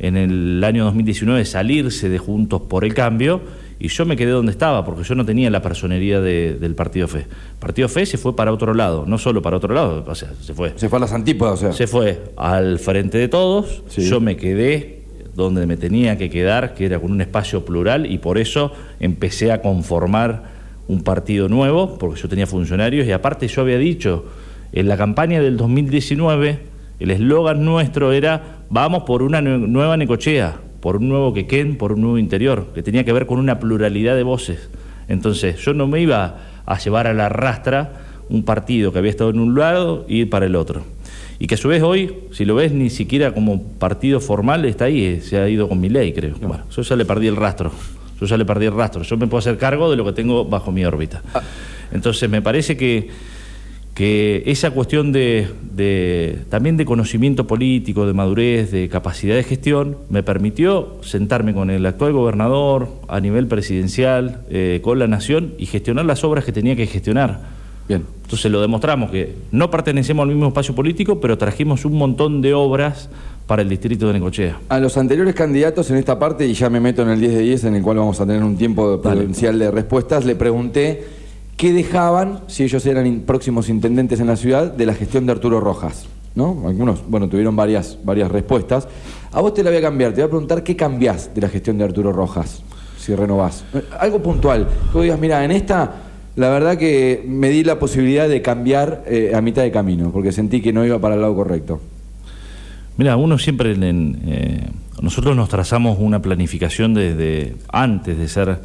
en 0.00 0.16
el 0.16 0.64
año 0.64 0.84
2019 0.86 1.38
de 1.38 1.44
salirse 1.44 2.08
de 2.08 2.18
Juntos 2.18 2.62
por 2.62 2.84
el 2.84 2.94
Cambio 2.94 3.40
y 3.78 3.88
yo 3.88 4.06
me 4.06 4.16
quedé 4.16 4.30
donde 4.30 4.52
estaba 4.52 4.84
porque 4.84 5.02
yo 5.02 5.14
no 5.14 5.24
tenía 5.24 5.50
la 5.50 5.60
personería 5.62 6.20
de- 6.20 6.54
del 6.54 6.74
partido 6.74 7.06
FE. 7.08 7.20
El 7.20 7.26
partido 7.58 7.88
FE 7.88 8.06
se 8.06 8.18
fue 8.18 8.34
para 8.36 8.52
otro 8.52 8.72
lado, 8.74 9.04
no 9.06 9.18
solo 9.18 9.42
para 9.42 9.56
otro 9.56 9.74
lado, 9.74 10.04
o 10.06 10.14
sea, 10.14 10.30
se 10.40 10.54
fue. 10.54 10.72
Se 10.76 10.88
fue 10.88 10.98
a 10.98 11.00
las 11.00 11.12
antípodas, 11.12 11.54
o 11.54 11.56
sea. 11.56 11.72
Se 11.72 11.86
fue 11.86 12.22
al 12.36 12.78
frente 12.78 13.18
de 13.18 13.28
todos, 13.28 13.82
Sí. 13.88 14.02
yo 14.08 14.20
me 14.20 14.36
quedé 14.36 15.02
donde 15.34 15.66
me 15.66 15.76
tenía 15.76 16.16
que 16.16 16.30
quedar, 16.30 16.74
que 16.74 16.86
era 16.86 17.00
con 17.00 17.10
un 17.10 17.20
espacio 17.20 17.64
plural, 17.64 18.06
y 18.10 18.18
por 18.18 18.38
eso 18.38 18.70
empecé 19.00 19.50
a 19.50 19.60
conformar 19.62 20.44
un 20.86 21.02
partido 21.02 21.48
nuevo, 21.48 21.98
porque 21.98 22.20
yo 22.20 22.28
tenía 22.28 22.46
funcionarios, 22.46 23.06
y 23.06 23.10
aparte 23.12 23.48
yo 23.48 23.62
había 23.62 23.78
dicho, 23.78 24.26
en 24.72 24.86
la 24.86 24.96
campaña 24.96 25.40
del 25.40 25.56
2019, 25.56 26.58
el 27.00 27.10
eslogan 27.10 27.64
nuestro 27.64 28.12
era, 28.12 28.58
vamos 28.70 29.02
por 29.04 29.22
una 29.22 29.40
nue- 29.40 29.66
nueva 29.66 29.96
Necochea, 29.96 30.56
por 30.84 30.98
un 30.98 31.08
nuevo 31.08 31.32
Quequén, 31.32 31.78
por 31.78 31.92
un 31.92 32.02
nuevo 32.02 32.18
interior, 32.18 32.66
que 32.74 32.82
tenía 32.82 33.04
que 33.04 33.12
ver 33.14 33.24
con 33.24 33.38
una 33.38 33.58
pluralidad 33.58 34.16
de 34.16 34.22
voces. 34.22 34.68
Entonces, 35.08 35.56
yo 35.64 35.72
no 35.72 35.86
me 35.86 36.02
iba 36.02 36.40
a 36.66 36.78
llevar 36.78 37.06
a 37.06 37.14
la 37.14 37.30
rastra 37.30 38.02
un 38.28 38.44
partido 38.44 38.92
que 38.92 38.98
había 38.98 39.10
estado 39.10 39.30
en 39.30 39.38
un 39.38 39.58
lado 39.58 40.04
y 40.10 40.18
ir 40.18 40.28
para 40.28 40.44
el 40.44 40.54
otro. 40.54 40.82
Y 41.38 41.46
que 41.46 41.54
a 41.54 41.56
su 41.56 41.68
vez 41.68 41.82
hoy, 41.82 42.14
si 42.32 42.44
lo 42.44 42.54
ves, 42.54 42.72
ni 42.72 42.90
siquiera 42.90 43.32
como 43.32 43.62
partido 43.62 44.20
formal 44.20 44.66
está 44.66 44.84
ahí, 44.84 45.04
eh, 45.06 45.20
se 45.22 45.38
ha 45.38 45.48
ido 45.48 45.70
con 45.70 45.80
mi 45.80 45.88
ley, 45.88 46.12
creo. 46.12 46.34
Bueno, 46.38 46.64
yo 46.70 46.82
ya 46.82 46.96
le 46.96 47.06
perdí 47.06 47.28
el 47.28 47.36
rastro. 47.36 47.72
Yo 48.20 48.26
ya 48.26 48.36
le 48.36 48.44
perdí 48.44 48.66
el 48.66 48.74
rastro. 48.74 49.04
Yo 49.04 49.16
me 49.16 49.26
puedo 49.26 49.38
hacer 49.38 49.56
cargo 49.56 49.90
de 49.90 49.96
lo 49.96 50.04
que 50.04 50.12
tengo 50.12 50.44
bajo 50.44 50.70
mi 50.70 50.84
órbita. 50.84 51.22
Entonces, 51.92 52.28
me 52.28 52.42
parece 52.42 52.76
que, 52.76 53.08
que 53.94 54.42
esa 54.46 54.72
cuestión 54.72 55.12
de, 55.12 55.46
de- 55.72 56.38
también 56.48 56.76
de 56.76 56.84
conocimiento 56.84 57.46
político, 57.46 58.06
de 58.06 58.12
madurez, 58.12 58.72
de 58.72 58.88
capacidad 58.88 59.36
de 59.36 59.44
gestión, 59.44 59.96
me 60.10 60.22
permitió 60.24 60.96
sentarme 61.02 61.54
con 61.54 61.70
el 61.70 61.86
actual 61.86 62.12
gobernador 62.12 62.88
a 63.06 63.20
nivel 63.20 63.46
presidencial, 63.46 64.40
eh, 64.50 64.80
con 64.82 64.98
la 64.98 65.06
nación 65.06 65.54
y 65.58 65.66
gestionar 65.66 66.04
las 66.06 66.24
obras 66.24 66.44
que 66.44 66.50
tenía 66.52 66.74
que 66.74 66.86
gestionar. 66.86 67.40
Bien. 67.86 68.02
Entonces 68.24 68.50
lo 68.50 68.60
demostramos 68.60 69.10
que 69.12 69.34
no 69.52 69.70
pertenecemos 69.70 70.22
al 70.24 70.30
mismo 70.30 70.48
espacio 70.48 70.74
político, 70.74 71.20
pero 71.20 71.38
trajimos 71.38 71.84
un 71.84 71.92
montón 71.96 72.40
de 72.42 72.52
obras 72.54 73.10
para 73.46 73.60
el 73.62 73.68
distrito 73.68 74.06
de 74.08 74.14
Necochea. 74.14 74.58
A 74.70 74.80
los 74.80 74.96
anteriores 74.96 75.34
candidatos 75.34 75.90
en 75.90 75.98
esta 75.98 76.18
parte, 76.18 76.46
y 76.48 76.54
ya 76.54 76.68
me 76.70 76.80
meto 76.80 77.02
en 77.02 77.10
el 77.10 77.20
10 77.20 77.32
de 77.34 77.40
10, 77.42 77.64
en 77.64 77.74
el 77.76 77.82
cual 77.82 77.98
vamos 77.98 78.18
a 78.20 78.26
tener 78.26 78.42
un 78.42 78.56
tiempo 78.56 79.00
prudencial 79.02 79.58
de 79.58 79.70
respuestas, 79.70 80.24
le 80.24 80.34
pregunté 80.34 81.04
qué 81.56 81.72
dejaban, 81.72 82.40
si 82.46 82.64
ellos 82.64 82.84
eran 82.86 83.22
próximos 83.26 83.68
intendentes 83.68 84.20
en 84.20 84.26
la 84.26 84.36
ciudad, 84.36 84.72
de 84.72 84.86
la 84.86 84.94
gestión 84.94 85.26
de 85.26 85.32
Arturo 85.32 85.60
Rojas. 85.60 86.06
¿no? 86.34 86.64
Algunos, 86.66 87.08
bueno, 87.08 87.28
tuvieron 87.28 87.54
varias, 87.54 87.98
varias 88.02 88.30
respuestas. 88.30 88.88
A 89.32 89.40
vos 89.40 89.54
te 89.54 89.62
la 89.62 89.70
voy 89.70 89.78
a 89.78 89.82
cambiar, 89.82 90.12
te 90.12 90.20
voy 90.20 90.26
a 90.26 90.30
preguntar 90.30 90.62
qué 90.62 90.76
cambiás 90.76 91.34
de 91.34 91.40
la 91.40 91.48
gestión 91.48 91.78
de 91.78 91.84
Arturo 91.84 92.12
Rojas, 92.12 92.62
si 92.98 93.14
renovás. 93.14 93.64
Eh, 93.74 93.82
Algo 93.98 94.20
puntual, 94.22 94.66
que 94.66 94.92
vos 94.94 95.02
digas, 95.02 95.18
mira, 95.18 95.44
en 95.44 95.52
esta, 95.52 95.94
la 96.36 96.50
verdad 96.50 96.76
que 96.76 97.24
me 97.26 97.50
di 97.50 97.62
la 97.62 97.78
posibilidad 97.78 98.28
de 98.28 98.42
cambiar 98.42 99.04
eh, 99.06 99.32
a 99.34 99.40
mitad 99.40 99.62
de 99.62 99.70
camino, 99.70 100.10
porque 100.10 100.32
sentí 100.32 100.60
que 100.60 100.72
no 100.72 100.84
iba 100.84 100.98
para 100.98 101.14
el 101.14 101.20
lado 101.20 101.34
correcto. 101.34 101.80
Mira, 102.96 103.16
uno 103.16 103.38
siempre, 103.38 103.74
eh, 103.76 104.68
nosotros 105.02 105.36
nos 105.36 105.48
trazamos 105.48 105.98
una 106.00 106.22
planificación 106.22 106.94
desde 106.94 107.56
antes 107.72 108.16
de 108.18 108.28
ser 108.28 108.58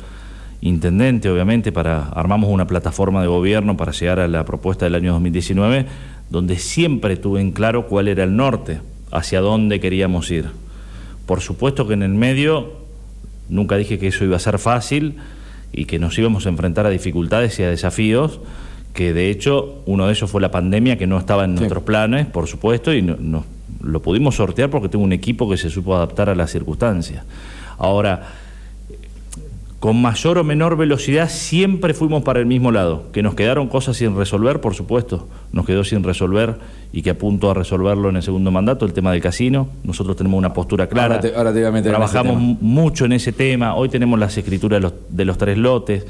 intendente, 0.62 1.30
obviamente, 1.30 1.72
para 1.72 2.04
armamos 2.10 2.50
una 2.50 2.68
plataforma 2.68 3.22
de 3.22 3.28
gobierno 3.28 3.78
para 3.78 3.92
llegar 3.92 4.20
a 4.20 4.28
la 4.28 4.44
propuesta 4.46 4.86
del 4.86 4.96
año 4.96 5.14
2019, 5.14 5.86
donde 6.30 6.58
siempre 6.58 7.16
tuve 7.18 7.42
en 7.42 7.52
claro 7.52 7.88
cuál 7.88 8.08
era 8.08 8.24
el 8.24 8.36
norte, 8.36 8.82
hacia 9.12 9.42
dónde 9.42 9.80
queríamos 9.80 10.30
ir. 10.32 10.46
Por 11.26 11.42
supuesto 11.42 11.88
que 11.88 11.94
en 11.94 12.04
el 12.04 12.10
medio 12.14 12.74
nunca 13.48 13.78
dije 13.78 13.98
que 14.00 14.08
eso 14.08 14.24
iba 14.26 14.36
a 14.36 14.40
ser 14.40 14.60
fácil 14.60 15.16
y 15.72 15.86
que 15.86 15.98
nos 16.00 16.18
íbamos 16.20 16.46
a 16.46 16.50
enfrentar 16.50 16.86
a 16.86 16.90
dificultades 16.90 17.58
y 17.60 17.64
a 17.64 17.70
desafíos, 17.70 18.40
que 18.94 19.14
de 19.14 19.30
hecho 19.30 19.82
uno 19.86 20.06
de 20.08 20.14
ellos 20.14 20.30
fue 20.30 20.42
la 20.42 20.52
pandemia, 20.52 20.98
que 20.98 21.08
no 21.08 21.18
estaba 21.18 21.46
en 21.46 21.52
Sí. 21.52 21.58
nuestros 21.60 21.84
planes, 21.84 22.26
por 22.28 22.48
supuesto, 22.48 22.94
y 22.94 23.02
no, 23.02 23.16
no- 23.20 23.46
lo 23.82 24.02
pudimos 24.02 24.36
sortear 24.36 24.70
porque 24.70 24.90
tengo 24.90 25.06
un 25.06 25.14
equipo 25.14 25.50
que 25.50 25.56
se 25.58 25.70
supo 25.70 25.96
adaptar 25.96 26.30
a 26.30 26.36
las 26.36 26.52
circunstancias. 26.52 27.24
Ahora, 27.78 28.28
con 29.80 30.02
mayor 30.02 30.38
o 30.38 30.44
menor 30.44 30.76
velocidad 30.76 31.30
siempre 31.30 31.94
fuimos 31.94 32.22
para 32.24 32.40
el 32.42 32.46
mismo 32.46 32.70
lado. 32.72 33.06
Que 33.14 33.24
nos 33.24 33.34
quedaron 33.36 33.68
cosas 33.70 33.96
sin 33.96 34.18
resolver, 34.18 34.60
por 34.60 34.76
supuesto, 34.76 35.28
nos 35.54 35.66
quedó 35.66 35.86
sin 35.86 36.04
resolver 36.04 36.56
y 36.92 37.02
que 37.02 37.12
apunto 37.12 37.50
a 37.50 37.54
resolverlo 37.54 38.10
en 38.10 38.18
el 38.18 38.24
segundo 38.24 38.52
mandato, 38.52 38.86
el 38.86 38.92
tema 38.92 39.14
del 39.14 39.22
casino. 39.22 39.70
Nosotros 39.86 40.18
tenemos 40.18 40.38
una 40.38 40.52
postura 40.54 40.88
clara. 40.88 41.16
Ahora 41.16 41.22
te- 41.30 41.36
ahora 41.36 41.54
te 41.54 41.60
voy 41.60 41.68
a 41.68 41.72
meter 41.72 41.94
en 41.96 42.02
ese 42.02 42.12
Trabajamos 42.12 42.58
mucho 42.62 43.06
en 43.06 43.14
ese 43.14 43.32
tema. 43.32 43.76
Hoy 43.76 43.88
tenemos 43.88 44.20
las 44.20 44.38
escrituras 44.38 44.78
de 44.78 44.82
los, 44.82 44.94
de 45.10 45.24
los 45.26 45.38
tres 45.38 45.58
lotes. 45.58 46.06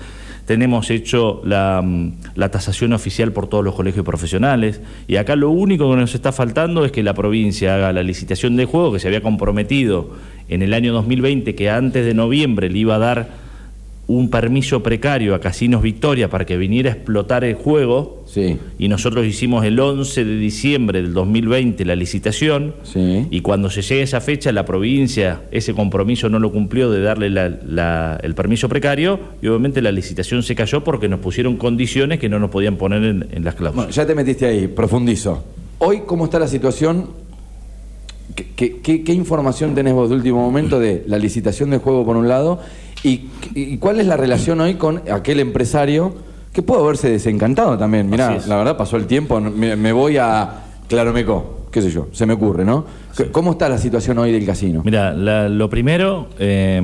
Tenemos 0.47 0.89
hecho 0.89 1.41
la, 1.45 1.79
mm, 1.85 2.11
la 2.33 2.49
tasación 2.49 2.93
oficial 2.93 3.31
por 3.33 3.45
todos 3.45 3.63
los 3.63 3.75
colegios 3.75 4.03
profesionales. 4.03 4.81
Y 5.07 5.17
acá 5.17 5.35
lo 5.35 5.51
único 5.51 5.87
que 5.91 5.95
nos 5.95 6.15
está 6.15 6.31
faltando 6.31 6.85
es 6.85 6.91
que 6.91 7.03
la 7.03 7.13
provincia 7.13 7.75
haga 7.75 7.93
la 7.93 8.01
licitación 8.01 8.55
de 8.55 8.65
juego 8.65 8.91
que 8.91 8.99
se 8.99 9.07
había 9.09 9.21
comprometido 9.21 10.09
en 10.47 10.63
el 10.63 10.73
año 10.73 10.91
2020, 10.93 11.53
que 11.53 11.69
antes 11.69 12.03
de 12.03 12.15
noviembre 12.15 12.67
le 12.71 12.79
iba 12.79 12.95
a 12.95 12.97
dar 12.97 13.48
un 14.09 14.31
permiso 14.31 14.81
precario 14.81 15.35
a 15.35 15.39
Casinos 15.39 15.83
Victoria 15.83 16.31
para 16.31 16.43
que 16.43 16.57
viniera 16.57 16.89
a 16.89 16.93
explotar 16.95 17.43
el 17.43 17.53
juego. 17.53 18.23
Sí. 18.25 18.57
Y 18.79 18.87
nosotros 18.87 19.23
hicimos 19.27 19.63
el 19.65 19.79
11 19.79 20.25
de 20.25 20.35
diciembre 20.37 20.99
del 21.03 21.13
2020 21.13 21.85
la 21.85 21.95
licitación. 21.95 22.73
Sí. 22.81 23.27
Y 23.29 23.41
cuando 23.41 23.69
se 23.69 23.83
llegue 23.83 24.01
a 24.01 24.03
esa 24.05 24.19
fecha, 24.19 24.51
la 24.51 24.65
provincia 24.65 25.43
ese 25.51 25.75
compromiso 25.75 26.27
no 26.27 26.39
lo 26.39 26.51
cumplió 26.51 26.89
de 26.89 27.01
darle 27.01 27.29
la- 27.29 27.49
la- 27.49 28.19
el 28.23 28.33
permiso 28.33 28.67
precario 28.67 29.19
y 29.43 29.47
obviamente 29.47 29.79
la 29.79 29.91
licitación 29.91 30.41
se 30.41 30.55
cayó 30.55 30.83
porque 30.83 31.07
nos 31.07 31.19
pusieron 31.19 31.55
condiciones 31.57 32.17
que 32.19 32.29
no 32.29 32.39
nos 32.39 32.49
podían 32.49 32.77
poner 32.77 33.03
en, 33.03 33.27
en 33.31 33.43
las 33.43 33.53
Bueno, 33.59 33.73
cláusulas. 33.73 33.95
ya 33.95 34.07
te 34.07 34.15
metiste 34.15 34.47
ahí, 34.47 34.67
profundizo. 34.67 35.43
Hoy, 35.77 36.01
¿cómo 36.07 36.25
está 36.25 36.39
la 36.39 36.47
situación? 36.47 37.09
¿Qué, 38.35 38.47
qué- 38.55 38.77
qué- 38.81 39.03
qué 39.03 39.13
información 39.13 39.75
tenés 39.75 39.93
vos 39.93 40.09
de 40.09 40.15
último 40.15 40.39
momento 40.41 40.79
de 40.79 41.03
la 41.07 41.17
licitación 41.19 41.69
del 41.71 41.79
juego 41.79 42.05
por 42.05 42.15
un 42.17 42.27
lado? 42.27 42.59
¿Y, 43.03 43.29
y 43.55 43.77
cuál 43.77 43.99
es 43.99 44.07
la 44.07 44.17
relación 44.17 44.59
hoy 44.61 44.75
con 44.75 45.01
aquel 45.09 45.39
empresario 45.39 46.13
que 46.53 46.61
pudo 46.61 46.83
haberse 46.83 47.09
desencantado 47.09 47.77
también? 47.77 48.09
Mirá, 48.09 48.37
la 48.47 48.57
verdad 48.57 48.77
pasó 48.77 48.97
el 48.97 49.05
tiempo, 49.05 49.39
me, 49.39 49.75
me 49.75 49.91
voy 49.93 50.17
a 50.17 50.63
Claromeco, 50.87 51.67
qué 51.71 51.81
sé 51.81 51.91
yo, 51.91 52.07
se 52.11 52.25
me 52.25 52.33
ocurre, 52.33 52.65
¿no? 52.65 52.85
¿Cómo 53.31 53.51
está 53.51 53.69
la 53.69 53.77
situación 53.77 54.17
hoy 54.17 54.31
del 54.31 54.45
casino? 54.45 54.81
Mira, 54.83 55.13
lo 55.13 55.69
primero, 55.69 56.29
eh, 56.39 56.81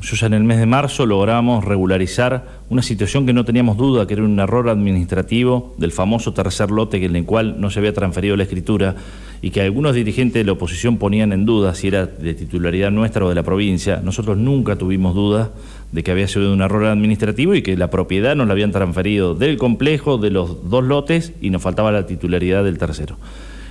yo 0.00 0.16
ya 0.16 0.26
en 0.26 0.34
el 0.34 0.44
mes 0.44 0.58
de 0.58 0.66
marzo 0.66 1.06
logramos 1.06 1.64
regularizar 1.64 2.44
una 2.70 2.82
situación 2.82 3.26
que 3.26 3.32
no 3.32 3.44
teníamos 3.44 3.76
duda, 3.76 4.06
que 4.06 4.14
era 4.14 4.22
un 4.22 4.38
error 4.40 4.68
administrativo 4.68 5.74
del 5.76 5.92
famoso 5.92 6.32
tercer 6.32 6.70
lote 6.70 7.04
en 7.04 7.14
el 7.14 7.24
cual 7.24 7.60
no 7.60 7.70
se 7.70 7.78
había 7.78 7.92
transferido 7.92 8.36
la 8.36 8.44
escritura 8.44 8.94
y 9.42 9.50
que 9.50 9.60
algunos 9.60 9.94
dirigentes 9.94 10.40
de 10.40 10.44
la 10.44 10.52
oposición 10.52 10.98
ponían 10.98 11.32
en 11.32 11.44
duda 11.44 11.74
si 11.74 11.88
era 11.88 12.06
de 12.06 12.34
titularidad 12.34 12.90
nuestra 12.90 13.24
o 13.24 13.28
de 13.28 13.34
la 13.34 13.42
provincia. 13.42 14.00
Nosotros 14.02 14.38
nunca 14.38 14.76
tuvimos 14.76 15.14
duda 15.14 15.52
de 15.92 16.02
que 16.02 16.10
había 16.10 16.28
sido 16.28 16.52
un 16.52 16.62
error 16.62 16.84
administrativo 16.86 17.54
y 17.54 17.62
que 17.62 17.76
la 17.76 17.90
propiedad 17.90 18.34
nos 18.34 18.46
la 18.46 18.52
habían 18.52 18.72
transferido 18.72 19.34
del 19.34 19.56
complejo, 19.56 20.18
de 20.18 20.30
los 20.30 20.68
dos 20.68 20.84
lotes 20.84 21.32
y 21.40 21.50
nos 21.50 21.62
faltaba 21.62 21.92
la 21.92 22.06
titularidad 22.06 22.64
del 22.64 22.78
tercero. 22.78 23.16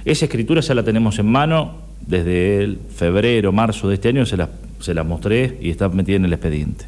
Esa 0.06 0.25
escritura 0.25 0.62
ya 0.62 0.75
la 0.75 0.84
tenemos 0.84 1.19
en 1.19 1.28
mano 1.28 1.75
desde 2.06 2.63
el 2.63 2.80
febrero, 2.95 3.51
marzo 3.51 3.88
de 3.89 3.95
este 3.95 4.10
año, 4.10 4.25
se 4.25 4.38
la, 4.38 4.49
se 4.80 4.93
la 4.93 5.04
mostré 5.04 5.58
y 5.62 5.71
está 5.71 5.89
metida 5.89 6.17
en 6.17 6.25
el 6.25 6.34
expediente. 6.34 6.86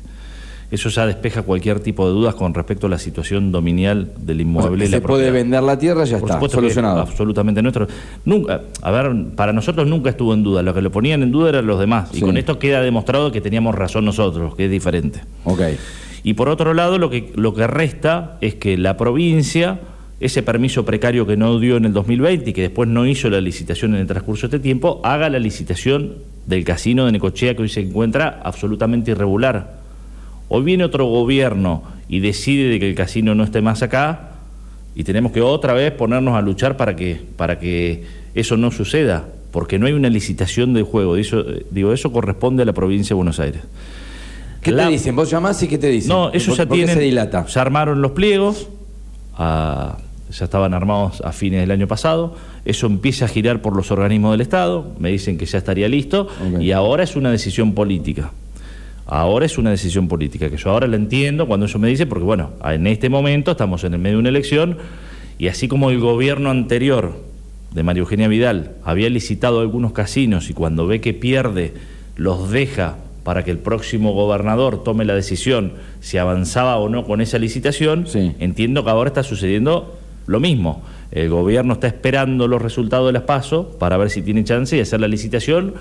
Eso 0.70 0.90
ya 0.90 1.06
despeja 1.06 1.44
cualquier 1.44 1.80
tipo 1.80 2.06
de 2.06 2.12
dudas 2.14 2.36
con 2.36 2.54
respecto 2.54 2.88
a 2.88 2.90
la 2.90 2.98
situación 2.98 3.54
dominial 3.54 4.12
del 4.20 4.36
O 4.36 4.40
sea, 4.40 4.42
inmueble. 4.42 4.78
que 4.80 4.86
y 4.86 4.92
la 4.92 4.98
se 4.98 5.02
puede 5.02 5.32
vender 5.32 5.64
la 5.64 5.80
tierra, 5.80 6.04
ya 6.04 6.20
Por 6.20 6.30
está, 6.30 6.50
solucionado. 6.50 7.04
es 7.04 7.10
absolutamente 7.10 7.62
nuestro. 7.62 7.88
Nunca, 8.26 8.62
a 8.82 8.92
ver, 8.92 9.12
para 9.36 9.54
nosotros 9.54 9.88
nunca 9.88 10.10
estuvo 10.10 10.34
en 10.34 10.44
duda. 10.44 10.62
Lo 10.64 10.74
que 10.74 10.82
lo 10.82 10.92
ponían 10.92 11.24
en 11.24 11.32
duda 11.32 11.50
eran 11.50 11.68
los 11.68 11.80
demás. 11.80 12.10
Y 12.14 12.20
con 12.20 12.36
esto 12.36 12.60
queda 12.60 12.82
demostrado 12.82 13.32
que 13.32 13.40
teníamos 13.40 13.76
razón 13.76 14.04
nosotros, 14.04 14.56
que 14.56 14.66
es 14.66 14.72
diferente. 14.72 15.22
Ok. 15.46 15.62
Y 16.24 16.34
por 16.34 16.50
otro 16.50 16.74
lado, 16.74 16.98
lo 16.98 17.10
que, 17.10 17.32
lo 17.36 17.54
que 17.54 17.66
resta 17.68 18.38
es 18.42 18.56
que 18.56 18.78
la 18.78 18.98
provincia 18.98 19.80
ese 20.20 20.42
permiso 20.42 20.84
precario 20.84 21.28
que 21.28 21.38
no 21.38 21.60
dio 21.60 21.78
en 21.78 21.86
el 21.86 21.94
2020 21.94 22.50
y 22.50 22.54
que 22.54 22.62
después 22.64 22.90
no 22.90 23.06
hizo 23.06 23.30
la 23.30 23.40
licitación 23.40 23.94
en 23.94 24.02
el 24.02 24.08
transcurso 24.08 24.48
de 24.48 24.58
este 24.58 24.64
tiempo, 24.64 25.00
haga 25.04 25.30
la 25.30 25.38
licitación 25.40 26.16
del 26.48 26.64
casino 26.64 27.06
de 27.06 27.12
Necochea 27.12 27.56
que 27.56 27.62
hoy 27.62 27.70
se 27.70 27.82
encuentra 27.82 28.42
absolutamente 28.44 29.12
irregular. 29.12 29.78
Hoy 30.50 30.64
viene 30.64 30.84
otro 30.84 31.06
gobierno 31.06 31.84
y 32.10 32.20
decide 32.20 32.70
de 32.70 32.80
que 32.80 32.90
el 32.90 32.96
casino 32.96 33.36
no 33.36 33.44
esté 33.44 33.62
más 33.62 33.82
acá 33.84 34.32
y 34.96 35.04
tenemos 35.04 35.32
que 35.32 35.42
otra 35.42 35.74
vez 35.74 35.92
ponernos 35.92 36.36
a 36.36 36.42
luchar 36.42 36.78
para 36.78 36.96
que, 36.96 37.20
para 37.36 37.60
que 37.60 38.06
eso 38.34 38.56
no 38.58 38.72
suceda, 38.72 39.26
porque 39.52 39.78
no 39.78 39.88
hay 39.88 39.94
una 39.94 40.10
licitación 40.10 40.74
del 40.74 40.84
juego. 40.84 41.18
Eso, 41.18 41.44
digo, 41.72 41.92
eso 41.94 42.12
corresponde 42.12 42.64
a 42.64 42.66
la 42.66 42.74
provincia 42.74 43.10
de 43.10 43.16
Buenos 43.16 43.40
Aires. 43.40 43.62
¿Qué 44.62 44.72
te 44.74 44.88
dicen? 44.88 45.16
¿Vos 45.16 45.30
llamás 45.30 45.62
y 45.64 45.68
qué 45.68 45.78
te 45.78 45.88
dicen? 45.88 46.10
No, 46.10 46.32
eso 46.32 46.52
ya 46.56 46.66
¿Por 46.66 46.76
qué 46.78 46.84
tienen. 46.84 46.96
se 46.96 47.02
dilata? 47.02 47.46
Ya 47.46 47.62
armaron 47.62 48.02
los 48.02 48.12
pliegos, 48.12 48.68
a- 49.38 49.98
ya 50.30 50.44
estaban 50.46 50.74
armados 50.74 51.22
a 51.22 51.32
fines 51.32 51.62
del 51.62 51.72
año 51.72 51.88
pasado. 51.88 52.36
Eso 52.66 52.88
empieza 52.88 53.26
a 53.26 53.28
girar 53.30 53.62
por 53.62 53.76
los 53.76 53.92
organismos 53.92 54.32
del 54.32 54.42
Estado. 54.42 54.92
Me 55.00 55.10
dicen 55.10 55.38
que 55.38 55.46
ya 55.46 55.58
estaría 55.58 55.88
listo. 55.88 56.28
Y 56.60 56.72
ahora 56.72 57.04
es 57.04 57.16
una 57.16 57.32
decisión 57.32 57.74
política. 57.74 58.32
Ahora 59.08 59.46
es 59.46 59.58
una 59.58 59.70
decisión 59.70 60.08
política, 60.10 60.50
que 60.50 60.58
yo 60.58 60.70
ahora 60.70 60.86
la 60.88 60.98
entiendo 60.98 61.48
cuando 61.48 61.65
eso 61.65 61.80
me 61.80 61.88
dice, 61.88 62.06
porque 62.06 62.26
bueno, 62.26 62.52
en 62.65 62.88
este 62.88 63.10
momento 63.10 63.52
estamos 63.52 63.84
en 63.86 63.93
el 63.93 64.00
medio 64.00 64.17
de 64.17 64.22
una 64.22 64.30
elección 64.30 64.78
y 65.39 65.48
así 65.48 65.67
como 65.70 65.89
el 65.91 66.00
gobierno 66.00 66.50
anterior 66.50 67.13
de 67.74 67.84
María 67.84 68.02
Eugenia 68.02 68.28
Vidal 68.28 68.72
había 68.84 69.10
licitado 69.10 69.62
algunos 69.62 69.93
casinos 69.93 70.50
y 70.50 70.54
cuando 70.54 70.88
ve 70.88 71.00
que 71.00 71.13
pierde 71.13 71.74
los 72.17 72.52
deja 72.52 72.98
para 73.24 73.43
que 73.43 73.52
el 73.52 73.60
próximo 73.60 74.13
gobernador 74.13 74.84
tome 74.84 75.06
la 75.06 75.13
decisión 75.13 75.74
si 76.02 76.17
avanzaba 76.17 76.78
o 76.78 76.89
no 76.89 77.06
con 77.06 77.22
esa 77.22 77.38
licitación, 77.39 78.08
Sí. 78.08 78.34
entiendo 78.39 78.84
que 78.84 78.89
ahora 78.89 79.10
está 79.10 79.24
sucediendo 79.24 79.98
lo 80.28 80.39
mismo. 80.39 80.82
El 81.12 81.30
gobierno 81.30 81.74
está 81.74 81.88
esperando 81.88 82.48
los 82.48 82.62
resultados 82.62 83.08
de 83.08 83.13
las 83.13 83.24
PASO 83.24 83.78
para 83.80 83.96
ver 83.98 84.10
si 84.10 84.22
tiene 84.22 84.43
chance 84.43 84.76
de 84.76 84.82
hacer 84.82 85.00
la 85.00 85.08
licitación 85.08 85.76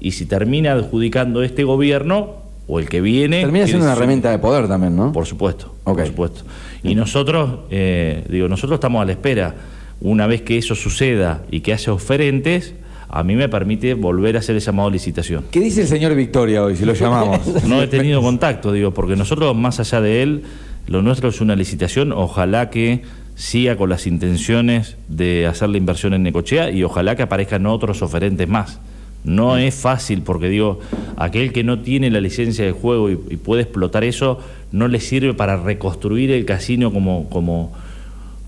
y 0.00 0.12
si 0.12 0.26
termina 0.26 0.72
adjudicando 0.72 1.42
este 1.42 1.62
gobierno 1.64 2.43
o 2.66 2.78
el 2.78 2.88
que 2.88 3.00
viene... 3.00 3.40
Termina 3.40 3.66
siendo 3.66 3.84
una 3.84 3.94
herramienta 3.94 4.30
de 4.30 4.38
poder 4.38 4.68
también, 4.68 4.96
¿no? 4.96 5.12
por 5.12 5.26
supuesto, 5.26 5.74
por 5.84 6.06
supuesto. 6.06 6.42
Y 6.82 6.94
nosotros, 6.94 7.60
eh, 7.70 8.24
digo, 8.28 8.48
nosotros 8.48 8.76
estamos 8.78 9.02
a 9.02 9.04
la 9.04 9.12
espera. 9.12 9.54
Una 10.00 10.26
vez 10.26 10.42
que 10.42 10.58
eso 10.58 10.74
suceda 10.74 11.42
y 11.50 11.60
que 11.60 11.72
haya 11.72 11.92
oferentes, 11.92 12.74
a 13.08 13.22
mí 13.22 13.36
me 13.36 13.48
permite 13.48 13.94
volver 13.94 14.36
a 14.36 14.40
hacer 14.40 14.56
ese 14.56 14.66
llamado 14.66 14.88
a 14.88 14.92
licitación. 14.92 15.44
¿Qué 15.50 15.60
dice 15.60 15.82
el 15.82 15.88
señor 15.88 16.14
Victoria 16.14 16.62
hoy, 16.64 16.76
si 16.76 16.84
lo 16.84 16.94
llamamos? 16.94 17.40
No 17.66 17.80
he 17.80 17.86
tenido 17.86 18.20
contacto, 18.20 18.72
digo, 18.72 18.92
porque 18.92 19.16
nosotros, 19.16 19.54
más 19.54 19.80
allá 19.80 20.00
de 20.00 20.22
él, 20.22 20.42
lo 20.86 21.00
nuestro 21.00 21.28
es 21.28 21.40
una 21.40 21.56
licitación. 21.56 22.12
Ojalá 22.12 22.70
que 22.70 23.02
siga 23.34 23.76
con 23.76 23.88
las 23.88 24.06
intenciones 24.06 24.96
de 25.08 25.46
hacer 25.46 25.68
la 25.68 25.78
inversión 25.78 26.14
en 26.14 26.22
Necochea 26.22 26.70
y 26.70 26.82
ojalá 26.84 27.16
que 27.16 27.22
aparezcan 27.22 27.66
otros 27.66 28.02
oferentes 28.02 28.48
más. 28.48 28.80
No 29.24 29.56
es 29.56 29.74
fácil 29.74 30.22
porque 30.22 30.48
digo, 30.48 30.80
aquel 31.16 31.52
que 31.52 31.64
no 31.64 31.80
tiene 31.80 32.10
la 32.10 32.20
licencia 32.20 32.64
de 32.64 32.72
juego 32.72 33.10
y, 33.10 33.16
puede 33.16 33.62
explotar 33.62 34.04
eso, 34.04 34.38
no 34.70 34.86
le 34.86 35.00
sirve 35.00 35.32
para 35.32 35.56
reconstruir 35.56 36.30
el 36.30 36.44
casino 36.44 36.92
como, 36.92 37.28
como, 37.30 37.72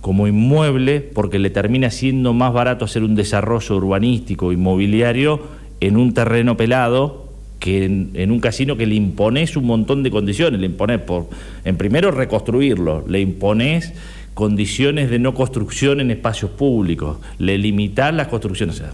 como 0.03 0.27
inmueble 0.27 1.01
porque 1.01 1.39
le 1.39 1.49
termina 1.49 1.91
siendo 1.91 2.35
más 2.35 2.53
barato 2.53 2.85
hacer 2.85 3.03
un 3.05 3.15
desarrollo 3.15 3.77
urbanístico, 3.77 4.53
inmobiliario 4.53 5.41
en 5.81 5.97
un 5.97 6.13
terreno 6.13 6.57
pelado 6.57 7.27
que 7.59 7.85
en, 7.85 8.31
un 8.31 8.41
casino 8.41 8.77
que 8.77 8.87
le 8.87 8.95
impones 8.95 9.57
un 9.57 9.65
montón 9.65 10.03
de 10.03 10.11
condiciones, 10.11 10.61
le 10.61 10.67
impones 10.67 11.01
por, 11.01 11.29
en 11.65 11.77
primero 11.77 12.11
reconstruirlo, 12.11 13.05
le 13.09 13.21
impones 13.21 13.95
condiciones 14.35 15.09
de 15.09 15.19
no 15.19 15.35
construcción 15.35 16.01
en 16.01 16.11
espacios 16.11 16.51
públicos, 16.51 17.19
le 17.39 17.57
limitar 17.57 18.13
las 18.13 18.29
construcciones. 18.29 18.77
O 18.77 18.79
sea, 18.79 18.93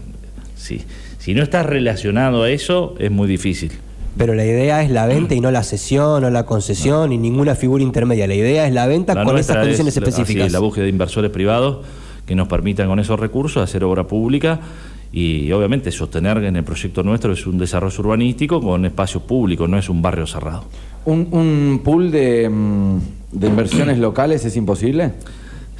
sí, 0.55 0.81
si 1.23 1.33
no 1.33 1.41
estás 1.41 1.65
relacionado 1.65 2.43
a 2.43 2.49
eso, 2.49 2.95
es 2.99 3.09
muy 3.09 3.27
difícil. 3.29 3.71
Pero 4.17 4.33
la 4.35 4.43
idea 4.45 4.83
es 4.83 4.91
la 4.91 5.05
venta 5.07 5.33
y 5.35 5.39
no 5.39 5.51
la 5.51 5.63
cesión 5.63 6.23
o 6.23 6.29
la 6.29 6.45
concesión 6.45 7.13
y 7.13 7.17
ninguna 7.17 7.55
figura 7.55 7.81
intermedia. 7.81 8.27
La 8.27 8.35
idea 8.35 8.67
es 8.67 8.73
la 8.73 8.85
venta 8.87 9.15
La 9.15 9.23
con 9.23 9.37
esas 9.37 9.55
condiciones 9.57 9.95
es 9.95 10.01
la- 10.01 10.07
así 10.07 10.11
específicas. 10.21 10.47
es, 10.47 10.51
la 10.53 10.59
búsqueda 10.59 10.83
de 10.83 10.89
inversores 10.89 11.31
privados 11.31 11.85
que 12.25 12.35
nos 12.35 12.47
permitan 12.49 12.87
con 12.89 12.99
esos 12.99 13.17
recursos 13.19 13.63
hacer 13.63 13.83
obra 13.85 14.03
pública 14.05 14.59
y 15.13 15.49
obviamente 15.53 15.91
sostener 15.91 16.37
en 16.43 16.57
el 16.57 16.63
proyecto 16.63 17.03
nuestro 17.03 17.31
es 17.33 17.47
un 17.47 17.57
desarrollo 17.57 17.99
urbanístico 18.01 18.61
con 18.61 18.85
espacios 18.85 19.23
públicos, 19.23 19.69
no 19.69 19.77
es 19.77 19.87
un 19.89 20.01
barrio 20.01 20.27
cerrado. 20.27 20.65
¿Un, 21.05 21.27
un 21.31 21.81
pool 21.83 22.11
de, 22.11 22.49
mm, 22.49 22.97
de 23.31 23.47
inversiones 23.47 23.97
locales 23.97 24.43
es 24.45 24.55
imposible? 24.57 25.13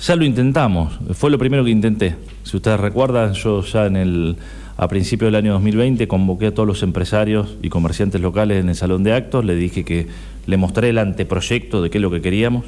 Ya 0.02 0.16
lo 0.16 0.24
intentamos, 0.26 1.00
fue 1.14 1.30
lo 1.30 1.38
primero 1.38 1.64
que 1.64 1.70
intenté. 1.70 2.16
Si 2.44 2.58
ustedes 2.58 2.80
recuerdan, 2.80 3.34
yo 3.34 3.62
ya 3.64 3.86
en 3.86 3.96
el 3.96 4.38
a 4.84 4.88
principios 4.90 5.32
del 5.32 5.36
año 5.36 5.54
2020 5.54 6.10
convoqué 6.10 6.48
a 6.48 6.54
todos 6.54 6.68
los 6.68 6.84
empresarios 6.84 7.56
y 7.62 7.70
comerciantes 7.70 8.20
locales 8.20 8.62
en 8.62 8.68
el 8.68 8.76
salón 8.76 9.04
de 9.04 9.14
actos, 9.14 9.46
le 9.46 9.56
dije 9.56 9.86
que 9.86 10.08
le 10.46 10.58
mostré 10.58 10.90
el 10.90 10.98
anteproyecto 10.98 11.82
de 11.82 11.90
qué 11.90 12.00
es 12.00 12.02
lo 12.02 12.12
que 12.12 12.22
queríamos. 12.22 12.66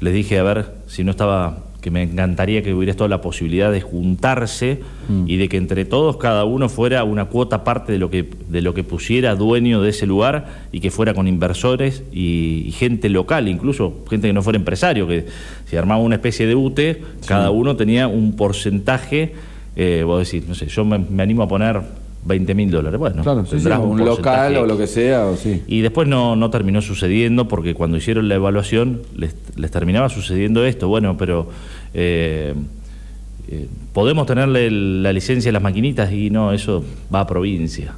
Les 0.00 0.12
dije 0.12 0.38
a 0.38 0.42
ver 0.42 0.74
si 0.86 1.04
no 1.04 1.10
estaba 1.10 1.64
que 1.80 1.90
me 1.90 2.02
encantaría 2.02 2.62
que 2.62 2.74
hubiera 2.74 2.92
toda 2.94 3.08
la 3.08 3.20
posibilidad 3.20 3.72
de 3.72 3.80
juntarse 3.80 4.80
y 5.26 5.36
de 5.36 5.48
que 5.48 5.56
entre 5.56 5.84
todos 5.84 6.16
cada 6.16 6.44
uno 6.44 6.68
fuera 6.68 7.04
una 7.04 7.26
cuota 7.26 7.64
parte 7.64 7.92
de 7.92 7.98
lo 7.98 8.10
que 8.10 8.28
de 8.48 8.60
lo 8.62 8.74
que 8.74 8.84
pusiera 8.84 9.34
dueño 9.36 9.80
de 9.80 9.90
ese 9.90 10.04
lugar 10.04 10.66
y 10.72 10.80
que 10.80 10.90
fuera 10.90 11.14
con 11.14 11.28
inversores 11.28 12.02
y, 12.12 12.64
y 12.66 12.72
gente 12.72 13.08
local, 13.08 13.48
incluso 13.48 14.04
gente 14.10 14.26
que 14.26 14.32
no 14.34 14.42
fuera 14.42 14.58
empresario, 14.58 15.06
que 15.06 15.26
si 15.66 15.76
armaba 15.76 16.02
una 16.02 16.16
especie 16.16 16.46
de 16.46 16.56
UTE, 16.56 17.00
cada 17.26 17.50
uno 17.50 17.76
tenía 17.76 18.08
un 18.08 18.34
porcentaje, 18.34 19.34
eh, 19.78 20.02
vos 20.04 20.28
decís, 20.28 20.46
no 20.46 20.54
sé, 20.54 20.66
yo 20.66 20.84
me, 20.84 20.98
me 20.98 21.22
animo 21.22 21.44
a 21.44 21.48
poner 21.48 21.80
20 22.24 22.54
mil 22.54 22.70
dólares. 22.70 22.98
Bueno, 22.98 23.22
claro, 23.22 23.46
sí, 23.46 23.56
un 23.56 24.04
local 24.04 24.56
o 24.56 24.66
lo 24.66 24.76
que 24.76 24.86
sea, 24.88 25.26
o 25.26 25.36
sí. 25.36 25.62
Y 25.68 25.80
después 25.80 26.08
no, 26.08 26.34
no 26.36 26.50
terminó 26.50 26.82
sucediendo 26.82 27.46
porque 27.48 27.74
cuando 27.74 27.96
hicieron 27.96 28.28
la 28.28 28.34
evaluación 28.34 29.02
les, 29.16 29.34
les 29.56 29.70
terminaba 29.70 30.08
sucediendo 30.08 30.64
esto. 30.64 30.88
Bueno, 30.88 31.16
pero 31.16 31.48
eh, 31.94 32.54
eh, 33.48 33.66
podemos 33.92 34.26
tenerle 34.26 34.68
la 34.70 35.12
licencia 35.12 35.50
a 35.50 35.52
las 35.52 35.62
maquinitas 35.62 36.12
y 36.12 36.28
no, 36.28 36.52
eso 36.52 36.84
va 37.14 37.20
a 37.20 37.26
provincia. 37.26 37.94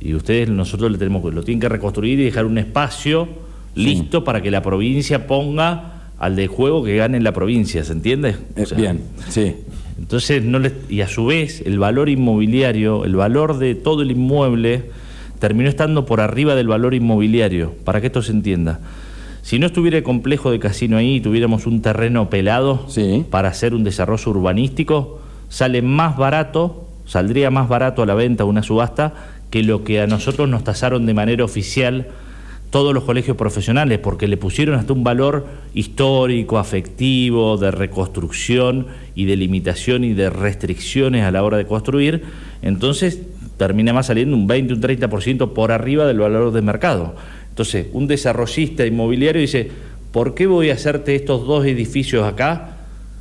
Y 0.00 0.14
ustedes, 0.14 0.48
nosotros 0.48 0.90
le 0.90 0.98
tenemos, 0.98 1.22
lo 1.32 1.42
tienen 1.44 1.60
que 1.60 1.68
reconstruir 1.68 2.18
y 2.18 2.24
dejar 2.24 2.46
un 2.46 2.58
espacio 2.58 3.28
listo 3.74 4.24
para 4.24 4.42
que 4.42 4.50
la 4.50 4.60
provincia 4.62 5.26
ponga 5.28 6.10
al 6.18 6.36
de 6.36 6.48
juego 6.48 6.82
que 6.84 6.96
gane 6.96 7.16
en 7.16 7.24
la 7.24 7.32
provincia, 7.32 7.84
¿se 7.84 7.92
entiende? 7.92 8.30
Eh, 8.56 8.62
O 8.62 8.66
sea, 8.66 8.76
bien, 8.76 9.00
sí. 9.28 9.54
Entonces, 10.00 10.42
no 10.44 10.58
le- 10.58 10.72
y 10.88 11.02
a 11.02 11.08
su 11.08 11.26
vez, 11.26 11.62
el 11.66 11.78
valor 11.78 12.08
inmobiliario, 12.08 13.04
el 13.04 13.14
valor 13.16 13.58
de 13.58 13.74
todo 13.74 14.02
el 14.02 14.10
inmueble, 14.10 14.84
terminó 15.38 15.68
estando 15.68 16.06
por 16.06 16.20
arriba 16.20 16.54
del 16.54 16.68
valor 16.68 16.94
inmobiliario, 16.94 17.72
para 17.84 18.00
que 18.00 18.08
esto 18.08 18.22
se 18.22 18.32
entienda. 18.32 18.80
Si 19.42 19.58
no 19.58 19.66
estuviera 19.66 19.96
el 19.96 20.02
complejo 20.02 20.50
de 20.50 20.58
casino 20.58 20.96
ahí 20.96 21.16
y 21.16 21.20
tuviéramos 21.20 21.66
un 21.66 21.80
terreno 21.80 22.28
pelado 22.28 22.84
Sí. 22.88 23.24
para 23.30 23.48
hacer 23.48 23.74
un 23.74 23.84
desarrollo 23.84 24.30
urbanístico, 24.32 25.20
sale 25.48 25.80
más 25.82 26.16
barato, 26.16 26.86
saldría 27.06 27.50
más 27.50 27.68
barato 27.68 28.02
a 28.02 28.06
la 28.06 28.14
venta 28.14 28.44
una 28.44 28.62
subasta 28.62 29.14
que 29.50 29.62
lo 29.62 29.82
que 29.82 30.00
a 30.00 30.06
nosotros 30.06 30.48
nos 30.48 30.62
tasaron 30.62 31.06
de 31.06 31.14
manera 31.14 31.44
oficial 31.44 32.06
todos 32.70 32.94
los 32.94 33.04
colegios 33.04 33.36
profesionales, 33.36 33.98
porque 33.98 34.28
le 34.28 34.36
pusieron 34.36 34.76
hasta 34.76 34.92
un 34.92 35.04
valor 35.04 35.46
histórico, 35.74 36.58
afectivo, 36.58 37.56
de 37.56 37.70
reconstrucción 37.70 38.86
y 39.14 39.24
de 39.24 39.36
limitación 39.36 40.04
y 40.04 40.14
de 40.14 40.30
restricciones 40.30 41.24
a 41.24 41.30
la 41.30 41.42
hora 41.42 41.56
de 41.56 41.66
construir, 41.66 42.22
entonces 42.62 43.22
termina 43.56 43.92
más 43.92 44.06
saliendo 44.06 44.36
un 44.36 44.46
20, 44.46 44.74
un 44.74 44.80
30% 44.80 45.52
por 45.52 45.72
arriba 45.72 46.06
del 46.06 46.20
valor 46.20 46.52
de 46.52 46.62
mercado. 46.62 47.14
Entonces, 47.48 47.88
un 47.92 48.06
desarrollista 48.06 48.86
inmobiliario 48.86 49.40
dice, 49.40 49.70
¿por 50.12 50.34
qué 50.34 50.46
voy 50.46 50.70
a 50.70 50.74
hacerte 50.74 51.14
estos 51.14 51.46
dos 51.46 51.66
edificios 51.66 52.24
acá 52.24 52.76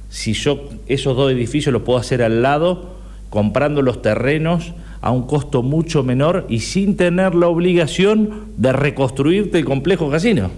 si 0.10 0.34
yo 0.34 0.70
esos 0.88 1.16
dos 1.16 1.32
edificios 1.32 1.72
los 1.72 1.84
puedo 1.84 2.00
hacer 2.00 2.24
al 2.24 2.42
lado, 2.42 2.96
comprando 3.30 3.82
los 3.82 4.02
terrenos 4.02 4.74
a 5.02 5.12
un 5.12 5.24
costo 5.24 5.64
mucho 5.64 6.04
menor 6.04 6.46
y 6.50 6.60
sin 6.60 6.98
tener 6.98 7.36
la 7.36 7.48
obligación 7.48 8.46
de 8.58 8.74
reconstruirte 8.74 9.58
el 9.60 9.66
complejo 9.66 10.10
casino? 10.10 10.50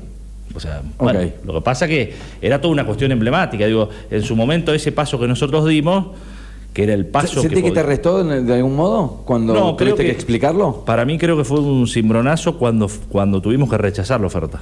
O 0.53 0.59
sea, 0.59 0.81
bueno, 0.97 1.19
lo 1.45 1.53
que 1.53 1.61
pasa 1.61 1.87
que 1.87 2.13
era 2.41 2.59
toda 2.59 2.73
una 2.73 2.85
cuestión 2.85 3.11
emblemática. 3.11 3.65
Digo, 3.65 3.89
en 4.09 4.21
su 4.23 4.35
momento 4.35 4.73
ese 4.73 4.91
paso 4.91 5.17
que 5.19 5.27
nosotros 5.27 5.65
dimos, 5.67 6.07
que 6.73 6.83
era 6.83 6.93
el 6.93 7.05
paso 7.05 7.41
¿Sentí 7.41 7.61
que, 7.61 7.69
pod- 7.69 7.73
te 7.73 7.83
restó 7.83 8.23
de 8.23 8.53
algún 8.53 8.75
modo 8.75 9.21
cuando 9.25 9.53
No, 9.53 9.75
creo 9.77 9.89
tuviste 9.95 10.03
que, 10.03 10.09
que- 10.09 10.15
explicarlo? 10.15 10.83
Para 10.85 11.05
mí 11.05 11.17
creo 11.17 11.37
que 11.37 11.43
fue 11.45 11.59
un 11.59 11.87
cimbronazo 11.87 12.57
cuando, 12.57 12.89
cuando 13.09 13.41
tuvimos 13.41 13.69
que 13.69 13.77
rechazar 13.77 14.19
la 14.21 14.27
oferta. 14.27 14.61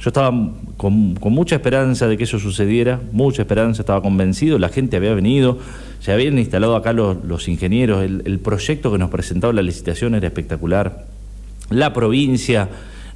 Yo 0.00 0.10
estaba 0.10 0.30
con, 0.76 1.14
mucha 1.22 1.56
esperanza 1.56 2.06
de 2.06 2.16
que 2.16 2.24
eso 2.24 2.38
sucediera, 2.38 3.00
mucha 3.12 3.42
esperanza, 3.42 3.82
estaba 3.82 4.02
convencido, 4.02 4.58
la 4.58 4.68
gente 4.68 4.96
había 4.96 5.14
venido, 5.14 5.58
se 6.00 6.12
habían 6.12 6.38
instalado 6.38 6.76
acá 6.76 6.92
los, 6.92 7.48
ingenieros, 7.48 8.02
el, 8.02 8.22
el 8.26 8.38
proyecto 8.38 8.92
que 8.92 8.98
nos 8.98 9.10
presentaba 9.10 9.52
la 9.52 9.62
licitación 9.62 10.14
era 10.14 10.26
espectacular. 10.26 11.06
La 11.70 11.92
provincia 11.92 12.68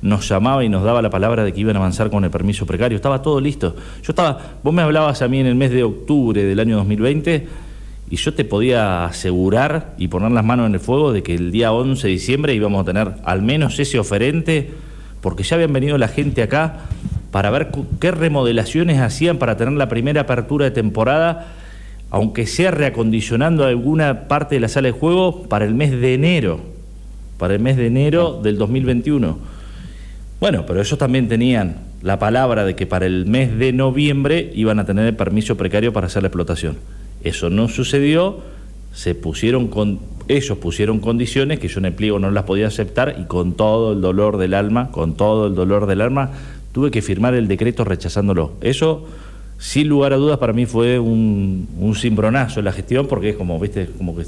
nos 0.03 0.29
llamaba 0.29 0.65
y 0.65 0.69
nos 0.69 0.83
daba 0.83 1.03
la 1.03 1.11
palabra 1.11 1.45
de 1.45 1.53
que 1.53 1.61
iban 1.61 1.77
a 1.77 1.79
avanzar 1.79 2.11
con 2.11 2.25
el 2.25 2.31
permiso 2.31 2.67
precario. 2.67 2.97
Estaba 2.97 3.23
todo 3.23 3.41
listo. 3.41 3.77
Yo 4.03 4.13
estaba, 4.13 4.57
vos 4.63 4.73
me 4.73 4.83
hablabas 4.83 5.23
a 5.23 5.29
mí 5.29 5.39
en 5.39 5.47
el 5.47 5.55
mes 5.55 5.71
de 5.71 5.83
octubre 5.83 6.43
del 6.43 6.59
año 6.59 6.77
2020 6.77 7.47
y 8.11 8.17
yo 8.17 8.35
te 8.35 8.45
podía 8.45 9.05
asegurar 9.05 9.95
y 9.99 10.09
poner 10.09 10.33
las 10.33 10.45
manos 10.45 10.67
en 10.67 10.75
el 10.75 10.81
fuego 10.81 11.13
de 11.13 11.23
que 11.23 11.35
el 11.35 11.53
día 11.53 11.73
11 11.73 12.07
de 12.07 12.13
diciembre 12.13 12.55
íbamos 12.55 12.83
a 12.83 12.85
tener 12.85 13.13
al 13.25 13.43
menos 13.43 13.79
ese 13.79 13.99
oferente, 13.99 14.71
porque 15.21 15.43
ya 15.43 15.57
habían 15.57 15.73
venido 15.73 15.99
la 15.99 16.09
gente 16.09 16.43
acá 16.43 16.87
para 17.31 17.51
ver 17.51 17.69
qué 18.01 18.11
remodelaciones 18.11 19.01
hacían 19.01 19.39
para 19.39 19.57
tener 19.57 19.75
la 19.75 19.89
primera 19.89 20.23
apertura 20.23 20.65
de 20.65 20.71
temporada, 20.71 21.55
aunque 22.11 22.47
sea 22.47 22.71
reacondicionando 22.71 23.65
alguna 23.65 24.29
parte 24.29 24.57
de 24.57 24.61
la 24.61 24.69
sala 24.69 24.89
de 24.89 24.93
juego 24.93 25.45
para 25.45 25.65
el 25.65 25.75
mes 25.75 25.93
de 25.93 26.15
enero, 26.15 26.61
para 27.39 27.55
el 27.55 27.61
mes 27.61 27.77
de 27.77 27.87
enero 27.87 28.41
del 28.43 28.59
2021. 28.59 29.39
Bueno, 30.41 30.65
pero 30.67 30.81
ellos 30.81 30.99
también 30.99 31.29
tenían 31.29 31.77
la 32.03 32.19
palabra 32.19 32.65
de 32.65 32.75
que 32.75 32.87
para 32.87 33.07
el 33.07 33.27
mes 33.27 33.57
de 33.59 33.73
noviembre 33.73 34.51
iban 34.55 34.79
a 34.79 34.87
tener 34.87 35.07
el 35.07 35.15
permiso 35.15 35.57
precario 35.57 35.93
para 35.93 36.07
hacer 36.07 36.23
la 36.23 36.29
explotación. 36.29 36.79
Eso 37.23 37.51
no 37.51 37.69
sucedió, 37.69 38.41
se 38.93 39.15
pusieron 39.15 39.69
con, 39.69 40.01
ellos 40.29 40.59
pusieron 40.59 41.01
condiciones 41.01 41.59
que 41.59 41.69
yo 41.69 41.79
en 41.79 41.87
el 41.87 41.93
pliego 41.93 42.19
no 42.19 42.31
las 42.31 42.45
podía 42.45 42.67
aceptar 42.67 43.17
y 43.19 43.25
con 43.25 43.55
todo 43.55 43.93
el 43.93 44.01
dolor 44.01 44.37
del 44.37 44.55
alma, 44.55 44.91
con 44.91 45.15
todo 45.17 45.47
el 45.47 45.55
dolor 45.55 45.87
del 45.87 46.01
alma, 46.01 46.31
tuve 46.73 46.91
que 46.91 47.03
firmar 47.03 47.35
el 47.35 47.49
decreto 47.49 47.85
rechazándolo. 47.85 48.53
Eso, 48.61 49.07
sin 49.59 49.89
lugar 49.89 50.13
a 50.13 50.17
dudas, 50.17 50.39
para 50.39 50.53
mí 50.53 50.67
fue 50.67 50.99
un, 50.99 51.69
un 51.79 51.95
cimbronazo 51.95 52.61
en 52.61 52.65
la 52.67 52.73
gestión 52.73 53.07
porque 53.07 53.31
es 53.31 53.37
como, 53.37 53.59
viste, 53.59 53.89
como 53.97 54.17
que 54.17 54.25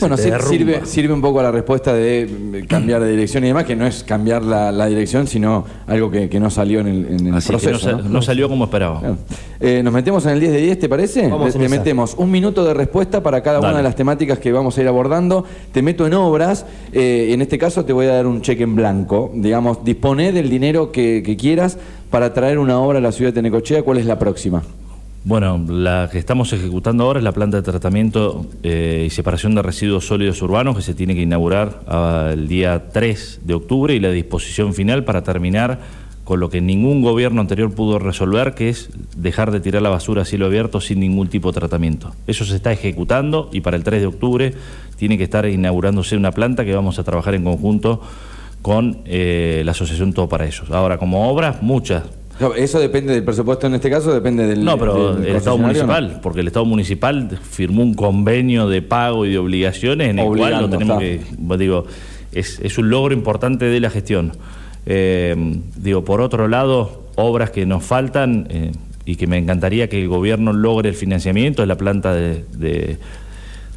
bueno, 0.00 0.16
sirve, 0.16 0.86
sirve 0.86 1.12
un 1.12 1.20
poco 1.20 1.40
a 1.40 1.44
la 1.44 1.50
respuesta 1.50 1.92
de 1.92 2.22
eh, 2.22 2.66
cambiar 2.68 3.02
de 3.02 3.10
dirección 3.10 3.44
y 3.44 3.48
demás, 3.48 3.64
que 3.64 3.76
no 3.76 3.86
es 3.86 4.02
cambiar 4.02 4.42
la, 4.42 4.86
dirección, 4.86 5.26
sino 5.26 5.64
algo 5.86 6.10
que, 6.10 6.40
no 6.40 6.50
salió 6.50 6.80
en 6.80 6.88
el, 6.88 7.42
proceso. 7.46 7.98
no, 8.02 8.22
salió 8.22 8.48
como 8.48 8.64
esperaba. 8.64 9.16
Eh, 9.60 9.82
nos 9.82 9.92
metemos 9.92 10.24
en 10.24 10.32
el 10.32 10.40
10 10.40 10.52
de 10.52 10.60
10, 10.62 10.78
¿te 10.78 10.88
parece? 10.88 11.28
Vamos 11.28 11.54
Le, 11.54 11.68
metemos 11.68 12.14
un 12.16 12.30
minuto 12.30 12.64
de 12.64 12.72
respuesta 12.72 13.22
para 13.22 13.42
cada 13.42 13.60
una 13.60 13.76
de 13.76 13.82
las 13.82 13.94
temáticas 13.94 14.38
que 14.38 14.52
vamos 14.52 14.76
a 14.78 14.80
ir 14.80 14.88
abordando. 14.88 15.44
Te 15.72 15.82
meto 15.82 16.06
en 16.06 16.14
obras. 16.14 16.64
Eh, 16.92 17.28
en 17.32 17.42
este 17.42 17.58
caso 17.58 17.84
te 17.84 17.92
voy 17.92 18.06
a 18.06 18.14
dar 18.14 18.26
un 18.26 18.40
cheque 18.40 18.62
en 18.62 18.74
blanco. 18.74 19.30
Digamos, 19.34 19.84
dispone 19.84 20.32
del 20.32 20.48
dinero 20.48 20.90
que, 20.92 21.22
que 21.24 21.36
quieras 21.36 21.76
para 22.10 22.32
traer 22.32 22.58
una 22.58 22.80
obra 22.80 22.98
a 22.98 23.02
la 23.02 23.12
ciudad 23.12 23.30
de 23.30 23.34
Tenecochea. 23.34 23.82
¿Cuál 23.82 23.98
es 23.98 24.06
la 24.06 24.18
próxima? 24.18 24.62
Bueno, 25.22 25.62
la 25.68 26.08
que 26.10 26.18
estamos 26.18 26.50
ejecutando 26.54 27.04
ahora 27.04 27.18
es 27.18 27.24
la 27.24 27.32
planta 27.32 27.58
de 27.58 27.62
tratamiento 27.62 28.46
eh, 28.62 29.04
y 29.06 29.10
separación 29.10 29.54
de 29.54 29.60
residuos 29.60 30.06
sólidos 30.06 30.40
urbanos 30.40 30.74
que 30.76 30.82
se 30.82 30.94
tiene 30.94 31.14
que 31.14 31.20
inaugurar 31.20 31.82
ah, 31.86 32.30
el 32.32 32.48
día 32.48 32.88
3 32.90 33.40
de 33.44 33.52
octubre 33.54 33.94
y 33.94 34.00
la 34.00 34.10
disposición 34.10 34.72
final 34.72 35.04
para 35.04 35.22
terminar 35.22 35.78
con 36.24 36.40
lo 36.40 36.48
que 36.48 36.62
ningún 36.62 37.02
gobierno 37.02 37.42
anterior 37.42 37.74
pudo 37.74 37.98
resolver, 37.98 38.54
que 38.54 38.70
es 38.70 38.88
dejar 39.14 39.50
de 39.50 39.60
tirar 39.60 39.82
la 39.82 39.90
basura 39.90 40.22
a 40.22 40.24
cielo 40.24 40.46
abierto 40.46 40.80
sin 40.80 41.00
ningún 41.00 41.28
tipo 41.28 41.52
de 41.52 41.58
tratamiento. 41.58 42.14
Eso 42.26 42.46
se 42.46 42.56
está 42.56 42.72
ejecutando 42.72 43.50
y 43.52 43.60
para 43.60 43.76
el 43.76 43.84
3 43.84 44.00
de 44.00 44.06
octubre 44.06 44.54
tiene 44.96 45.18
que 45.18 45.24
estar 45.24 45.44
inaugurándose 45.44 46.16
una 46.16 46.30
planta 46.32 46.64
que 46.64 46.74
vamos 46.74 46.98
a 46.98 47.04
trabajar 47.04 47.34
en 47.34 47.44
conjunto 47.44 48.00
con 48.62 48.98
eh, 49.04 49.62
la 49.66 49.72
Asociación 49.72 50.14
Todo 50.14 50.28
para 50.28 50.46
Ellos. 50.46 50.70
Ahora, 50.70 50.96
como 50.96 51.28
obras, 51.30 51.62
muchas, 51.62 52.04
eso 52.56 52.80
depende 52.80 53.12
del 53.12 53.24
presupuesto 53.24 53.66
en 53.66 53.74
este 53.74 53.90
caso, 53.90 54.12
depende 54.12 54.46
del. 54.46 54.64
No, 54.64 54.78
pero 54.78 55.16
el 55.16 55.36
Estado 55.36 55.58
municipal, 55.58 56.20
porque 56.22 56.40
el 56.40 56.46
Estado 56.46 56.64
municipal 56.64 57.38
firmó 57.42 57.82
un 57.82 57.94
convenio 57.94 58.68
de 58.68 58.82
pago 58.82 59.26
y 59.26 59.30
de 59.30 59.38
obligaciones 59.38 60.08
en 60.08 60.18
el 60.18 60.26
cual 60.26 60.62
lo 60.62 60.70
tenemos 60.70 60.98
que. 60.98 61.20
Digo, 61.58 61.84
es, 62.32 62.78
un 62.78 62.90
logro 62.90 63.14
importante 63.14 63.66
de 63.66 63.80
la 63.80 63.90
gestión. 63.90 64.32
Eh, 64.86 65.36
digo, 65.76 66.04
por 66.04 66.20
otro 66.22 66.48
lado, 66.48 67.04
obras 67.16 67.50
que 67.50 67.66
nos 67.66 67.84
faltan 67.84 68.46
eh, 68.48 68.72
y 69.04 69.16
que 69.16 69.26
me 69.26 69.36
encantaría 69.36 69.88
que 69.88 70.00
el 70.00 70.08
gobierno 70.08 70.52
logre 70.52 70.88
el 70.88 70.94
financiamiento 70.94 71.62
es 71.62 71.68
la 71.68 71.76
planta 71.76 72.14
de, 72.14 72.44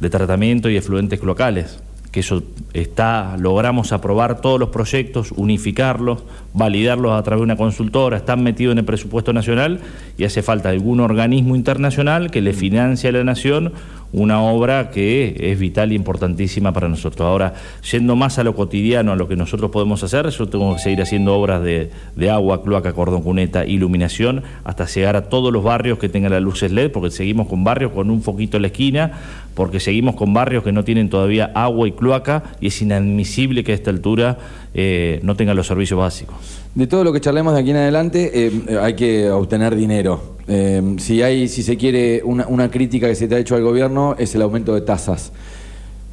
de 0.00 0.10
tratamiento 0.10 0.70
y 0.70 0.76
efluentes 0.76 1.22
locales 1.22 1.78
que 2.14 2.20
eso 2.20 2.44
está, 2.74 3.36
logramos 3.36 3.92
aprobar 3.92 4.40
todos 4.40 4.60
los 4.60 4.68
proyectos, 4.68 5.32
unificarlos, 5.32 6.22
validarlos 6.52 7.10
a 7.10 7.20
través 7.24 7.40
de 7.40 7.44
una 7.46 7.56
consultora, 7.56 8.18
están 8.18 8.40
metidos 8.44 8.70
en 8.70 8.78
el 8.78 8.84
presupuesto 8.84 9.32
nacional 9.32 9.80
y 10.16 10.22
hace 10.22 10.40
falta 10.40 10.68
algún 10.68 11.00
organismo 11.00 11.56
internacional 11.56 12.30
que 12.30 12.40
le 12.40 12.52
financie 12.52 13.08
a 13.08 13.12
la 13.12 13.24
nación 13.24 13.72
una 14.14 14.40
obra 14.40 14.90
que 14.90 15.36
es 15.38 15.58
vital 15.58 15.90
e 15.90 15.94
importantísima 15.94 16.72
para 16.72 16.88
nosotros. 16.88 17.26
Ahora, 17.26 17.54
yendo 17.90 18.14
más 18.14 18.38
a 18.38 18.44
lo 18.44 18.54
cotidiano, 18.54 19.12
a 19.12 19.16
lo 19.16 19.26
que 19.26 19.34
nosotros 19.34 19.70
podemos 19.72 20.04
hacer, 20.04 20.28
yo 20.28 20.48
tengo 20.48 20.72
que 20.74 20.80
seguir 20.80 21.02
haciendo 21.02 21.34
obras 21.34 21.62
de, 21.62 21.90
agua, 22.30 22.62
cloaca, 22.62 22.92
cordón 22.92 23.22
cuneta, 23.22 23.66
iluminación, 23.66 24.44
hasta 24.62 24.86
llegar 24.86 25.16
a 25.16 25.28
todos 25.28 25.52
los 25.52 25.64
barrios 25.64 25.98
que 25.98 26.08
tengan 26.08 26.30
las 26.30 26.42
luces 26.42 26.70
LED, 26.70 26.92
porque 26.92 27.10
seguimos 27.10 27.48
con 27.48 27.64
barrios 27.64 27.92
con 27.92 28.08
un 28.08 28.22
foquito 28.22 28.56
en 28.56 28.62
la 28.62 28.68
esquina, 28.68 29.12
porque 29.54 29.80
seguimos 29.80 30.14
con 30.14 30.32
barrios 30.32 30.62
que 30.62 30.72
no 30.72 30.84
tienen 30.84 31.10
todavía 31.10 31.50
agua 31.54 31.88
y 31.88 31.92
cloaca, 31.92 32.44
y 32.60 32.68
es 32.68 32.82
inadmisible 32.82 33.64
que 33.64 33.72
a 33.72 33.74
esta 33.74 33.90
altura 33.90 34.38
eh, 34.74 35.20
no 35.22 35.36
tengan 35.36 35.56
los 35.56 35.66
servicios 35.66 35.98
básicos. 35.98 36.36
De 36.74 36.88
todo 36.88 37.04
lo 37.04 37.12
que 37.12 37.20
charlemos 37.20 37.54
de 37.54 37.60
aquí 37.60 37.70
en 37.70 37.76
adelante, 37.76 38.30
eh, 38.34 38.78
hay 38.80 38.94
que 38.94 39.30
obtener 39.30 39.76
dinero. 39.76 40.34
Eh, 40.48 40.96
si 40.98 41.22
hay, 41.22 41.48
si 41.48 41.62
se 41.62 41.76
quiere, 41.76 42.22
una, 42.24 42.70
crítica 42.70 43.06
que 43.06 43.14
se 43.14 43.28
te 43.28 43.36
ha 43.36 43.38
hecho 43.38 43.54
al 43.54 43.62
gobierno 43.62 44.16
es 44.18 44.34
el 44.34 44.42
aumento 44.42 44.74
de 44.74 44.80
tasas. 44.80 45.32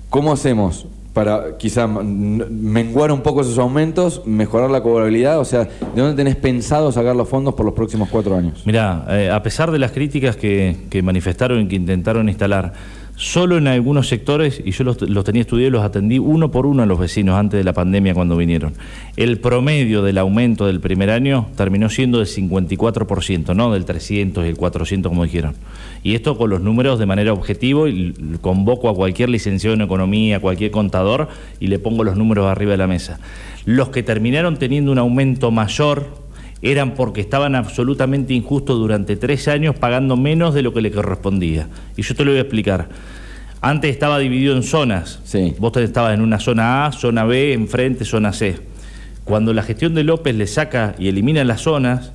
¿Cómo 0.10 0.32
hacemos 0.32 0.86
para 1.14 1.58
quizá 1.58 1.88
menguar 1.88 3.12
un 3.12 3.22
poco 3.22 3.42
esos 3.42 3.58
aumentos, 3.58 4.22
mejorar 4.26 4.70
la 4.70 4.84
cobrabilidad? 4.84 5.40
O 5.40 5.46
sea, 5.46 5.64
¿de 5.64 6.02
dónde 6.02 6.16
tenés 6.16 6.36
pensado 6.36 6.92
sacar 6.92 7.16
los 7.16 7.28
fondos 7.28 7.56
por 7.56 7.66
los 7.66 7.74
próximos 7.74 8.10
cuatro 8.10 8.38
años? 8.38 8.62
Mira, 8.66 9.06
eh, 9.10 9.30
a 9.30 9.42
pesar 9.42 9.72
de 9.72 9.80
las 9.80 9.92
críticas 9.92 10.36
que, 10.36 10.78
que 10.90 11.02
manifestaron 11.02 11.62
y 11.62 11.68
que 11.68 11.76
intentaron 11.76 12.30
instalar, 12.30 12.74
Solo 13.22 13.60
en 13.60 13.68
algunos 13.68 14.08
sectores, 14.08 14.64
y 14.66 14.72
yo 14.72 14.84
los, 14.84 14.98
tenía 14.98 15.44
estudiados 15.44 15.70
y 15.70 15.72
los 15.74 15.86
atendí 15.86 16.18
uno 16.18 16.50
por 16.50 16.66
uno 16.66 16.82
a 16.82 16.88
los 16.88 16.98
vecinos 16.98 17.38
antes 17.38 17.60
de 17.60 17.64
la 17.64 17.72
pandemia 17.72 18.16
cuando 18.16 18.36
vinieron. 18.36 18.74
El 19.16 19.38
promedio 19.38 20.02
del 20.02 20.18
aumento 20.18 20.66
del 20.66 20.80
primer 20.80 21.12
año 21.12 21.46
terminó 21.56 21.88
siendo 21.90 22.18
del 22.18 22.26
54%, 22.26 23.56
no 23.56 23.72
del 23.74 23.86
300 23.86 24.44
y 24.44 24.48
el 24.48 24.58
400 24.58 25.12
como 25.12 25.24
dijeron. 25.24 25.54
Y 26.02 26.16
esto 26.16 26.36
con 26.36 26.50
los 26.50 26.62
números 26.62 26.98
de 26.98 27.06
manera 27.06 27.32
objetiva, 27.32 27.88
y 27.88 28.12
convoco 28.42 28.90
a 28.90 28.96
cualquier 28.96 29.30
licenciado 29.30 29.76
en 29.76 29.82
economía, 29.82 30.40
cualquier 30.40 30.72
contador, 30.72 31.28
y 31.60 31.68
le 31.68 31.78
pongo 31.78 32.04
los 32.04 32.18
números 32.18 32.48
arriba 32.48 32.72
de 32.72 32.78
la 32.78 32.88
mesa. 32.88 33.20
Los 33.66 33.90
que 33.90 34.02
terminaron 34.02 34.58
teniendo 34.58 34.92
un 34.92 34.98
aumento 34.98 35.52
mayor 35.52 36.08
eran 36.62 36.94
porque 36.94 37.22
estaban 37.22 37.56
absolutamente 37.56 38.34
injustos 38.34 38.78
durante 38.78 39.16
tres 39.16 39.48
años 39.48 39.76
pagando 39.76 40.16
menos 40.16 40.54
de 40.54 40.62
lo 40.62 40.74
que 40.74 40.82
le 40.82 40.92
correspondía. 40.92 41.68
Y 41.98 42.04
yo 42.04 42.16
te 42.16 42.24
lo 42.24 42.32
voy 42.32 42.38
a 42.38 42.42
explicar. 42.42 42.90
Antes 43.62 43.92
estaba 43.92 44.20
dividido 44.20 44.56
en 44.56 44.64
zonas. 44.64 45.20
Sí. 45.24 45.56
Vos 45.60 45.76
estabas 45.78 46.14
en 46.14 46.22
una 46.22 46.40
zona 46.40 46.86
A, 46.86 46.92
zona 46.92 47.26
B, 47.26 47.54
enfrente, 47.54 48.06
zona 48.06 48.34
C. 48.34 48.58
Cuando 49.24 49.54
la 49.54 49.64
gestión 49.64 49.94
de 49.94 50.04
López 50.04 50.36
le 50.36 50.48
saca 50.48 50.96
y 50.98 51.08
elimina 51.08 51.44
las 51.44 51.62
zonas 51.62 52.12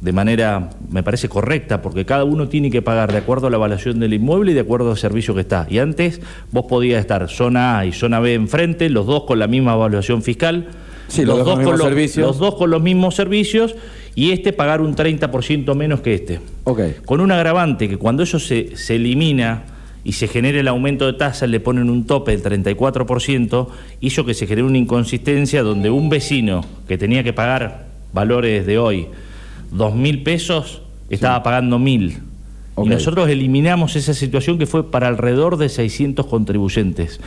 de 0.00 0.12
manera, 0.12 0.70
me 0.90 1.02
parece 1.02 1.28
correcta, 1.28 1.80
porque 1.80 2.04
cada 2.04 2.24
uno 2.24 2.48
tiene 2.48 2.70
que 2.70 2.82
pagar 2.82 3.12
de 3.12 3.18
acuerdo 3.18 3.46
a 3.46 3.50
la 3.50 3.56
evaluación 3.56 3.98
del 3.98 4.12
inmueble 4.12 4.52
y 4.52 4.54
de 4.54 4.60
acuerdo 4.60 4.90
al 4.90 4.98
servicio 4.98 5.34
que 5.34 5.40
está. 5.40 5.66
Y 5.70 5.78
antes 5.78 6.20
vos 6.52 6.66
podías 6.66 7.00
estar 7.00 7.28
zona 7.30 7.78
A 7.78 7.86
y 7.86 7.92
zona 7.92 8.20
B 8.20 8.34
enfrente, 8.34 8.90
los 8.90 9.06
dos 9.06 9.24
con 9.24 9.38
la 9.38 9.46
misma 9.46 9.74
evaluación 9.74 10.22
fiscal 10.22 10.68
los, 11.18 11.44
dos 11.44 11.60
con 11.60 11.78
los, 11.78 12.16
los, 12.16 12.38
dos 12.38 12.54
con 12.54 12.70
los 12.70 12.82
mismos 12.82 13.14
servicios 13.14 13.74
y 14.14 14.32
este 14.32 14.52
pagar 14.52 14.80
un 14.80 14.96
30% 14.96 15.74
menos 15.74 16.00
que 16.00 16.14
este. 16.14 16.40
Con 17.04 17.20
un 17.20 17.32
agravante 17.32 17.88
que 17.88 17.96
cuando 17.96 18.22
eso 18.22 18.38
se, 18.38 18.76
se 18.76 18.96
elimina 18.96 19.64
y 20.04 20.12
se 20.12 20.28
genera 20.28 20.60
el 20.60 20.68
aumento 20.68 21.06
de 21.06 21.12
tasa, 21.14 21.46
le 21.46 21.60
ponen 21.60 21.90
un 21.90 22.06
tope 22.06 22.36
del 22.36 22.42
34%, 22.42 23.68
hizo 24.00 24.24
que 24.24 24.34
se 24.34 24.46
genere 24.46 24.66
una 24.66 24.78
inconsistencia 24.78 25.62
donde 25.62 25.90
un 25.90 26.08
vecino 26.08 26.64
que 26.88 26.96
tenía 26.96 27.22
que 27.24 27.32
pagar 27.32 27.86
valores 28.12 28.66
de 28.66 28.78
hoy, 28.78 29.08
dos 29.70 29.94
mil 29.94 30.22
pesos, 30.22 30.82
estaba 31.10 31.42
pagando 31.42 31.78
mil. 31.78 32.18
Y 32.78 32.88
nosotros 32.88 33.28
eliminamos 33.28 33.96
esa 33.96 34.14
situación 34.14 34.58
que 34.58 34.66
fue 34.66 34.90
para 34.90 35.08
alrededor 35.08 35.56
de 35.56 35.68
600 35.68 36.26
contribuyentes 36.26 37.20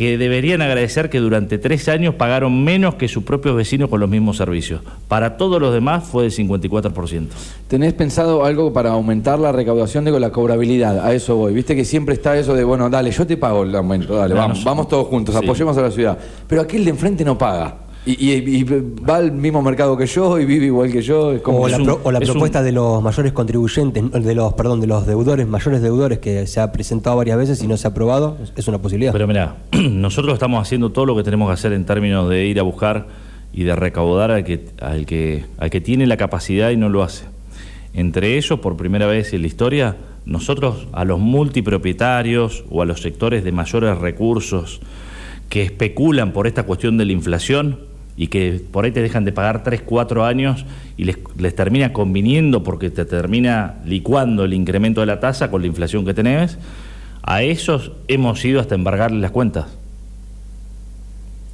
que 0.00 0.16
deberían 0.16 0.62
agradecer 0.62 1.10
que 1.10 1.18
durante 1.18 1.58
tres 1.58 1.86
años 1.86 2.14
pagaron 2.14 2.64
menos 2.64 2.94
que 2.94 3.06
sus 3.06 3.22
propios 3.22 3.54
vecinos 3.54 3.90
con 3.90 4.00
los 4.00 4.08
mismos 4.08 4.38
servicios. 4.38 4.80
Para 5.08 5.36
todos 5.36 5.60
los 5.60 5.74
demás 5.74 6.04
fue 6.04 6.22
del 6.22 6.32
54%. 6.32 7.26
¿Tenés 7.68 7.92
pensado 7.92 8.46
algo 8.46 8.72
para 8.72 8.92
aumentar 8.92 9.38
la 9.38 9.52
recaudación 9.52 10.06
de 10.06 10.18
la 10.18 10.30
cobrabilidad? 10.30 11.04
A 11.04 11.12
eso 11.12 11.36
voy. 11.36 11.52
Viste 11.52 11.76
que 11.76 11.84
siempre 11.84 12.14
está 12.14 12.34
eso 12.38 12.54
de, 12.54 12.64
bueno, 12.64 12.88
dale, 12.88 13.10
yo 13.10 13.26
te 13.26 13.36
pago 13.36 13.62
el 13.62 13.74
aumento, 13.74 14.16
dale, 14.16 14.32
vamos, 14.32 14.64
vamos 14.64 14.88
todos 14.88 15.06
juntos, 15.06 15.36
apoyemos 15.36 15.76
a 15.76 15.82
la 15.82 15.90
ciudad. 15.90 16.16
Pero 16.48 16.62
aquel 16.62 16.82
de 16.82 16.92
enfrente 16.92 17.22
no 17.22 17.36
paga. 17.36 17.89
Y, 18.06 18.64
va 18.64 19.16
al 19.16 19.32
mismo 19.32 19.60
mercado 19.60 19.94
que 19.94 20.06
yo 20.06 20.38
y 20.40 20.46
vive 20.46 20.66
igual 20.66 20.90
que 20.90 21.02
yo. 21.02 21.38
o, 21.44 21.68
la, 22.10 22.20
propuesta 22.20 22.62
de 22.62 22.72
los 22.72 23.02
mayores 23.02 23.32
contribuyentes, 23.32 24.10
de 24.10 24.34
los, 24.34 24.54
perdón, 24.54 24.80
de 24.80 24.86
los 24.86 25.06
deudores, 25.06 25.46
mayores 25.46 25.82
deudores 25.82 26.18
que 26.18 26.46
se 26.46 26.60
ha 26.60 26.72
presentado 26.72 27.16
varias 27.16 27.36
veces 27.36 27.62
y 27.62 27.66
no 27.66 27.76
se 27.76 27.86
ha 27.86 27.90
aprobado, 27.90 28.38
es 28.56 28.66
una 28.68 28.78
posibilidad. 28.78 29.12
Pero 29.12 29.26
mira, 29.26 29.56
nosotros 29.72 30.32
estamos 30.32 30.62
haciendo 30.62 30.90
todo 30.90 31.04
lo 31.04 31.14
que 31.14 31.22
tenemos 31.22 31.48
que 31.48 31.54
hacer 31.54 31.72
en 31.74 31.84
términos 31.84 32.28
de 32.30 32.46
ir 32.46 32.58
a 32.58 32.62
buscar 32.62 33.06
y 33.52 33.64
de 33.64 33.76
recaudar 33.76 34.30
al 34.30 34.44
que, 34.44 34.64
al 34.80 35.04
que, 35.04 35.44
al 35.58 35.68
que 35.68 35.80
tiene 35.82 36.06
la 36.06 36.16
capacidad 36.16 36.70
y 36.70 36.78
no 36.78 36.88
lo 36.88 37.02
hace. 37.02 37.26
Entre 37.92 38.38
ellos, 38.38 38.60
por 38.60 38.76
primera 38.78 39.06
vez 39.06 39.34
en 39.34 39.42
la 39.42 39.46
historia, 39.46 39.96
nosotros 40.24 40.86
a 40.92 41.04
los 41.04 41.18
multipropietarios 41.18 42.64
o 42.70 42.80
a 42.80 42.86
los 42.86 43.02
sectores 43.02 43.44
de 43.44 43.52
mayores 43.52 43.98
recursos 43.98 44.80
que 45.50 45.62
especulan 45.62 46.32
por 46.32 46.46
esta 46.46 46.62
cuestión 46.62 46.96
de 46.96 47.04
la 47.04 47.12
inflación 47.12 47.89
y 48.16 48.26
que 48.28 48.60
por 48.70 48.84
ahí 48.84 48.92
te 48.92 49.02
dejan 49.02 49.24
de 49.24 49.32
pagar 49.32 49.62
3, 49.62 49.82
4 49.82 50.24
años 50.24 50.66
y 50.96 51.04
les, 51.04 51.18
les 51.38 51.54
termina 51.54 51.92
conviniendo 51.92 52.62
porque 52.62 52.90
te 52.90 53.04
termina 53.04 53.76
licuando 53.84 54.44
el 54.44 54.52
incremento 54.52 55.00
de 55.00 55.06
la 55.06 55.20
tasa 55.20 55.50
con 55.50 55.62
la 55.62 55.66
inflación 55.66 56.04
que 56.04 56.14
tenés, 56.14 56.58
a 57.22 57.42
esos 57.42 57.92
hemos 58.08 58.44
ido 58.44 58.60
hasta 58.60 58.74
embargarles 58.74 59.20
las 59.20 59.30
cuentas. 59.30 59.66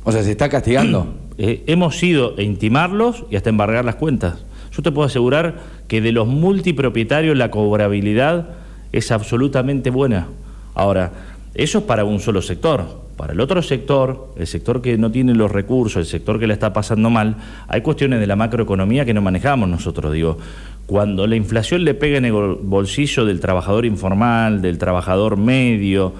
O 0.04 0.12
sea, 0.12 0.22
se 0.22 0.30
está 0.30 0.48
castigando. 0.48 1.14
Eh, 1.38 1.64
hemos 1.66 2.02
ido 2.02 2.32
a 2.38 2.40
intimarlos 2.40 3.26
y 3.30 3.36
hasta 3.36 3.50
embargar 3.50 3.84
las 3.84 3.96
cuentas. 3.96 4.42
Yo 4.72 4.82
te 4.82 4.90
puedo 4.90 5.06
asegurar 5.06 5.56
que 5.86 6.00
de 6.00 6.10
los 6.10 6.26
multipropietarios 6.26 7.36
la 7.36 7.50
cobrabilidad 7.50 8.48
es 8.90 9.12
absolutamente 9.12 9.90
buena. 9.90 10.28
Ahora, 10.74 11.12
eso 11.54 11.80
es 11.80 11.84
para 11.84 12.04
un 12.04 12.20
solo 12.20 12.40
sector. 12.40 13.05
Para 13.16 13.32
el 13.32 13.40
otro 13.40 13.62
sector, 13.62 14.34
el 14.36 14.46
sector 14.46 14.82
que 14.82 14.98
no 14.98 15.10
tiene 15.10 15.34
los 15.34 15.50
recursos, 15.50 15.96
el 15.96 16.06
sector 16.06 16.38
que 16.38 16.46
le 16.46 16.52
está 16.52 16.72
pasando 16.72 17.08
mal, 17.08 17.36
hay 17.66 17.80
cuestiones 17.80 18.20
de 18.20 18.26
la 18.26 18.36
macroeconomía 18.36 19.06
que 19.06 19.14
no 19.14 19.22
manejamos 19.22 19.68
nosotros. 19.68 20.12
Digo, 20.12 20.38
cuando 20.86 21.26
la 21.26 21.34
inflación 21.34 21.84
le 21.84 21.94
pega 21.94 22.18
en 22.18 22.26
el 22.26 22.32
bolsillo 22.32 23.24
del 23.24 23.40
trabajador 23.40 23.86
informal, 23.86 24.60
del 24.60 24.76
trabajador 24.76 25.38
medio, 25.38 26.12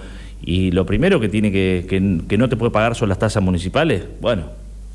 y 0.42 0.70
lo 0.70 0.86
primero 0.86 1.20
que 1.20 1.28
tiene 1.28 1.52
que, 1.52 1.86
que, 1.88 2.20
que 2.26 2.38
no 2.38 2.48
te 2.48 2.56
puede 2.56 2.72
pagar 2.72 2.94
son 2.94 3.10
las 3.10 3.18
tasas 3.18 3.42
municipales, 3.42 4.04
bueno, 4.20 4.44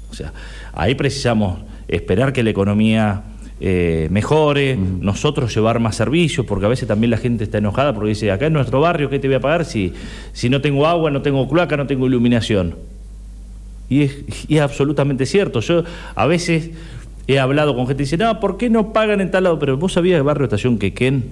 o 0.10 0.14
sea, 0.14 0.34
ahí 0.74 0.96
precisamos 0.96 1.60
esperar 1.88 2.34
que 2.34 2.44
la 2.44 2.50
economía 2.50 3.24
eh, 3.64 4.08
mejore, 4.10 4.76
nosotros 4.76 5.54
llevar 5.54 5.80
más 5.80 5.96
servicios, 5.96 6.48
porque 6.48 6.66
a 6.66 6.70
veces 6.70 6.88
también 6.88 7.12
la 7.12 7.18
gente 7.18 7.44
está 7.44 7.60
enojada 7.60 7.94
porque 7.94 8.10
dice, 8.10 8.32
acá 8.32 8.48
en 8.48 8.54
nuestro 8.54 8.82
barrio, 8.82 9.08
¿qué 9.08 9.20
te 9.20 9.28
voy 9.28 9.36
a 9.36 9.40
pagar 9.40 9.66
si, 9.66 9.94
si 10.34 10.50
no 10.50 10.62
tengo 10.62 10.88
agua, 10.88 11.12
no 11.12 11.22
tengo 11.22 11.48
cloaca, 11.48 11.78
no 11.78 11.86
tengo 11.86 12.08
iluminación? 12.08 12.76
Y 13.88 14.02
es, 14.02 14.24
y 14.48 14.56
es 14.56 14.62
absolutamente 14.62 15.28
cierto. 15.28 15.60
Yo 15.60 15.84
a 16.16 16.26
veces 16.26 16.72
he 17.28 17.38
hablado 17.38 17.76
con 17.76 17.86
gente 17.86 17.98
que 17.98 18.06
dice, 18.06 18.18
no, 18.18 18.40
¿por 18.40 18.58
qué 18.58 18.72
no 18.72 18.94
pagan 18.94 19.22
en 19.22 19.30
tal 19.30 19.44
lado? 19.44 19.60
Pero 19.60 19.78
vos 19.78 19.94
sabías 19.94 20.18
que 20.18 20.24
Barrio 20.24 20.46
Estación 20.46 20.80
Quequén, 20.80 21.26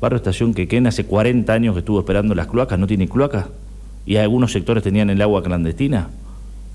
Barrio 0.00 0.16
Estación 0.16 0.54
Quequén 0.54 0.86
hace 0.86 1.04
40 1.04 1.52
años 1.52 1.74
que 1.74 1.80
estuvo 1.80 1.98
esperando 1.98 2.34
las 2.34 2.46
cloacas, 2.46 2.78
no 2.78 2.86
tiene 2.86 3.06
cloacas, 3.06 3.48
y 4.06 4.16
algunos 4.16 4.50
sectores 4.50 4.82
tenían 4.82 5.10
el 5.10 5.20
agua 5.20 5.42
clandestina 5.42 6.08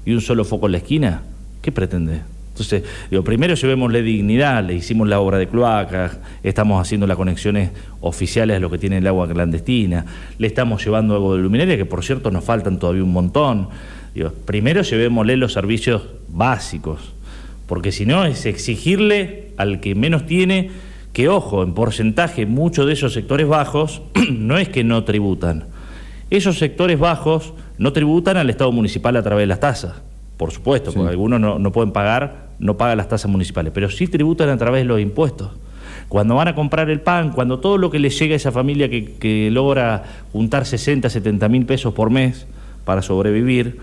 y 0.05 0.13
un 0.13 0.21
solo 0.21 0.45
foco 0.45 0.67
en 0.67 0.73
la 0.73 0.77
esquina, 0.77 1.23
¿qué 1.63 1.71
pretende? 1.71 2.34
Entonces, 2.55 2.83
digo, 3.11 3.21
primero 3.21 3.53
llevémosle 3.53 4.01
dignidad, 4.01 4.63
le 4.63 4.75
hicimos 4.75 5.09
la 5.09 5.19
obra 5.19 5.37
de 5.37 5.47
cloacas, 5.49 6.19
estamos 6.41 6.81
haciendo 6.81 7.05
las 7.05 7.17
conexiones 7.17 7.71
oficiales 7.99 8.55
a 8.55 8.59
lo 8.61 8.69
que 8.69 8.77
tiene 8.77 8.99
el 8.99 9.07
agua 9.07 9.27
clandestina, 9.27 10.05
le 10.37 10.47
estamos 10.47 10.81
llevando 10.85 11.15
algo 11.15 11.35
de 11.35 11.41
luminaria, 11.41 11.75
que 11.75 11.83
por 11.83 12.05
cierto 12.05 12.31
nos 12.31 12.45
faltan 12.45 12.79
todavía 12.79 13.03
un 13.03 13.11
montón. 13.11 13.67
Digo, 14.13 14.31
primero 14.45 14.83
llevémosle 14.83 15.35
los 15.35 15.51
servicios 15.51 16.03
básicos, 16.29 17.11
porque 17.67 17.91
si 17.91 18.05
no 18.05 18.23
es 18.23 18.45
exigirle 18.45 19.49
al 19.57 19.81
que 19.81 19.93
menos 19.93 20.25
tiene 20.25 20.71
que, 21.11 21.27
ojo, 21.27 21.61
en 21.61 21.73
porcentaje 21.73 22.45
muchos 22.45 22.87
de 22.87 22.93
esos 22.93 23.11
sectores 23.11 23.47
bajos 23.47 24.01
no 24.31 24.57
es 24.57 24.69
que 24.69 24.85
no 24.85 25.03
tributan. 25.03 25.65
Esos 26.29 26.57
sectores 26.57 26.97
bajos 26.97 27.53
no 27.77 27.91
tributan 27.91 28.37
al 28.37 28.49
Estado 28.49 28.71
municipal 28.71 29.17
a 29.17 29.23
través 29.23 29.43
de 29.43 29.47
las 29.47 29.59
tasas, 29.59 29.93
por 30.37 30.51
supuesto, 30.51 30.91
sí. 30.91 30.97
porque 30.97 31.11
algunos 31.11 31.39
no, 31.39 31.59
no, 31.59 31.71
pueden 31.71 31.91
pagar, 31.91 32.44
no 32.59 32.77
pagan 32.77 32.97
las 32.97 33.09
tasas 33.09 33.29
municipales, 33.29 33.71
pero 33.73 33.89
sí 33.89 34.07
tributan 34.07 34.49
a 34.49 34.57
través 34.57 34.81
de 34.81 34.85
los 34.85 34.99
impuestos. 34.99 35.51
Cuando 36.09 36.35
van 36.35 36.47
a 36.47 36.55
comprar 36.55 36.89
el 36.89 37.01
pan, 37.01 37.31
cuando 37.31 37.59
todo 37.59 37.77
lo 37.77 37.89
que 37.89 37.99
les 37.99 38.17
llega 38.19 38.33
a 38.33 38.37
esa 38.37 38.51
familia 38.51 38.89
que, 38.89 39.13
que 39.13 39.49
logra 39.51 40.03
juntar 40.31 40.65
60, 40.65 41.09
70 41.09 41.49
mil 41.49 41.65
pesos 41.65 41.93
por 41.93 42.09
mes 42.09 42.47
para 42.85 43.01
sobrevivir, 43.01 43.79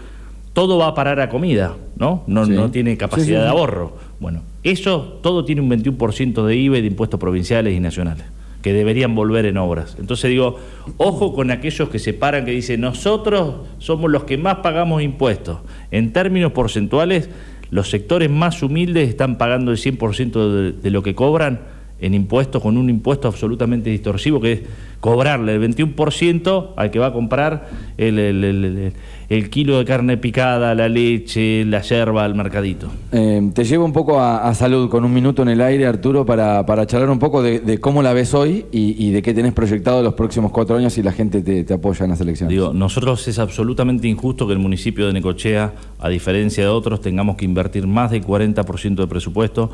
todo 0.53 0.79
va 0.79 0.89
a 0.89 0.95
parar 0.95 1.21
a 1.21 1.29
comida, 1.29 1.77
¿no? 1.97 2.23
No, 2.27 2.45
sí. 2.47 2.53
no 2.53 2.71
tiene 2.71 2.97
capacidad 2.97 3.27
sí, 3.39 3.43
de 3.43 3.49
ahorro. 3.49 3.97
Bueno, 4.21 4.43
eso 4.63 5.19
todo 5.23 5.45
tiene 5.45 5.63
un 5.63 5.71
21% 5.71 6.45
de 6.45 6.57
IVA 6.57 6.79
y 6.79 6.81
de 6.83 6.87
impuestos 6.87 7.19
provinciales 7.19 7.75
y 7.75 7.81
nacionales 7.81 8.27
que 8.63 8.73
deberían 8.73 9.15
volver 9.15 9.45
en 9.47 9.57
obras. 9.57 9.97
Entonces 9.99 10.31
digo, 10.31 10.59
ojo 10.97 11.35
con 11.35 11.51
aquellos 11.51 11.89
que 11.89 11.99
se 11.99 12.15
paran, 12.15 12.45
que 12.45 12.53
dicen, 12.53 12.81
nosotros 12.81 13.67
somos 13.79 14.11
los 14.11 14.25
que 14.25 14.39
más 14.39 14.57
pagamos 14.57 15.03
impuestos. 15.03 15.59
En 15.91 16.13
términos 16.13 16.53
porcentuales, 16.53 17.29
los 17.73 17.89
sectores 17.89 18.31
más 18.31 18.63
humildes 18.63 19.09
están 19.09 19.39
pagando 19.39 19.73
el 19.73 19.79
100% 19.79 20.53
de, 20.53 20.73
de 20.73 20.91
lo 20.91 21.03
que 21.03 21.15
cobran 21.15 21.61
en 22.03 22.15
impuestos, 22.15 22.61
con 22.61 22.77
un 22.77 22.91
impuesto 22.91 23.29
absolutamente 23.29 23.88
distorsivo, 23.88 24.41
que 24.41 24.53
es 24.53 24.61
cobrarle 25.01 25.55
el 25.55 25.61
21% 25.61 26.75
al 26.77 26.91
que 26.91 26.99
va 26.99 27.07
a 27.07 27.12
comprar 27.12 27.69
el, 27.99 28.19
el, 28.19 28.45
el, 28.45 28.93
el, 29.29 29.51
kilo 29.51 29.79
de 29.79 29.85
carne 29.85 30.17
picada, 30.17 30.77
la 30.77 30.88
leche, 30.88 31.65
la 31.65 31.81
yerba 31.83 32.25
al 32.25 32.37
mercadito. 32.37 32.88
Eh, 33.11 33.51
te 33.53 33.65
llevo 33.65 33.85
un 33.85 33.93
poco 33.93 34.21
a, 34.21 34.49
a, 34.49 34.55
salud 34.55 34.88
con 34.88 35.05
un 35.05 35.12
minuto 35.12 35.43
en 35.43 35.49
el 35.49 35.61
aire, 35.61 35.87
Arturo, 35.87 36.25
para, 36.25 36.65
para 36.67 36.87
charlar 36.87 37.11
un 37.11 37.19
poco 37.19 37.43
de, 37.43 37.59
de 37.59 37.79
cómo 37.79 38.03
la 38.03 38.12
ves 38.12 38.33
hoy 38.35 38.67
y, 38.71 38.95
y, 39.05 39.11
de 39.11 39.23
qué 39.23 39.35
tenés 39.35 39.53
proyectado 39.53 40.03
los 40.03 40.15
próximos 40.15 40.53
cuatro 40.53 40.77
años 40.77 40.93
si 40.93 41.03
la 41.03 41.12
gente 41.12 41.41
te, 41.43 41.65
te 41.65 41.75
apoya 41.75 42.05
en 42.05 42.11
las 42.11 42.21
elecciones. 42.21 42.51
Digo, 42.51 42.73
nosotros 42.73 43.27
es 43.27 43.41
absolutamente 43.41 44.07
injusto 44.07 44.47
que 44.47 44.53
el 44.53 44.61
municipio 44.61 45.07
de 45.07 45.12
Necochea, 45.15 45.73
a 45.99 46.09
diferencia 46.09 46.62
de 46.62 46.71
otros, 46.71 47.01
tengamos 47.01 47.37
que 47.37 47.45
invertir 47.45 47.87
más 47.87 48.12
del 48.12 48.25
40% 48.25 48.95
de 48.95 49.07
presupuesto 49.07 49.71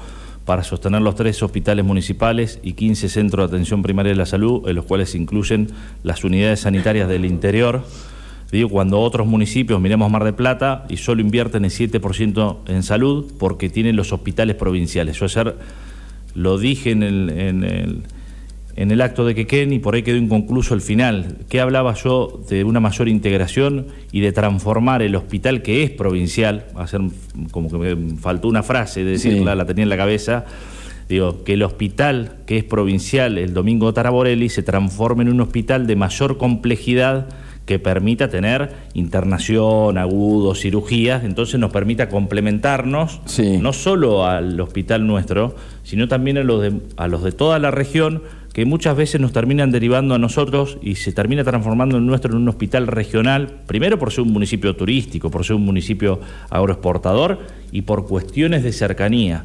para 0.49 0.65
sostener 0.65 1.03
los 1.03 1.15
tres 1.15 1.43
hospitales 1.43 1.85
municipales 1.85 2.59
y 2.63 2.73
15 2.73 3.11
centros 3.11 3.51
de 3.51 3.55
atención 3.55 3.83
primaria 3.83 4.13
de 4.13 4.17
la 4.17 4.25
salud, 4.25 4.67
en 4.67 4.77
los 4.77 4.87
cuales 4.87 5.11
se 5.11 5.19
incluyen 5.19 5.69
las 6.03 6.25
unidades 6.25 6.61
sanitarias 6.61 7.07
del 7.07 7.27
interior. 7.27 7.85
Digo, 8.51 8.71
cuando 8.71 8.99
otros 8.99 9.27
municipios, 9.27 9.79
miremos 9.79 10.11
Mar 10.11 10.25
de 10.25 10.33
Plata, 10.33 10.87
y 10.89 10.97
solo 10.97 11.21
invierten 11.21 11.67
el 11.67 11.71
7% 11.71 12.61
en 12.67 12.83
salud 12.83 13.31
porque 13.39 13.69
tienen 13.69 13.95
los 13.95 14.11
hospitales 14.11 14.57
provinciales. 14.57 15.19
Yo 15.19 15.27
ayer 15.27 15.55
lo 16.35 16.57
dije 16.57 16.93
en 16.93 17.03
el, 17.03 17.29
en 17.29 17.65
el 17.65 18.03
en 18.79 18.93
el 18.93 19.01
acto 19.01 19.27
de 19.27 19.35
Quequén 19.35 19.73
y 19.73 19.81
por 19.81 19.97
ahí 19.97 20.05
quedó 20.05 20.17
inconcluso 20.17 20.73
el 20.73 20.81
final. 20.81 21.39
¿Qué 21.49 21.61
hablaba 21.61 21.95
yo 21.95 22.41
de 22.49 22.63
una 22.63 22.79
mayor 22.79 23.09
integración 23.09 23.89
y 24.13 24.21
de 24.21 24.31
transformar 24.31 25.03
el 25.03 25.17
hospital 25.17 25.63
que 25.63 25.83
es 25.83 25.91
provincial? 25.91 26.65
Hacer 26.77 27.01
como 27.51 27.69
que 27.69 27.77
me 27.77 28.17
faltó 28.19 28.47
una 28.47 28.63
frase 28.63 29.03
de 29.03 29.11
decirla, 29.11 29.53
sí. 29.53 29.59
la 29.59 29.67
tenía 29.67 29.83
en 29.83 29.89
la 29.89 29.97
cabeza. 29.97 30.45
Digo, 31.09 31.43
que 31.43 31.55
el 31.55 31.65
hospital 31.65 32.37
que 32.47 32.59
es 32.59 32.63
provincial, 32.63 33.37
el 33.39 33.53
Domingo 33.53 33.93
Taraborelli, 33.93 34.49
se 34.49 34.63
transforme 34.63 35.25
en 35.25 35.31
un 35.31 35.41
hospital 35.41 35.89
de 35.89 35.97
mayor 35.97 36.39
complejidad 36.39 37.27
que 37.67 37.81
permita 37.81 38.29
tener 38.29 38.71
internación, 38.95 39.99
agudos, 39.99 40.61
cirugías, 40.61 41.25
entonces 41.25 41.59
nos 41.59 41.71
permita 41.73 42.09
complementarnos 42.09 43.21
sí. 43.27 43.59
no 43.59 43.73
solo 43.73 44.25
al 44.25 44.59
hospital 44.61 45.07
nuestro, 45.07 45.57
sino 45.83 46.07
también 46.09 46.39
a 46.39 46.45
los 46.45 46.63
de, 46.63 46.81
a 46.97 47.09
los 47.09 47.25
de 47.25 47.33
toda 47.33 47.59
la 47.59 47.71
región 47.71 48.23
que 48.59 48.65
muchas 48.65 48.97
veces 48.97 49.21
nos 49.21 49.33
terminan 49.33 49.71
derivando 49.71 50.17
a 50.17 50.19
nosotros 50.19 50.79
y 50.83 50.97
se 50.97 51.13
termina 51.13 51.45
transformando 51.45 51.97
el 51.97 52.05
nuestro 52.05 52.33
en 52.33 52.39
un 52.39 52.49
hospital 52.49 52.89
regional, 52.89 53.61
primero 53.69 54.01
por 54.01 54.11
ser 54.11 54.23
un 54.23 54.33
municipio 54.33 54.75
turístico, 54.75 55.31
por 55.31 55.45
ser 55.45 55.55
un 55.55 55.65
municipio 55.65 56.19
agroexportador 56.51 57.39
y 57.71 57.83
por 57.83 58.09
cuestiones 58.09 58.65
de 58.65 58.73
cercanía. 58.73 59.45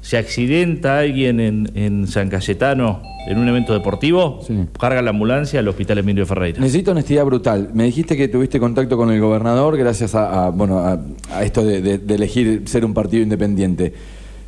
Se 0.00 0.16
accidenta 0.16 1.00
alguien 1.00 1.38
en, 1.38 1.70
en 1.74 2.06
San 2.06 2.30
Cayetano 2.30 3.02
en 3.28 3.36
un 3.36 3.46
evento 3.46 3.74
deportivo, 3.74 4.40
sí. 4.46 4.54
carga 4.80 5.02
la 5.02 5.10
ambulancia 5.10 5.60
al 5.60 5.68
Hospital 5.68 5.98
Emilio 5.98 6.24
Ferreira. 6.24 6.58
Necesito 6.58 6.92
honestidad 6.92 7.26
brutal. 7.26 7.72
Me 7.74 7.84
dijiste 7.84 8.16
que 8.16 8.26
tuviste 8.28 8.58
contacto 8.58 8.96
con 8.96 9.10
el 9.10 9.20
gobernador 9.20 9.76
gracias 9.76 10.14
a, 10.14 10.46
a 10.46 10.50
bueno, 10.50 10.78
a, 10.78 10.98
a 11.30 11.44
esto 11.44 11.62
de, 11.62 11.82
de, 11.82 11.98
de 11.98 12.14
elegir 12.14 12.62
ser 12.64 12.86
un 12.86 12.94
partido 12.94 13.22
independiente. 13.22 13.92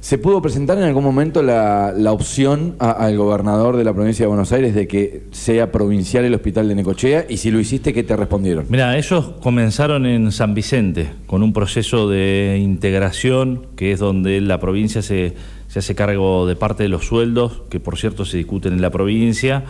¿Se 0.00 0.16
pudo 0.16 0.40
presentar 0.40 0.78
en 0.78 0.84
algún 0.84 1.02
momento 1.02 1.42
la, 1.42 1.92
la 1.94 2.12
opción 2.12 2.76
al 2.78 3.16
gobernador 3.16 3.76
de 3.76 3.82
la 3.82 3.92
provincia 3.92 4.24
de 4.24 4.28
Buenos 4.28 4.52
Aires 4.52 4.72
de 4.72 4.86
que 4.86 5.24
sea 5.32 5.72
provincial 5.72 6.24
el 6.24 6.34
hospital 6.34 6.68
de 6.68 6.76
Necochea? 6.76 7.26
Y 7.28 7.38
si 7.38 7.50
lo 7.50 7.58
hiciste, 7.58 7.92
¿qué 7.92 8.04
te 8.04 8.14
respondieron? 8.14 8.66
Mira, 8.68 8.96
ellos 8.96 9.32
comenzaron 9.42 10.06
en 10.06 10.30
San 10.30 10.54
Vicente 10.54 11.10
con 11.26 11.42
un 11.42 11.52
proceso 11.52 12.08
de 12.08 12.60
integración, 12.62 13.66
que 13.74 13.90
es 13.90 13.98
donde 13.98 14.40
la 14.40 14.60
provincia 14.60 15.02
se, 15.02 15.34
se 15.66 15.80
hace 15.80 15.96
cargo 15.96 16.46
de 16.46 16.54
parte 16.54 16.84
de 16.84 16.88
los 16.88 17.04
sueldos, 17.04 17.62
que 17.68 17.80
por 17.80 17.98
cierto 17.98 18.24
se 18.24 18.36
discuten 18.36 18.74
en 18.74 18.82
la 18.82 18.90
provincia, 18.90 19.64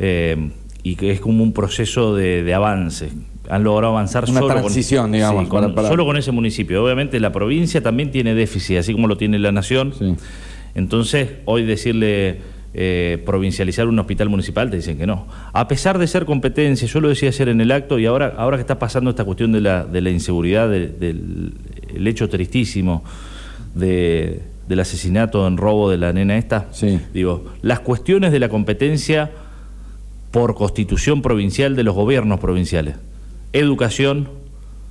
eh, 0.00 0.50
y 0.82 0.96
que 0.96 1.12
es 1.12 1.20
como 1.20 1.44
un 1.44 1.52
proceso 1.52 2.16
de, 2.16 2.42
de 2.42 2.54
avance 2.54 3.10
han 3.48 3.64
logrado 3.64 3.92
avanzar 3.92 4.24
Una 4.28 4.40
solo, 4.40 4.54
transición, 4.54 5.04
con, 5.04 5.12
digamos, 5.12 5.44
sí, 5.44 5.48
con, 5.48 5.60
para, 5.62 5.74
para... 5.74 5.88
solo 5.88 6.04
con 6.04 6.16
ese 6.16 6.32
municipio. 6.32 6.84
Obviamente 6.84 7.18
la 7.20 7.32
provincia 7.32 7.82
también 7.82 8.10
tiene 8.10 8.34
déficit, 8.34 8.78
así 8.78 8.92
como 8.92 9.08
lo 9.08 9.16
tiene 9.16 9.38
la 9.38 9.52
nación. 9.52 9.94
Sí. 9.98 10.14
Entonces, 10.74 11.30
hoy 11.46 11.64
decirle 11.64 12.38
eh, 12.74 13.22
provincializar 13.24 13.88
un 13.88 13.98
hospital 13.98 14.28
municipal, 14.28 14.70
te 14.70 14.76
dicen 14.76 14.98
que 14.98 15.06
no. 15.06 15.26
A 15.52 15.66
pesar 15.66 15.98
de 15.98 16.06
ser 16.06 16.24
competencia, 16.26 16.86
yo 16.86 17.00
lo 17.00 17.08
decía 17.08 17.30
ayer 17.30 17.48
en 17.48 17.60
el 17.60 17.72
acto, 17.72 17.98
y 17.98 18.06
ahora, 18.06 18.34
ahora 18.36 18.56
que 18.58 18.60
está 18.60 18.78
pasando 18.78 19.10
esta 19.10 19.24
cuestión 19.24 19.52
de 19.52 19.60
la, 19.60 19.84
de 19.84 20.00
la 20.00 20.10
inseguridad, 20.10 20.68
de, 20.68 20.88
del 20.88 21.54
el 21.94 22.06
hecho 22.06 22.28
tristísimo 22.28 23.02
de, 23.74 24.42
del 24.68 24.80
asesinato 24.80 25.46
en 25.46 25.56
robo 25.56 25.90
de 25.90 25.96
la 25.96 26.12
nena 26.12 26.36
esta, 26.36 26.68
Sí. 26.70 27.00
digo, 27.14 27.46
las 27.62 27.80
cuestiones 27.80 28.30
de 28.30 28.38
la 28.38 28.48
competencia 28.48 29.30
por 30.30 30.54
constitución 30.54 31.22
provincial 31.22 31.74
de 31.74 31.82
los 31.84 31.94
gobiernos 31.94 32.38
provinciales. 32.38 32.96
Educación, 33.52 34.28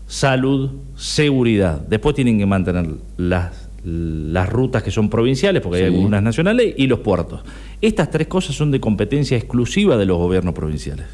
salud, 0.07 0.71
seguridad. 0.95 1.81
Después 1.81 2.15
tienen 2.15 2.37
que 2.37 2.45
mantener 2.45 2.87
las, 3.17 3.69
las 3.83 4.49
rutas 4.49 4.83
que 4.83 4.91
son 4.91 5.09
provinciales, 5.09 5.61
porque 5.61 5.79
hay 5.79 5.85
algunas 5.85 6.23
nacionales, 6.23 6.73
y 6.77 6.87
los 6.87 6.99
puertos. 6.99 7.41
Estas 7.81 8.09
tres 8.09 8.27
cosas 8.27 8.55
son 8.55 8.71
de 8.71 8.79
competencia 8.79 9.37
exclusiva 9.37 9.97
de 9.97 10.05
los 10.05 10.17
gobiernos 10.17 10.53
provinciales. 10.53 11.05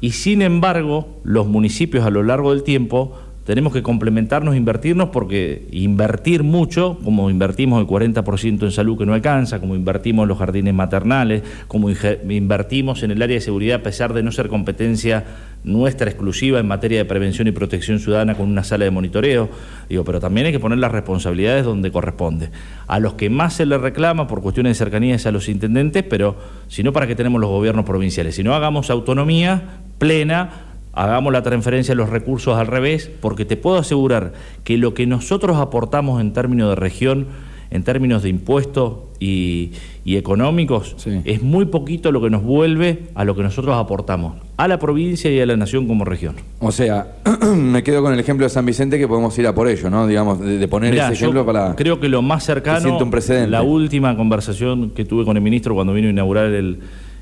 Y 0.00 0.12
sin 0.12 0.42
embargo, 0.42 1.20
los 1.24 1.46
municipios 1.48 2.04
a 2.04 2.10
lo 2.10 2.22
largo 2.22 2.52
del 2.52 2.62
tiempo 2.62 3.18
tenemos 3.48 3.72
que 3.72 3.82
complementarnos, 3.82 4.56
invertirnos, 4.56 5.08
porque 5.08 5.68
invertir 5.70 6.42
mucho, 6.42 6.98
como 7.02 7.30
invertimos 7.30 7.80
el 7.80 7.86
40% 7.86 8.62
en 8.62 8.70
salud 8.70 8.98
que 8.98 9.06
no 9.06 9.14
alcanza, 9.14 9.58
como 9.58 9.74
invertimos 9.74 10.24
en 10.24 10.28
los 10.28 10.36
jardines 10.36 10.74
maternales, 10.74 11.42
como 11.66 11.88
invertimos 11.88 13.02
en 13.04 13.12
el 13.12 13.22
área 13.22 13.36
de 13.36 13.40
seguridad, 13.40 13.80
a 13.80 13.82
pesar 13.82 14.12
de 14.12 14.22
no 14.22 14.32
ser 14.32 14.48
competencia 14.48 15.24
nuestra 15.64 16.10
exclusiva 16.10 16.60
en 16.60 16.68
materia 16.68 16.98
de 16.98 17.06
prevención 17.06 17.48
y 17.48 17.52
protección 17.52 18.00
ciudadana 18.00 18.34
con 18.34 18.50
una 18.50 18.64
sala 18.64 18.84
de 18.84 18.90
monitoreo, 18.90 19.48
digo, 19.88 20.04
pero 20.04 20.20
también 20.20 20.48
hay 20.48 20.52
que 20.52 20.60
poner 20.60 20.76
las 20.76 20.92
responsabilidades 20.92 21.64
donde 21.64 21.90
corresponde. 21.90 22.50
A 22.86 23.00
los 23.00 23.14
que 23.14 23.30
más 23.30 23.54
se 23.54 23.64
les 23.64 23.80
reclama 23.80 24.26
por 24.26 24.42
cuestiones 24.42 24.72
de 24.72 24.84
cercanía 24.84 25.14
es 25.14 25.24
a 25.24 25.32
los 25.32 25.48
intendentes, 25.48 26.02
pero 26.02 26.36
si 26.68 26.82
no, 26.82 26.92
¿para 26.92 27.06
qué 27.06 27.14
tenemos 27.14 27.40
los 27.40 27.48
gobiernos 27.48 27.86
provinciales? 27.86 28.34
Si 28.34 28.42
no, 28.42 28.54
hagamos 28.54 28.90
autonomía 28.90 29.80
plena, 29.96 30.67
hagamos 30.92 31.32
la 31.32 31.42
transferencia 31.42 31.92
de 31.92 31.96
los 31.96 32.08
recursos 32.10 32.56
al 32.56 32.66
revés, 32.66 33.10
porque 33.20 33.44
te 33.44 33.56
puedo 33.56 33.76
asegurar 33.78 34.32
que 34.64 34.76
lo 34.78 34.94
que 34.94 35.06
nosotros 35.06 35.56
aportamos 35.58 36.20
en 36.20 36.32
términos 36.32 36.70
de 36.70 36.74
región, 36.76 37.26
en 37.70 37.82
términos 37.82 38.22
de 38.22 38.30
impuestos 38.30 38.94
y, 39.20 39.72
y 40.02 40.16
económicos, 40.16 40.94
Sí. 40.96 41.20
es 41.26 41.42
muy 41.42 41.66
poquito 41.66 42.10
lo 42.12 42.22
que 42.22 42.30
nos 42.30 42.42
vuelve 42.42 43.02
a 43.14 43.24
lo 43.24 43.36
que 43.36 43.42
nosotros 43.42 43.76
aportamos 43.76 44.36
a 44.56 44.66
la 44.68 44.78
provincia 44.78 45.30
y 45.30 45.38
a 45.38 45.44
la 45.44 45.54
nación 45.56 45.86
como 45.86 46.04
región. 46.06 46.36
O 46.60 46.72
sea, 46.72 47.16
me 47.54 47.82
quedo 47.82 48.02
con 48.02 48.14
el 48.14 48.18
ejemplo 48.20 48.44
de 48.46 48.50
San 48.50 48.64
Vicente 48.64 48.98
que 48.98 49.06
podemos 49.06 49.38
ir 49.38 49.46
a 49.46 49.54
por 49.54 49.68
ello, 49.68 49.90
¿no? 49.90 50.06
Digamos, 50.06 50.40
de, 50.40 50.56
de 50.58 50.66
poner 50.68 50.92
Mirá, 50.92 51.04
ese 51.06 51.14
ejemplo 51.14 51.44
para... 51.44 51.76
Creo 51.76 52.00
que 52.00 52.08
lo 52.08 52.22
más 52.22 52.42
cercano, 52.44 52.80
siente 52.80 53.04
un 53.04 53.10
precedente. 53.10 53.50
la 53.50 53.60
última 53.62 54.16
conversación 54.16 54.90
que 54.90 55.04
tuve 55.04 55.26
con 55.26 55.36
el 55.36 55.42
ministro 55.42 55.74
cuando 55.74 55.92
vino 55.92 56.08
a 56.08 56.10
inaugurar 56.10 56.46
el, 56.46 56.78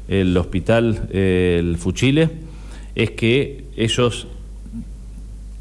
el 0.06 0.36
hospital, 0.36 1.08
eh, 1.10 1.56
el 1.58 1.76
Fuchile, 1.76 2.30
es 2.96 3.12
que 3.12 3.64
ellos 3.76 4.26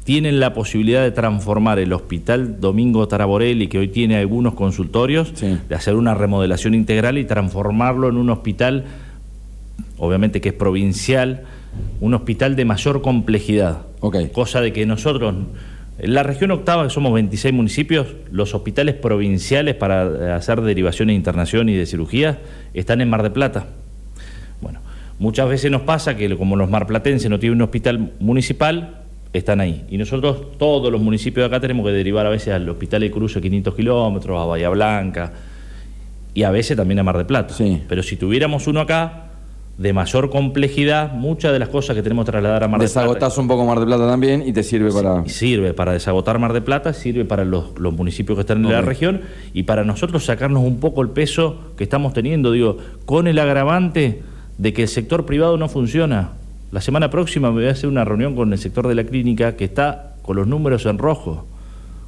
tienen 0.04 0.38
la 0.40 0.54
posibilidad 0.54 1.02
de 1.02 1.10
transformar 1.10 1.78
el 1.78 1.92
hospital 1.92 2.60
Domingo 2.60 3.06
Taraborelli, 3.08 3.66
que 3.68 3.78
hoy 3.78 3.88
tiene 3.88 4.16
algunos 4.16 4.54
consultorios, 4.54 5.32
Sí. 5.34 5.58
de 5.68 5.74
hacer 5.74 5.94
una 5.96 6.14
remodelación 6.14 6.74
integral 6.74 7.18
y 7.18 7.24
transformarlo 7.24 8.08
en 8.08 8.16
un 8.16 8.30
hospital, 8.30 8.84
obviamente 9.98 10.40
que 10.40 10.50
es 10.50 10.54
provincial, 10.54 11.42
un 12.00 12.14
hospital 12.14 12.56
de 12.56 12.64
mayor 12.64 13.02
complejidad. 13.02 13.82
Cosa 14.32 14.60
de 14.60 14.72
que 14.72 14.86
nosotros, 14.86 15.34
en 15.98 16.14
la 16.14 16.22
región 16.22 16.52
octava, 16.52 16.84
que 16.84 16.90
somos 16.90 17.12
26 17.12 17.52
municipios, 17.52 18.06
los 18.30 18.54
hospitales 18.54 18.94
provinciales 18.94 19.74
para 19.74 20.36
hacer 20.36 20.60
derivaciones 20.60 21.12
de 21.14 21.16
internación 21.16 21.68
y 21.68 21.74
de 21.74 21.84
cirugía 21.84 22.38
están 22.74 23.00
en 23.00 23.10
Mar 23.10 23.22
de 23.24 23.30
Plata. 23.30 23.66
Muchas 25.18 25.48
veces 25.48 25.70
nos 25.70 25.82
pasa 25.82 26.16
que 26.16 26.36
como 26.36 26.56
los 26.56 26.68
marplatenses 26.68 27.30
no 27.30 27.38
tienen 27.38 27.56
un 27.56 27.62
hospital 27.62 28.12
municipal, 28.20 29.02
están 29.32 29.60
ahí. 29.60 29.84
Y 29.90 29.98
nosotros, 29.98 30.58
todos 30.58 30.92
los 30.92 31.00
municipios 31.00 31.42
de 31.42 31.56
acá, 31.56 31.60
tenemos 31.60 31.86
que 31.86 31.92
derivar 31.92 32.26
a 32.26 32.30
veces 32.30 32.54
al 32.54 32.68
hospital 32.68 33.00
de 33.00 33.10
Cruzo 33.10 33.40
500 33.40 33.74
kilómetros, 33.74 34.40
a 34.40 34.44
Bahía 34.44 34.68
Blanca 34.68 35.32
y 36.34 36.42
a 36.42 36.50
veces 36.50 36.76
también 36.76 36.98
a 36.98 37.02
Mar 37.02 37.16
de 37.16 37.24
Plata. 37.24 37.54
Sí. 37.54 37.82
Pero 37.88 38.02
si 38.02 38.16
tuviéramos 38.16 38.66
uno 38.66 38.80
acá, 38.80 39.22
de 39.78 39.92
mayor 39.92 40.30
complejidad, 40.30 41.12
muchas 41.12 41.52
de 41.52 41.58
las 41.58 41.68
cosas 41.68 41.94
que 41.94 42.02
tenemos 42.02 42.24
que 42.24 42.32
trasladar 42.32 42.64
a 42.64 42.68
Mar 42.68 42.80
de 42.80 42.86
Plata. 42.86 43.00
Desagotás 43.00 43.38
un 43.38 43.46
poco 43.46 43.66
Mar 43.66 43.78
de 43.78 43.86
Plata 43.86 44.06
también 44.06 44.42
y 44.46 44.52
te 44.52 44.62
sirve 44.62 44.90
para... 44.90 45.26
Sirve 45.28 45.74
para 45.74 45.92
desagotar 45.92 46.38
Mar 46.38 46.52
de 46.52 46.62
Plata, 46.62 46.92
sirve 46.94 47.24
para 47.24 47.44
los, 47.44 47.78
los 47.78 47.92
municipios 47.92 48.36
que 48.36 48.40
están 48.40 48.64
en 48.64 48.72
la 48.72 48.80
región 48.80 49.22
y 49.52 49.64
para 49.64 49.84
nosotros 49.84 50.24
sacarnos 50.24 50.62
un 50.62 50.78
poco 50.78 51.02
el 51.02 51.10
peso 51.10 51.58
que 51.76 51.84
estamos 51.84 52.14
teniendo, 52.14 52.52
digo, 52.52 52.78
con 53.04 53.26
el 53.26 53.38
agravante 53.38 54.22
de 54.58 54.72
que 54.72 54.82
el 54.82 54.88
sector 54.88 55.26
privado 55.26 55.56
no 55.56 55.68
funciona. 55.68 56.32
La 56.72 56.80
semana 56.80 57.10
próxima 57.10 57.50
me 57.50 57.56
voy 57.60 57.68
a 57.68 57.72
hacer 57.72 57.88
una 57.88 58.04
reunión 58.04 58.34
con 58.34 58.52
el 58.52 58.58
sector 58.58 58.88
de 58.88 58.94
la 58.94 59.04
clínica 59.04 59.56
que 59.56 59.64
está 59.64 60.14
con 60.22 60.36
los 60.36 60.46
números 60.46 60.84
en 60.86 60.98
rojo. 60.98 61.44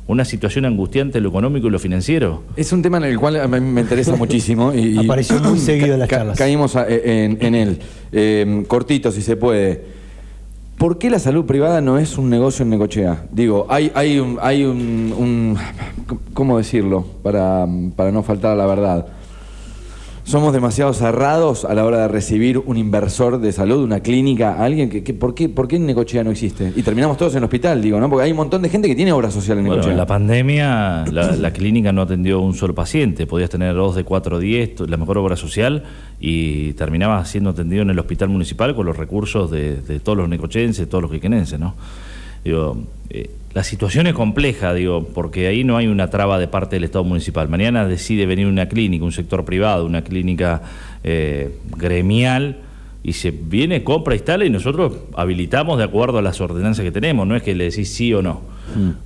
Una 0.07 0.25
situación 0.25 0.65
angustiante 0.65 1.19
en 1.19 1.25
lo 1.25 1.31
económico 1.31 1.67
y 1.67 1.71
lo 1.71 1.79
financiero. 1.79 2.43
Es 2.57 2.73
un 2.73 2.81
tema 2.81 2.97
en 2.97 3.05
el 3.05 3.19
cual 3.19 3.37
a 3.41 3.47
mí 3.47 3.61
me 3.61 3.83
interesa 3.83 4.17
muchísimo. 4.17 4.73
Y, 4.75 4.99
y- 5.01 5.05
Apareció 5.05 5.39
muy 5.41 5.59
seguido 5.59 5.93
en 5.95 6.01
las 6.01 6.09
ca- 6.09 6.17
charlas. 6.19 6.39
Caímos 6.39 6.75
a- 6.77 6.87
en, 6.89 7.37
en 7.41 7.55
él. 7.55 7.79
Eh, 8.13 8.65
cortito, 8.67 9.13
si 9.13 9.21
se 9.23 9.37
puede. 9.37 9.99
¿Por 10.79 10.97
qué 10.99 11.11
la 11.11 11.19
salud 11.19 11.45
privada 11.45 11.81
no 11.81 11.99
es 11.99 12.17
un 12.19 12.31
negocio 12.31 12.63
en 12.63 12.71
Necochea? 12.71 13.25
Digo, 13.33 13.67
hay, 13.69 13.91
hay, 13.95 14.19
un, 14.19 14.39
hay 14.41 14.65
un, 14.65 15.13
un- 15.19 15.57
¿Cómo 16.33 16.57
decirlo? 16.57 17.05
Para, 17.23 17.67
para 17.97 18.11
no 18.13 18.23
faltar 18.23 18.53
a 18.53 18.57
la 18.57 18.65
verdad. 18.67 19.07
Somos 20.29 20.53
demasiado 20.53 20.93
cerrados 20.93 21.65
a 21.65 21.73
la 21.73 21.87
hora 21.87 22.01
de 22.03 22.09
recibir 22.09 22.59
un 22.59 22.77
inversor 22.77 23.41
de 23.41 23.51
salud, 23.51 23.83
una 23.83 24.01
clínica, 24.01 24.63
alguien 24.63 24.91
que, 24.91 25.03
que- 25.03 25.15
¿por, 25.15 25.35
qué, 25.35 25.49
¿por 25.49 25.67
qué 25.67 25.77
en 25.77 25.87
Necochea 25.87 26.23
no 26.23 26.31
existe? 26.31 26.71
Y 26.77 26.83
terminamos 26.83 27.17
todos 27.17 27.33
en 27.33 27.39
el 27.39 27.45
hospital, 27.45 27.81
digo, 27.81 27.99
¿no? 27.99 28.11
Porque 28.11 28.25
hay 28.27 28.33
un 28.33 28.37
montón 28.37 28.61
de 28.61 28.69
gente 28.69 28.89
que 28.89 28.95
tiene 28.95 29.11
obra 29.13 29.31
social 29.31 29.57
en 29.57 29.65
Bueno, 29.65 29.77
Necochea. 29.77 29.93
en 29.93 29.97
la 29.97 30.05
pandemia 30.07 31.05
la, 31.11 31.35
la 31.35 31.51
clínica 31.51 31.93
no 31.95 32.03
atendió 32.03 32.41
un 32.43 32.53
solo 32.53 32.75
paciente, 32.75 33.27
podías 33.27 33.49
tener 33.49 33.75
dos 33.75 33.97
de 33.97 34.05
cuatro 34.05 34.39
diez, 34.39 34.75
tu- 34.75 34.87
la 34.87 34.99
mejor 34.99 35.17
obra 35.17 35.35
social, 35.35 35.85
y 36.21 36.75
terminabas 36.75 37.31
siendo 37.31 37.49
atendido 37.49 37.81
en 37.81 37.89
el 37.89 37.99
hospital 37.99 38.29
municipal 38.29 38.75
con 38.77 38.85
los 38.85 38.99
recursos 38.99 39.51
de, 39.51 39.77
de 39.81 39.99
todos 39.99 40.19
los 40.19 40.29
necochenses, 40.29 40.87
todos 40.91 41.01
los 41.01 41.11
quiquenenses, 41.11 41.59
¿no? 41.59 41.75
Digo, 42.45 42.77
eh, 43.09 43.31
la 43.55 43.65
situación 43.65 44.07
es 44.07 44.15
compleja, 44.15 44.75
digo, 44.75 45.09
porque 45.15 45.47
ahí 45.47 45.65
no 45.65 45.77
hay 45.77 45.87
una 45.87 46.11
traba 46.11 46.39
de 46.39 46.49
parte 46.49 46.77
del 46.77 46.85
Estado 46.85 47.05
municipal. 47.05 47.49
Mañana 47.49 47.87
decide 47.87 48.27
venir 48.27 48.47
una 48.47 48.69
clínica, 48.69 49.05
un 49.05 49.13
sector 49.13 49.45
privado, 49.45 49.87
una 49.87 50.03
clínica 50.03 50.63
eh, 51.03 51.59
gremial, 51.77 52.59
y 53.03 53.15
se 53.15 53.31
viene, 53.31 53.85
compra, 53.85 54.15
instala 54.15 54.45
y 54.45 54.51
nosotros 54.51 54.93
habilitamos 55.17 55.79
de 55.79 55.85
acuerdo 55.85 56.19
a 56.19 56.23
las 56.23 56.41
ordenanzas 56.41 56.85
que 56.85 56.91
tenemos, 56.91 57.27
no 57.27 57.37
es 57.37 57.43
que 57.43 57.55
le 57.55 57.65
decís 57.65 57.89
sí 57.93 58.13
o 58.13 58.23
no. 58.23 58.43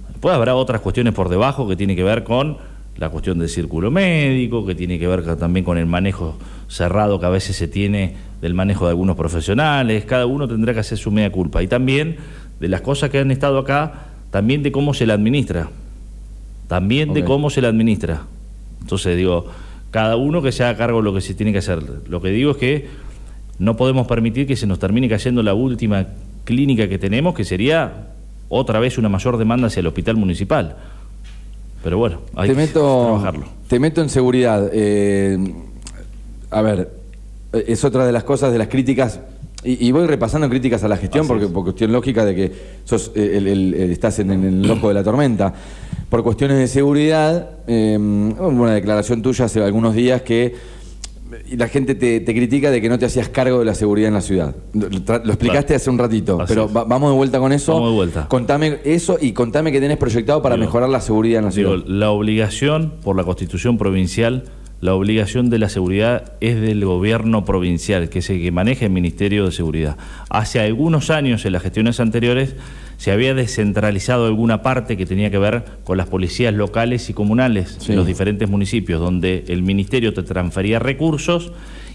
Después 0.08 0.34
habrá 0.34 0.54
otras 0.54 0.80
cuestiones 0.80 1.14
por 1.14 1.28
debajo 1.28 1.68
que 1.68 1.76
tiene 1.76 1.94
que 1.94 2.02
ver 2.02 2.24
con 2.24 2.56
la 2.96 3.10
cuestión 3.10 3.38
del 3.38 3.48
círculo 3.48 3.90
médico, 3.90 4.66
que 4.66 4.74
tiene 4.74 4.98
que 4.98 5.06
ver 5.06 5.36
también 5.36 5.64
con 5.64 5.78
el 5.78 5.86
manejo 5.86 6.36
cerrado 6.68 7.20
que 7.20 7.26
a 7.26 7.30
veces 7.30 7.56
se 7.56 7.68
tiene 7.68 8.16
del 8.40 8.54
manejo 8.54 8.86
de 8.86 8.90
algunos 8.90 9.16
profesionales, 9.16 10.04
cada 10.04 10.26
uno 10.26 10.48
tendrá 10.48 10.74
que 10.74 10.80
hacer 10.80 10.98
su 10.98 11.10
media 11.10 11.30
culpa. 11.30 11.62
Y 11.62 11.68
también 11.68 12.16
de 12.60 12.68
las 12.68 12.80
cosas 12.80 13.10
que 13.10 13.18
han 13.18 13.30
estado 13.30 13.58
acá, 13.58 14.06
también 14.32 14.62
de 14.62 14.72
cómo 14.72 14.94
se 14.94 15.06
la 15.06 15.12
administra, 15.12 15.68
también 16.66 17.12
de 17.12 17.22
cómo 17.22 17.50
se 17.50 17.60
la 17.60 17.68
administra. 17.68 18.22
Entonces 18.80 19.14
digo, 19.14 19.46
cada 19.90 20.16
uno 20.16 20.40
que 20.40 20.52
se 20.52 20.64
haga 20.64 20.78
cargo 20.78 20.98
de 20.98 21.04
lo 21.04 21.14
que 21.14 21.20
se 21.20 21.34
tiene 21.34 21.52
que 21.52 21.58
hacer. 21.58 21.82
Lo 22.08 22.22
que 22.22 22.30
digo 22.30 22.52
es 22.52 22.56
que 22.56 22.88
no 23.58 23.76
podemos 23.76 24.06
permitir 24.06 24.46
que 24.46 24.56
se 24.56 24.66
nos 24.66 24.78
termine 24.78 25.06
cayendo 25.06 25.42
la 25.42 25.52
última 25.52 26.06
clínica 26.44 26.88
que 26.88 26.98
tenemos, 26.98 27.34
que 27.34 27.44
sería 27.44 28.08
otra 28.48 28.80
vez 28.80 28.96
una 28.96 29.10
mayor 29.10 29.36
demanda 29.36 29.66
hacia 29.66 29.80
el 29.80 29.86
hospital 29.86 30.16
municipal. 30.16 30.76
Pero 31.84 31.98
bueno, 31.98 32.22
hay 32.34 32.48
te 32.48 32.54
que 32.54 32.60
meto, 32.62 33.02
trabajarlo. 33.04 33.44
Te 33.68 33.78
meto 33.78 34.00
en 34.00 34.08
seguridad. 34.08 34.70
Eh, 34.72 35.36
a 36.50 36.62
ver, 36.62 36.90
es 37.52 37.84
otra 37.84 38.06
de 38.06 38.12
las 38.12 38.24
cosas, 38.24 38.50
de 38.50 38.56
las 38.56 38.68
críticas. 38.68 39.20
Y, 39.64 39.86
y 39.88 39.92
voy 39.92 40.06
repasando 40.06 40.48
críticas 40.48 40.82
a 40.84 40.88
la 40.88 40.96
gestión 40.96 41.26
porque 41.26 41.46
por 41.46 41.62
cuestión 41.62 41.92
lógica 41.92 42.24
de 42.24 42.34
que 42.34 42.52
sos 42.84 43.12
eh, 43.14 43.34
el- 43.36 43.46
el- 43.46 43.74
el- 43.74 43.90
estás 43.92 44.18
en, 44.18 44.30
el 44.30 44.70
ojo 44.70 44.88
de 44.88 44.94
la 44.94 45.04
tormenta. 45.04 45.54
Por 46.08 46.22
cuestiones 46.24 46.58
de 46.58 46.66
seguridad, 46.66 47.50
eh, 47.66 47.96
una 47.98 48.74
declaración 48.74 49.22
tuya 49.22 49.44
hace 49.46 49.62
algunos 49.62 49.94
días 49.94 50.22
que 50.22 50.54
la 51.56 51.66
gente 51.68 51.94
te, 51.94 52.20
te 52.20 52.34
critica 52.34 52.70
de 52.70 52.82
que 52.82 52.88
no 52.90 52.98
te 52.98 53.06
hacías 53.06 53.28
cargo 53.30 53.60
de 53.60 53.64
la 53.64 53.74
seguridad 53.74 54.08
en 54.08 54.14
la 54.14 54.20
ciudad. 54.20 54.54
Lo, 54.74 54.86
explicaste 54.88 55.38
Claro. 55.68 55.76
hace 55.76 55.90
un 55.90 55.98
ratito, 55.98 56.40
Así 56.40 56.52
pero 56.52 56.70
va- 56.70 56.84
vamos 56.84 57.10
de 57.10 57.16
vuelta 57.16 57.38
con 57.38 57.52
eso. 57.52 57.72
Vamos 57.72 57.88
de 57.90 57.94
vuelta. 57.94 58.28
Contame 58.28 58.80
eso 58.84 59.16
y 59.20 59.32
contame 59.32 59.72
qué 59.72 59.80
tenés 59.80 59.96
proyectado 59.96 60.42
para 60.42 60.56
Digo, 60.56 60.66
mejorar 60.66 60.90
la 60.90 61.00
seguridad 61.00 61.38
en 61.38 61.44
la 61.46 61.50
ciudad. 61.52 61.70
Digo, 61.76 61.84
la 61.86 62.10
obligación 62.10 62.92
por 63.02 63.16
la 63.16 63.24
constitución 63.24 63.78
provincial, 63.78 64.44
la 64.82 64.94
obligación 64.96 65.48
de 65.48 65.60
la 65.60 65.68
seguridad 65.68 66.32
es 66.40 66.60
del 66.60 66.84
gobierno 66.84 67.44
provincial, 67.44 68.08
que 68.08 68.18
es 68.18 68.28
el 68.30 68.42
que 68.42 68.50
maneja 68.50 68.84
el 68.86 68.90
Ministerio 68.90 69.44
de 69.46 69.52
Seguridad. 69.52 69.96
Hace 70.28 70.58
algunos 70.58 71.08
años, 71.10 71.46
en 71.46 71.52
las 71.52 71.62
gestiones 71.62 72.00
anteriores, 72.00 72.56
se 72.96 73.12
había 73.12 73.32
descentralizado 73.32 74.26
alguna 74.26 74.60
parte 74.62 74.96
que 74.96 75.06
tenía 75.06 75.30
que 75.30 75.38
ver 75.38 75.62
con 75.84 75.98
las 75.98 76.08
policías 76.08 76.52
locales 76.52 77.08
y 77.10 77.14
comunales 77.14 77.76
Sí. 77.78 77.92
en 77.92 77.96
los 77.98 78.08
diferentes 78.08 78.48
municipios, 78.50 79.00
donde 79.00 79.44
el 79.46 79.62
ministerio 79.62 80.12
te 80.14 80.24
transfería 80.24 80.80
recursos 80.80 81.52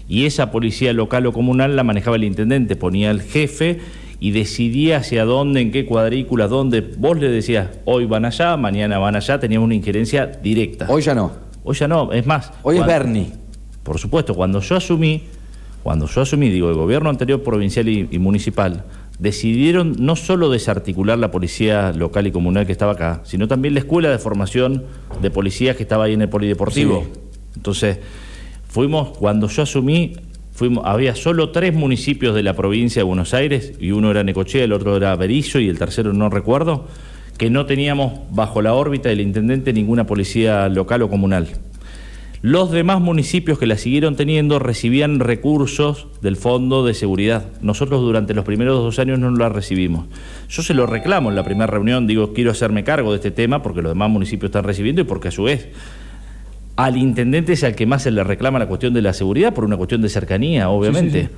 y 0.08 0.24
esa 0.24 0.50
policía 0.50 0.94
local 0.94 1.26
o 1.26 1.32
comunal 1.34 1.76
la 1.76 1.84
manejaba 1.84 2.16
el 2.16 2.24
intendente, 2.24 2.74
ponía 2.74 3.10
el 3.10 3.20
jefe 3.20 3.80
y 4.18 4.30
decidía 4.30 4.96
hacia 4.96 5.26
dónde, 5.26 5.60
en 5.60 5.72
qué 5.72 5.84
cuadrícula, 5.84 6.48
dónde. 6.48 6.80
Vos 6.80 7.18
le 7.20 7.28
decías, 7.28 7.68
hoy 7.84 8.06
van 8.06 8.24
allá, 8.24 8.56
mañana 8.56 8.96
van 8.98 9.14
allá, 9.14 9.38
teníamos 9.38 9.66
una 9.66 9.74
injerencia 9.74 10.24
directa. 10.26 10.86
Hoy 10.88 11.02
ya 11.02 11.14
no. 11.14 11.47
Hoy 11.68 11.76
ya 11.76 11.86
no, 11.86 12.10
es 12.12 12.24
más. 12.24 12.50
Hoy 12.62 12.78
es 12.78 12.86
Bernie. 12.86 13.30
Por 13.82 13.98
supuesto, 13.98 14.34
cuando 14.34 14.60
yo 14.60 14.76
asumí, 14.76 15.24
cuando 15.82 16.06
yo 16.06 16.22
asumí, 16.22 16.48
digo, 16.48 16.70
el 16.70 16.76
gobierno 16.76 17.10
anterior 17.10 17.42
provincial 17.42 17.86
y, 17.90 18.08
y 18.10 18.18
municipal, 18.18 18.86
decidieron 19.18 19.94
no 19.98 20.16
solo 20.16 20.48
desarticular 20.48 21.18
la 21.18 21.30
policía 21.30 21.92
local 21.92 22.26
y 22.26 22.30
comunal 22.32 22.64
que 22.64 22.72
estaba 22.72 22.92
acá, 22.92 23.20
sino 23.24 23.48
también 23.48 23.74
la 23.74 23.80
escuela 23.80 24.08
de 24.08 24.18
formación 24.18 24.84
de 25.20 25.30
policías 25.30 25.76
que 25.76 25.82
estaba 25.82 26.04
ahí 26.04 26.14
en 26.14 26.22
el 26.22 26.30
polideportivo. 26.30 27.04
Sí. 27.04 27.20
Entonces, 27.56 27.98
fuimos, 28.66 29.18
cuando 29.18 29.46
yo 29.48 29.64
asumí, 29.64 30.16
fuimos, 30.52 30.86
había 30.86 31.14
solo 31.16 31.50
tres 31.50 31.74
municipios 31.74 32.34
de 32.34 32.44
la 32.44 32.56
provincia 32.56 33.00
de 33.00 33.04
Buenos 33.04 33.34
Aires, 33.34 33.74
y 33.78 33.90
uno 33.90 34.10
era 34.10 34.24
Necochea, 34.24 34.64
el 34.64 34.72
otro 34.72 34.96
era 34.96 35.14
Berizo 35.16 35.60
y 35.60 35.68
el 35.68 35.78
tercero 35.78 36.14
no 36.14 36.30
recuerdo, 36.30 36.86
que 37.38 37.50
no 37.50 37.66
teníamos 37.66 38.12
bajo 38.30 38.60
la 38.60 38.74
órbita 38.74 39.08
del 39.08 39.20
intendente 39.20 39.72
ninguna 39.72 40.06
policía 40.06 40.68
local 40.68 41.02
o 41.02 41.08
comunal. 41.08 41.48
Los 42.40 42.70
demás 42.70 43.00
municipios 43.00 43.58
que 43.58 43.66
la 43.66 43.76
siguieron 43.76 44.14
teniendo 44.14 44.58
recibían 44.60 45.18
recursos 45.18 46.06
del 46.22 46.36
Fondo 46.36 46.84
de 46.84 46.94
Seguridad. 46.94 47.46
Nosotros 47.62 48.00
durante 48.00 48.32
los 48.32 48.44
primeros 48.44 48.78
dos 48.78 48.98
años 49.00 49.18
no 49.18 49.30
la 49.30 49.48
recibimos. 49.48 50.06
Yo 50.48 50.62
se 50.62 50.74
lo 50.74 50.86
reclamo 50.86 51.30
en 51.30 51.36
la 51.36 51.42
primera 51.42 51.66
reunión, 51.66 52.06
digo, 52.06 52.34
quiero 52.34 52.52
hacerme 52.52 52.84
cargo 52.84 53.10
de 53.10 53.16
este 53.16 53.32
tema 53.32 53.62
porque 53.62 53.82
los 53.82 53.90
demás 53.90 54.10
municipios 54.10 54.50
están 54.50 54.64
recibiendo 54.64 55.00
y 55.00 55.04
porque 55.04 55.28
a 55.28 55.32
su 55.32 55.44
vez 55.44 55.68
al 56.76 56.96
intendente 56.96 57.54
es 57.54 57.64
al 57.64 57.74
que 57.74 57.86
más 57.86 58.04
se 58.04 58.12
le 58.12 58.22
reclama 58.22 58.60
la 58.60 58.68
cuestión 58.68 58.94
de 58.94 59.02
la 59.02 59.12
seguridad 59.12 59.52
por 59.52 59.64
una 59.64 59.76
cuestión 59.76 60.00
de 60.00 60.08
cercanía, 60.08 60.70
obviamente. 60.70 61.28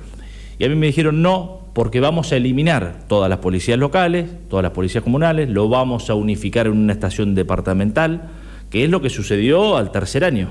Y 0.61 0.63
a 0.63 0.69
mí 0.69 0.75
me 0.75 0.85
dijeron 0.85 1.23
no, 1.23 1.61
porque 1.73 1.99
vamos 1.99 2.31
a 2.31 2.35
eliminar 2.35 3.05
todas 3.07 3.31
las 3.31 3.39
policías 3.39 3.79
locales, 3.79 4.29
todas 4.47 4.61
las 4.61 4.73
policías 4.73 5.03
comunales, 5.03 5.49
lo 5.49 5.69
vamos 5.69 6.11
a 6.11 6.13
unificar 6.13 6.67
en 6.67 6.73
una 6.73 6.93
estación 6.93 7.33
departamental, 7.33 8.29
que 8.69 8.83
es 8.83 8.89
lo 8.91 9.01
que 9.01 9.09
sucedió 9.09 9.75
al 9.75 9.91
tercer 9.91 10.23
año. 10.23 10.49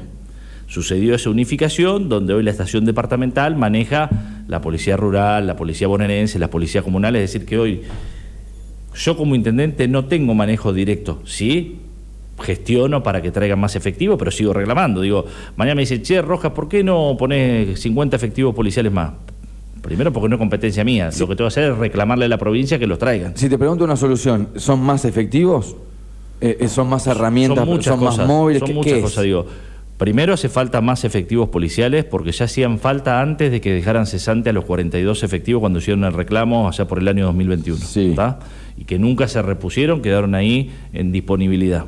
Sucedió 0.67 1.15
esa 1.15 1.31
unificación 1.31 2.09
donde 2.09 2.35
hoy 2.35 2.43
la 2.43 2.51
estación 2.51 2.87
departamental 2.87 3.55
maneja 3.55 4.11
la 4.49 4.61
policía 4.61 4.97
rural, 4.97 5.47
la 5.47 5.55
policía 5.55 5.87
bonaerense, 5.87 6.41
la 6.41 6.51
policía 6.51 6.83
comunal, 6.83 7.15
es 7.15 7.33
decir, 7.33 7.47
que 7.47 7.61
hoy 7.61 7.83
yo 8.97 9.17
como 9.17 9.37
intendente 9.37 9.87
no 9.87 10.07
tengo 10.07 10.35
manejo 10.35 10.73
directo, 10.73 11.23
sí 11.25 11.79
gestiono 12.43 13.05
para 13.05 13.23
que 13.23 13.31
traigan 13.31 13.61
más 13.61 13.77
efectivos, 13.77 14.19
pero 14.19 14.33
sigo 14.33 14.53
reclamando. 14.53 15.03
Digo, 15.03 15.25
mañana 15.55 15.77
me 15.77 15.83
dice, 15.83 16.03
che, 16.03 16.21
Rojas, 16.21 16.51
¿por 16.51 16.69
qué 16.69 16.83
no 16.83 17.15
pones 17.17 17.79
50 17.79 18.17
efectivos 18.17 18.57
policiales 18.57 18.91
más? 18.91 19.13
Primero 19.83 20.13
porque 20.13 20.29
no 20.29 20.37
es 20.37 20.39
competencia 20.39 20.85
mía. 20.85 21.11
Lo 21.19 21.27
que 21.29 21.37
tengo 21.37 21.49
que 21.49 21.53
hacer 21.53 21.73
es 21.73 21.79
reclamarle 21.79 22.27
a 22.27 22.29
la 22.29 22.39
provincia 22.39 22.79
que 22.79 22.87
los 22.87 22.99
traigan. 22.99 23.37
Si 23.37 23.49
te 23.49 23.57
pregunto 23.59 23.85
una 23.85 23.97
solución, 23.97 24.49
¿son 24.57 24.81
más 24.81 25.05
efectivos? 25.05 25.75
Eh, 26.41 26.59
eh, 26.61 26.69
¿Son 26.69 26.89
más 26.89 27.07
herramientas? 27.07 27.59
son 27.59 27.69
muchas 27.69 27.97
más 27.99 28.11
cosas, 28.15 28.27
móviles? 28.27 28.61
Son 28.61 28.69
¿Qué- 28.69 28.75
muchas 28.75 28.93
qué 28.93 28.99
es? 28.99 29.05
cosas, 29.05 29.25
digo. 29.25 29.47
Primero 29.99 30.33
hace 30.33 30.49
falta 30.49 30.81
más 30.81 31.05
efectivos 31.05 31.51
policiales 31.51 32.05
porque 32.07 32.33
ya 32.33 32.47
hacían 32.47 32.79
falta 32.79 33.21
antes 33.21 33.51
de 33.53 33.61
que 33.61 33.73
dejaran 33.75 34.07
cesante 34.07 34.49
a 34.49 34.53
los 34.55 34.65
42 34.65 35.23
efectivos 35.23 35.61
cuando 35.61 35.79
hicieron 35.79 36.05
el 36.05 36.15
reclamo 36.15 36.69
allá 36.69 36.87
por 36.87 36.99
el 37.01 37.09
año 37.09 37.27
2021. 37.27 37.79
Sí. 37.85 38.15
Y 38.79 38.85
que 38.85 38.99
nunca 38.99 39.29
se 39.29 39.43
repusieron, 39.43 40.01
quedaron 40.01 40.35
ahí 40.35 40.71
en 40.95 41.13
disponibilidad. 41.13 41.85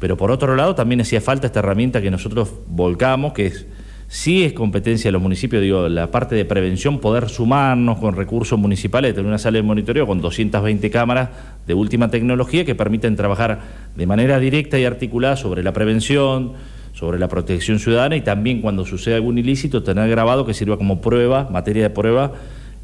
Pero 0.00 0.16
por 0.16 0.32
otro 0.32 0.56
lado 0.56 0.74
también 0.74 1.00
hacía 1.00 1.20
falta 1.20 1.46
esta 1.46 1.60
herramienta 1.60 2.02
que 2.02 2.10
nosotros 2.10 2.50
volcamos, 2.66 3.32
que 3.34 3.46
es 3.46 3.66
sí 4.12 4.44
es 4.44 4.52
competencia 4.52 5.08
de 5.08 5.12
los 5.12 5.22
municipios, 5.22 5.62
digo, 5.62 5.88
la 5.88 6.10
parte 6.10 6.34
de 6.34 6.44
prevención, 6.44 6.98
poder 6.98 7.30
sumarnos 7.30 7.98
con 7.98 8.14
recursos 8.14 8.58
municipales, 8.58 9.14
tener 9.14 9.26
una 9.26 9.38
sala 9.38 9.56
de 9.56 9.62
monitoreo 9.62 10.06
con 10.06 10.20
220 10.20 10.90
cámaras 10.90 11.30
de 11.66 11.72
última 11.72 12.10
tecnología 12.10 12.66
que 12.66 12.74
permiten 12.74 13.16
trabajar 13.16 13.60
de 13.96 14.06
manera 14.06 14.38
directa 14.38 14.78
y 14.78 14.84
articulada 14.84 15.36
sobre 15.36 15.62
la 15.62 15.72
prevención, 15.72 16.52
sobre 16.92 17.18
la 17.18 17.28
protección 17.28 17.78
ciudadana 17.78 18.14
y 18.14 18.20
también 18.20 18.60
cuando 18.60 18.84
sucede 18.84 19.14
algún 19.14 19.38
ilícito 19.38 19.82
tener 19.82 20.10
grabado 20.10 20.44
que 20.44 20.52
sirva 20.52 20.76
como 20.76 21.00
prueba, 21.00 21.48
materia 21.50 21.84
de 21.84 21.90
prueba 21.90 22.32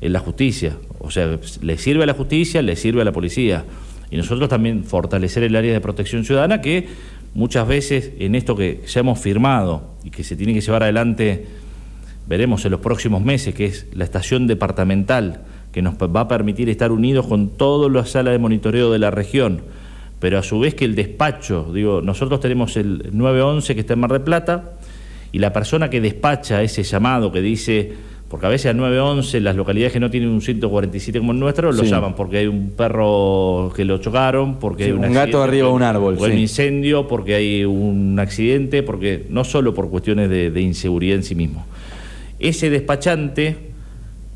en 0.00 0.14
la 0.14 0.20
justicia. 0.20 0.78
O 0.98 1.10
sea, 1.10 1.38
le 1.60 1.76
sirve 1.76 2.04
a 2.04 2.06
la 2.06 2.14
justicia, 2.14 2.62
le 2.62 2.74
sirve 2.74 3.02
a 3.02 3.04
la 3.04 3.12
policía. 3.12 3.66
Y 4.10 4.16
nosotros 4.16 4.48
también 4.48 4.84
fortalecer 4.84 5.42
el 5.42 5.54
área 5.54 5.74
de 5.74 5.80
protección 5.82 6.24
ciudadana 6.24 6.62
que 6.62 6.88
muchas 7.38 7.68
veces 7.68 8.12
en 8.18 8.34
esto 8.34 8.56
que 8.56 8.82
ya 8.84 9.00
hemos 9.00 9.20
firmado 9.20 9.94
y 10.02 10.10
que 10.10 10.24
se 10.24 10.34
tiene 10.34 10.54
que 10.54 10.60
llevar 10.60 10.82
adelante, 10.82 11.46
veremos 12.26 12.64
en 12.64 12.72
los 12.72 12.80
próximos 12.80 13.22
meses, 13.22 13.54
que 13.54 13.66
es 13.66 13.86
la 13.92 14.02
estación 14.02 14.48
departamental, 14.48 15.42
que 15.70 15.80
nos 15.80 15.94
va 15.94 16.22
a 16.22 16.28
permitir 16.28 16.68
estar 16.68 16.90
unidos 16.90 17.28
con 17.28 17.50
todas 17.50 17.92
las 17.92 18.10
salas 18.10 18.32
de 18.32 18.40
monitoreo 18.40 18.90
de 18.90 18.98
la 18.98 19.12
región, 19.12 19.62
pero 20.18 20.36
a 20.36 20.42
su 20.42 20.58
vez 20.58 20.74
que 20.74 20.84
el 20.84 20.96
despacho, 20.96 21.70
digo, 21.72 22.02
nosotros 22.02 22.40
tenemos 22.40 22.76
el 22.76 23.10
911 23.12 23.74
que 23.74 23.80
está 23.82 23.92
en 23.92 24.00
Mar 24.00 24.10
del 24.10 24.22
Plata, 24.22 24.72
y 25.30 25.38
la 25.38 25.52
persona 25.52 25.88
que 25.88 26.00
despacha 26.00 26.60
ese 26.62 26.82
llamado 26.82 27.30
que 27.30 27.40
dice, 27.40 27.92
porque 28.28 28.44
a 28.46 28.48
veces 28.50 28.66
al 28.70 28.76
911 28.76 29.40
las 29.40 29.56
localidades 29.56 29.92
que 29.92 30.00
no 30.00 30.10
tienen 30.10 30.28
un 30.28 30.42
147 30.42 31.18
como 31.18 31.32
el 31.32 31.38
nuestro 31.40 31.72
lo 31.72 31.82
Sí. 31.82 31.88
llaman 31.90 32.14
porque 32.14 32.38
hay 32.38 32.46
un 32.46 32.70
perro 32.76 33.72
que 33.74 33.84
lo 33.86 33.98
chocaron, 33.98 34.58
porque 34.58 34.84
Sí, 34.84 34.90
hay 34.90 34.96
un, 34.96 35.04
un 35.04 35.12
gato 35.14 35.42
arriba 35.42 35.68
de 35.68 35.72
un 35.72 35.82
árbol, 35.82 36.16
o 36.18 36.24
hay 36.24 36.30
un 36.32 36.36
sí. 36.36 36.42
incendio, 36.42 37.08
porque 37.08 37.34
hay 37.34 37.64
un 37.64 38.18
accidente, 38.20 38.82
porque 38.82 39.24
no 39.30 39.44
solo 39.44 39.72
por 39.72 39.88
cuestiones 39.88 40.28
de, 40.28 40.50
de 40.50 40.60
inseguridad 40.60 41.16
en 41.16 41.22
sí 41.22 41.34
mismo. 41.34 41.64
Ese 42.38 42.68
despachante, 42.70 43.56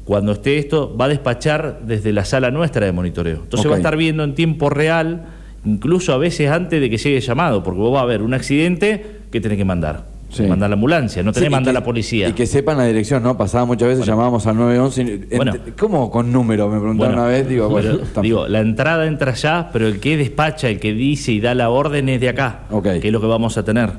cuando 0.04 0.32
esté 0.32 0.58
esto, 0.58 0.96
va 0.96 1.04
a 1.04 1.08
despachar 1.08 1.80
desde 1.86 2.12
la 2.12 2.24
sala 2.24 2.50
nuestra 2.50 2.86
de 2.86 2.92
monitoreo. 2.92 3.40
Entonces 3.44 3.70
va 3.70 3.74
a 3.74 3.78
estar 3.78 3.96
viendo 3.96 4.24
en 4.24 4.34
tiempo 4.34 4.70
real, 4.70 5.26
incluso 5.66 6.12
a 6.14 6.18
veces 6.18 6.50
antes 6.50 6.80
de 6.80 6.88
que 6.90 6.96
llegue 6.96 7.20
llamado, 7.20 7.62
porque 7.62 7.78
vos 7.80 7.94
va 7.94 8.00
a 8.00 8.02
haber 8.04 8.22
un 8.22 8.32
accidente 8.34 9.04
que 9.30 9.40
tenés 9.40 9.58
que 9.58 9.64
mandar. 9.64 10.06
Sí. 10.32 10.44
Mandar 10.44 10.70
la 10.70 10.74
ambulancia, 10.74 11.22
no 11.22 11.32
Sí, 11.34 11.40
tenés 11.40 11.58
que 11.58 11.64
que- 11.66 11.72
la 11.74 11.84
policía. 11.84 12.28
Y 12.28 12.32
que 12.32 12.46
sepan 12.46 12.78
la 12.78 12.86
dirección, 12.86 13.22
¿no? 13.22 13.36
Pasaba 13.36 13.66
muchas 13.66 13.88
veces, 13.88 14.06
llamábamos 14.06 14.46
al 14.46 14.56
911. 14.56 15.02
y- 15.30 15.36
Bueno. 15.36 15.52
¿Cómo 15.78 16.10
con 16.10 16.32
número? 16.32 16.68
Me 16.70 16.78
preguntaron 16.78 16.96
Bueno, 16.96 17.22
una 17.22 17.26
vez. 17.30 17.46
Digo, 17.46 17.70
pero, 17.74 17.98
digo, 18.22 18.48
la 18.48 18.60
entrada 18.60 19.06
entra 19.06 19.32
allá, 19.32 19.68
pero 19.72 19.86
el 19.86 20.00
que 20.00 20.16
despacha, 20.16 20.70
el 20.70 20.80
que 20.80 20.94
dice 20.94 21.32
y 21.32 21.40
da 21.40 21.54
la 21.54 21.68
orden 21.68 22.08
es 22.08 22.18
de 22.22 22.30
acá, 22.30 22.60
que 22.82 23.06
es 23.08 23.12
lo 23.12 23.20
que 23.20 23.26
vamos 23.26 23.58
a 23.58 23.64
tener, 23.64 23.90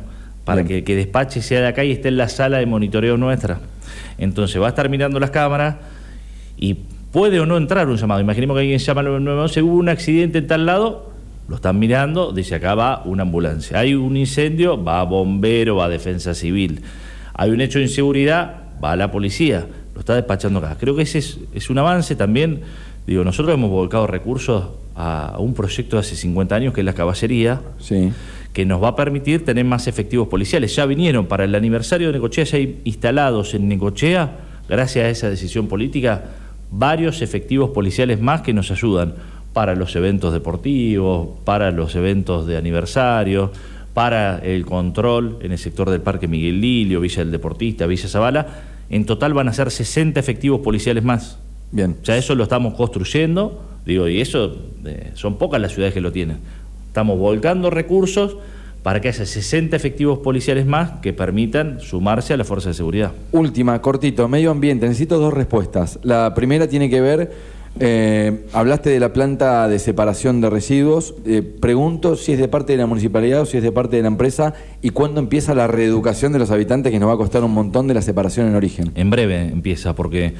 para 0.43 0.63
que 0.63 0.79
el 0.79 0.83
que 0.83 0.95
despache 0.95 1.41
sea 1.43 1.61
de 1.61 1.67
acá 1.67 1.83
y 1.83 1.91
esté 1.91 2.07
en 2.07 2.17
la 2.17 2.27
sala 2.29 2.57
de 2.57 2.65
monitoreo 2.65 3.15
nuestra. 3.15 3.59
Entonces 4.17 4.59
va 4.59 4.65
a 4.65 4.69
estar 4.69 4.89
mirando 4.89 5.19
las 5.19 5.29
cámaras 5.29 5.75
y 6.57 6.77
puede 7.11 7.39
o 7.39 7.45
no 7.45 7.57
entrar 7.57 7.87
un 7.87 7.97
llamado. 7.97 8.21
Imaginemos 8.21 8.55
que 8.55 8.61
alguien 8.61 8.79
llama 8.79 9.01
al 9.01 9.05
911, 9.23 9.61
hubo 9.61 9.75
un 9.75 9.89
accidente 9.89 10.39
en 10.39 10.47
tal 10.47 10.65
lado, 10.65 11.12
lo 11.47 11.55
están 11.55 11.77
mirando, 11.79 12.31
dice 12.31 12.55
acá 12.55 12.75
va 12.75 13.01
una 13.05 13.23
ambulancia. 13.23 13.79
Hay 13.79 13.95
un 13.95 14.15
incendio, 14.17 14.81
va 14.81 15.03
bombero, 15.03 15.75
va 15.77 15.89
defensa 15.89 16.33
civil. 16.33 16.81
Hay 17.33 17.51
un 17.51 17.61
hecho 17.61 17.79
de 17.79 17.85
inseguridad, 17.85 18.63
va 18.83 18.95
la 18.95 19.11
policía, 19.11 19.65
lo 19.93 19.99
está 19.99 20.15
despachando 20.15 20.59
acá. 20.59 20.77
Creo 20.79 20.95
que 20.95 21.03
ese 21.03 21.19
es, 21.19 21.39
es 21.53 21.69
un 21.69 21.77
avance 21.79 22.15
también. 22.15 22.61
Digo, 23.05 23.23
nosotros 23.23 23.53
hemos 23.53 23.69
volcado 23.69 24.07
recursos 24.07 24.65
a 24.95 25.35
un 25.39 25.53
proyecto 25.53 25.95
de 25.97 26.01
hace 26.01 26.15
50 26.15 26.55
años 26.55 26.73
que 26.73 26.81
es 26.81 26.85
la 26.85 26.93
caballería, 26.93 27.61
Sí. 27.79 28.11
que 28.53 28.65
nos 28.65 28.81
va 28.81 28.89
a 28.89 28.95
permitir 28.95 29.43
tener 29.43 29.65
más 29.65 29.87
efectivos 29.87 30.27
policiales. 30.27 30.75
Ya 30.75 30.85
vinieron 30.85 31.25
para 31.25 31.43
el 31.43 31.55
aniversario 31.55 32.07
de 32.07 32.13
Necochea, 32.13 32.43
ya 32.45 32.57
hay 32.57 32.79
instalados 32.83 33.53
en 33.55 33.67
Necochea, 33.67 34.37
gracias 34.69 35.05
a 35.05 35.09
esa 35.09 35.29
decisión 35.29 35.67
política, 35.67 36.25
varios 36.71 37.21
efectivos 37.21 37.71
policiales 37.71 38.21
más 38.21 38.41
que 38.41 38.53
nos 38.53 38.71
ayudan 38.71 39.15
para 39.53 39.75
los 39.75 39.95
eventos 39.95 40.33
deportivos, 40.33 41.29
para 41.45 41.71
los 41.71 41.95
eventos 41.95 42.47
de 42.47 42.57
aniversario, 42.57 43.51
para 43.93 44.39
el 44.39 44.65
control 44.65 45.37
en 45.41 45.51
el 45.51 45.57
sector 45.57 45.89
del 45.89 46.01
Parque 46.01 46.27
Miguel 46.27 46.59
Lilio, 46.59 46.99
Villa 46.99 47.19
del 47.19 47.31
Deportista, 47.31 47.85
Villa 47.85 48.09
Zabala. 48.09 48.47
En 48.89 49.05
total 49.05 49.33
van 49.33 49.47
a 49.47 49.53
ser 49.53 49.71
60 49.71 50.19
efectivos 50.19 50.61
policiales 50.61 51.03
más. 51.03 51.37
Bien. 51.71 51.95
Ya 52.03 52.17
eso 52.17 52.35
lo 52.35 52.43
estamos 52.43 52.73
construyendo, 52.73 53.63
digo, 53.85 54.07
y 54.07 54.21
eso 54.21 54.57
eh, 54.85 55.11
son 55.13 55.37
pocas 55.37 55.61
las 55.61 55.73
ciudades 55.73 55.93
que 55.93 56.01
lo 56.01 56.11
tienen. 56.11 56.37
Estamos 56.87 57.17
volcando 57.17 57.69
recursos 57.69 58.37
para 58.83 58.99
que 58.99 59.07
haya 59.07 59.25
60 59.25 59.75
efectivos 59.75 60.19
policiales 60.19 60.65
más 60.65 60.99
que 60.99 61.13
permitan 61.13 61.79
sumarse 61.79 62.33
a 62.33 62.37
la 62.37 62.43
fuerza 62.43 62.69
de 62.69 62.75
seguridad. 62.75 63.13
Última, 63.31 63.81
cortito, 63.81 64.27
medio 64.27 64.51
ambiente. 64.51 64.85
Necesito 64.85 65.17
dos 65.19 65.33
respuestas. 65.33 65.99
La 66.03 66.33
primera 66.35 66.67
tiene 66.67 66.89
que 66.89 66.99
ver, 66.99 67.31
eh, 67.79 68.45
hablaste 68.53 68.89
de 68.89 68.99
la 68.99 69.13
planta 69.13 69.67
de 69.67 69.79
separación 69.79 70.41
de 70.41 70.49
residuos. 70.49 71.15
Eh, 71.25 71.41
pregunto 71.41 72.15
si 72.15 72.33
es 72.33 72.39
de 72.39 72.47
parte 72.47 72.73
de 72.73 72.77
la 72.77 72.85
municipalidad 72.85 73.41
o 73.41 73.45
si 73.45 73.57
es 73.57 73.63
de 73.63 73.71
parte 73.71 73.95
de 73.95 74.03
la 74.03 74.09
empresa 74.09 74.53
y 74.81 74.89
cuándo 74.89 75.19
empieza 75.19 75.55
la 75.55 75.67
reeducación 75.67 76.33
de 76.33 76.39
los 76.39 76.51
habitantes 76.51 76.91
que 76.91 76.99
nos 76.99 77.09
va 77.09 77.13
a 77.13 77.17
costar 77.17 77.43
un 77.43 77.53
montón 77.53 77.87
de 77.87 77.93
la 77.93 78.01
separación 78.01 78.47
en 78.47 78.55
origen. 78.55 78.91
En 78.95 79.09
breve 79.09 79.47
empieza, 79.47 79.95
porque 79.95 80.33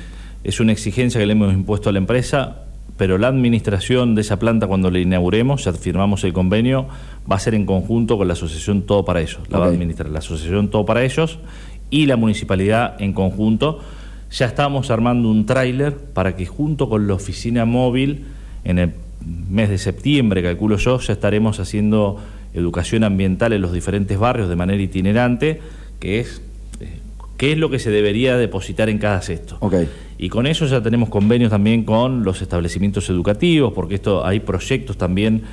es 0.44 0.60
una 0.60 0.72
exigencia 0.72 1.20
que 1.20 1.26
le 1.26 1.34
hemos 1.34 1.54
impuesto 1.54 1.90
a 1.90 1.92
la 1.92 2.00
empresa, 2.00 2.64
pero 2.98 3.18
la 3.18 3.28
administración 3.30 4.14
de 4.14 4.22
esa 4.22 4.38
planta 4.38 4.68
cuando 4.68 4.92
la 4.92 5.00
inauguremos, 5.00 5.64
ya 5.64 5.74
firmamos 5.74 6.24
el 6.24 6.34
convenio, 6.34 6.88
va 7.30 7.38
a 7.38 7.40
ser 7.40 7.56
en 7.56 7.66
conjunto 7.66 8.18
con 8.18 8.28
la 8.28 8.34
asociación 8.34 8.84
Todo 8.84 9.04
para 9.06 9.22
Ellos. 9.22 9.40
La 9.50 9.58
va 9.58 9.66
a 9.66 9.70
administrar 9.70 10.10
la 10.10 10.20
asociación 10.20 10.70
Todo 10.70 10.86
para 10.86 11.04
Ellos 11.04 11.40
y 11.90 12.06
la 12.06 12.16
municipalidad 12.16 13.02
en 13.02 13.14
conjunto. 13.14 13.80
Ya 14.34 14.48
estamos 14.48 14.90
armando 14.90 15.30
un 15.30 15.46
tráiler 15.46 15.96
para 15.96 16.36
que 16.36 16.46
junto 16.46 16.90
con 16.90 17.08
la 17.08 17.14
oficina 17.14 17.66
móvil, 17.66 18.26
en 18.64 18.80
el 18.80 18.94
mes 19.50 19.70
de 19.70 19.78
septiembre, 19.78 20.42
calculo 20.42 20.78
yo, 20.78 21.00
ya 21.00 21.14
estaremos 21.14 21.60
haciendo 21.60 22.20
educación 22.54 23.04
ambiental 23.04 23.54
en 23.54 23.62
los 23.62 23.72
diferentes 23.72 24.18
barrios 24.18 24.50
de 24.50 24.56
manera 24.56 24.82
itinerante, 24.82 25.62
que 26.00 26.20
es 26.20 26.42
eh, 26.80 27.00
qué 27.38 27.52
es 27.52 27.58
lo 27.60 27.70
que 27.70 27.78
se 27.78 27.92
debería 27.92 28.36
depositar 28.36 28.90
en 28.90 28.98
cada 28.98 29.22
cesto. 29.22 29.58
Ok. 29.60 29.76
Y 30.18 30.30
con 30.30 30.48
eso 30.48 30.66
ya 30.66 30.82
tenemos 30.82 31.10
convenios 31.10 31.52
también 31.52 31.84
con 31.84 32.24
los 32.24 32.42
establecimientos 32.42 33.10
educativos, 33.10 33.74
porque 33.74 33.96
esto 33.96 34.26
hay 34.26 34.40
proyectos 34.40 34.98
también 34.98 35.44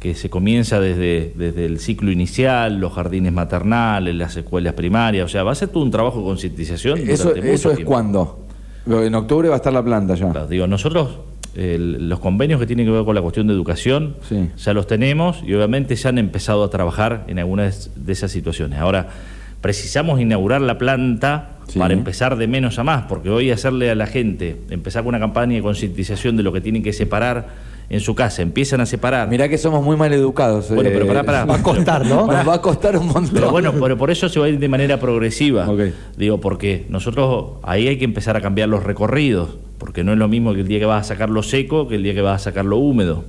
que 0.00 0.14
se 0.14 0.30
comienza 0.30 0.80
desde, 0.80 1.32
desde 1.36 1.66
el 1.66 1.78
ciclo 1.78 2.10
inicial, 2.10 2.80
los 2.80 2.92
jardines 2.94 3.32
maternales, 3.32 4.14
las 4.14 4.34
escuelas 4.36 4.72
primarias, 4.72 5.26
o 5.26 5.28
sea, 5.28 5.42
va 5.44 5.52
a 5.52 5.54
ser 5.54 5.68
todo 5.68 5.82
un 5.84 5.90
trabajo 5.90 6.18
de 6.18 6.24
concientización. 6.24 6.98
¿Eso, 7.08 7.34
eso 7.36 7.70
es 7.70 7.80
cuándo? 7.84 8.46
En 8.86 9.14
octubre 9.14 9.48
va 9.48 9.56
a 9.56 9.58
estar 9.58 9.72
la 9.72 9.84
planta 9.84 10.14
ya. 10.14 10.30
Claro, 10.30 10.46
digo, 10.48 10.66
nosotros 10.66 11.18
los 11.54 12.20
convenios 12.20 12.58
que 12.60 12.66
tienen 12.66 12.86
que 12.86 12.92
ver 12.92 13.04
con 13.04 13.14
la 13.14 13.20
cuestión 13.22 13.46
de 13.48 13.52
educación 13.52 14.14
Sí. 14.28 14.48
ya 14.56 14.72
los 14.72 14.86
tenemos 14.86 15.42
y 15.44 15.52
obviamente 15.52 15.94
ya 15.96 16.08
han 16.08 16.18
empezado 16.18 16.64
a 16.64 16.70
trabajar 16.70 17.24
en 17.28 17.38
algunas 17.38 17.90
de 17.96 18.12
esas 18.12 18.30
situaciones. 18.30 18.78
Ahora, 18.78 19.08
precisamos 19.60 20.20
inaugurar 20.20 20.60
la 20.62 20.78
planta 20.78 21.58
Sí. 21.66 21.78
para 21.78 21.92
empezar 21.92 22.36
de 22.36 22.46
menos 22.48 22.78
a 22.78 22.84
más, 22.84 23.02
porque 23.04 23.30
hoy 23.30 23.50
hacerle 23.50 23.90
a 23.90 23.94
la 23.94 24.06
gente, 24.06 24.56
empezar 24.70 25.02
con 25.02 25.10
una 25.10 25.20
campaña 25.20 25.54
de 25.56 25.62
concientización 25.62 26.36
de 26.36 26.42
lo 26.42 26.52
que 26.52 26.60
tienen 26.60 26.82
que 26.82 26.92
separar 26.92 27.48
en 27.90 27.98
su 27.98 28.14
casa, 28.14 28.40
empiezan 28.40 28.80
a 28.80 28.86
separar. 28.86 29.28
Mirá 29.28 29.48
que 29.48 29.58
somos 29.58 29.84
muy 29.84 29.96
mal 29.96 30.12
educados. 30.12 30.70
Bueno, 30.72 30.90
eh, 30.90 30.92
pero 30.94 31.08
pará, 31.08 31.24
pará. 31.24 31.44
Va 31.44 31.56
a 31.56 31.62
costar, 31.62 32.06
¿no? 32.06 32.26
Nos 32.32 32.48
va 32.48 32.54
a 32.54 32.62
costar 32.62 32.96
un 32.96 33.08
montón. 33.08 33.30
Pero 33.34 33.50
bueno, 33.50 33.74
pero 33.80 33.98
por 33.98 34.12
eso 34.12 34.28
se 34.28 34.38
va 34.38 34.46
a 34.46 34.48
ir 34.48 34.60
de 34.60 34.68
manera 34.68 35.00
progresiva. 35.00 35.68
Digo, 36.16 36.40
porque 36.40 36.86
nosotros 36.88 37.54
ahí 37.64 37.88
hay 37.88 37.98
que 37.98 38.04
empezar 38.04 38.36
a 38.36 38.40
cambiar 38.40 38.68
los 38.68 38.84
recorridos, 38.84 39.58
porque 39.78 40.04
no 40.04 40.12
es 40.12 40.18
lo 40.18 40.28
mismo 40.28 40.54
que 40.54 40.60
el 40.60 40.68
día 40.68 40.78
que 40.78 40.84
vas 40.84 41.06
a 41.06 41.14
sacar 41.14 41.30
lo 41.30 41.42
seco 41.42 41.88
que 41.88 41.96
el 41.96 42.04
día 42.04 42.14
que 42.14 42.22
vas 42.22 42.42
a 42.42 42.44
sacar 42.44 42.64
lo 42.64 42.76
húmedo. 42.76 43.24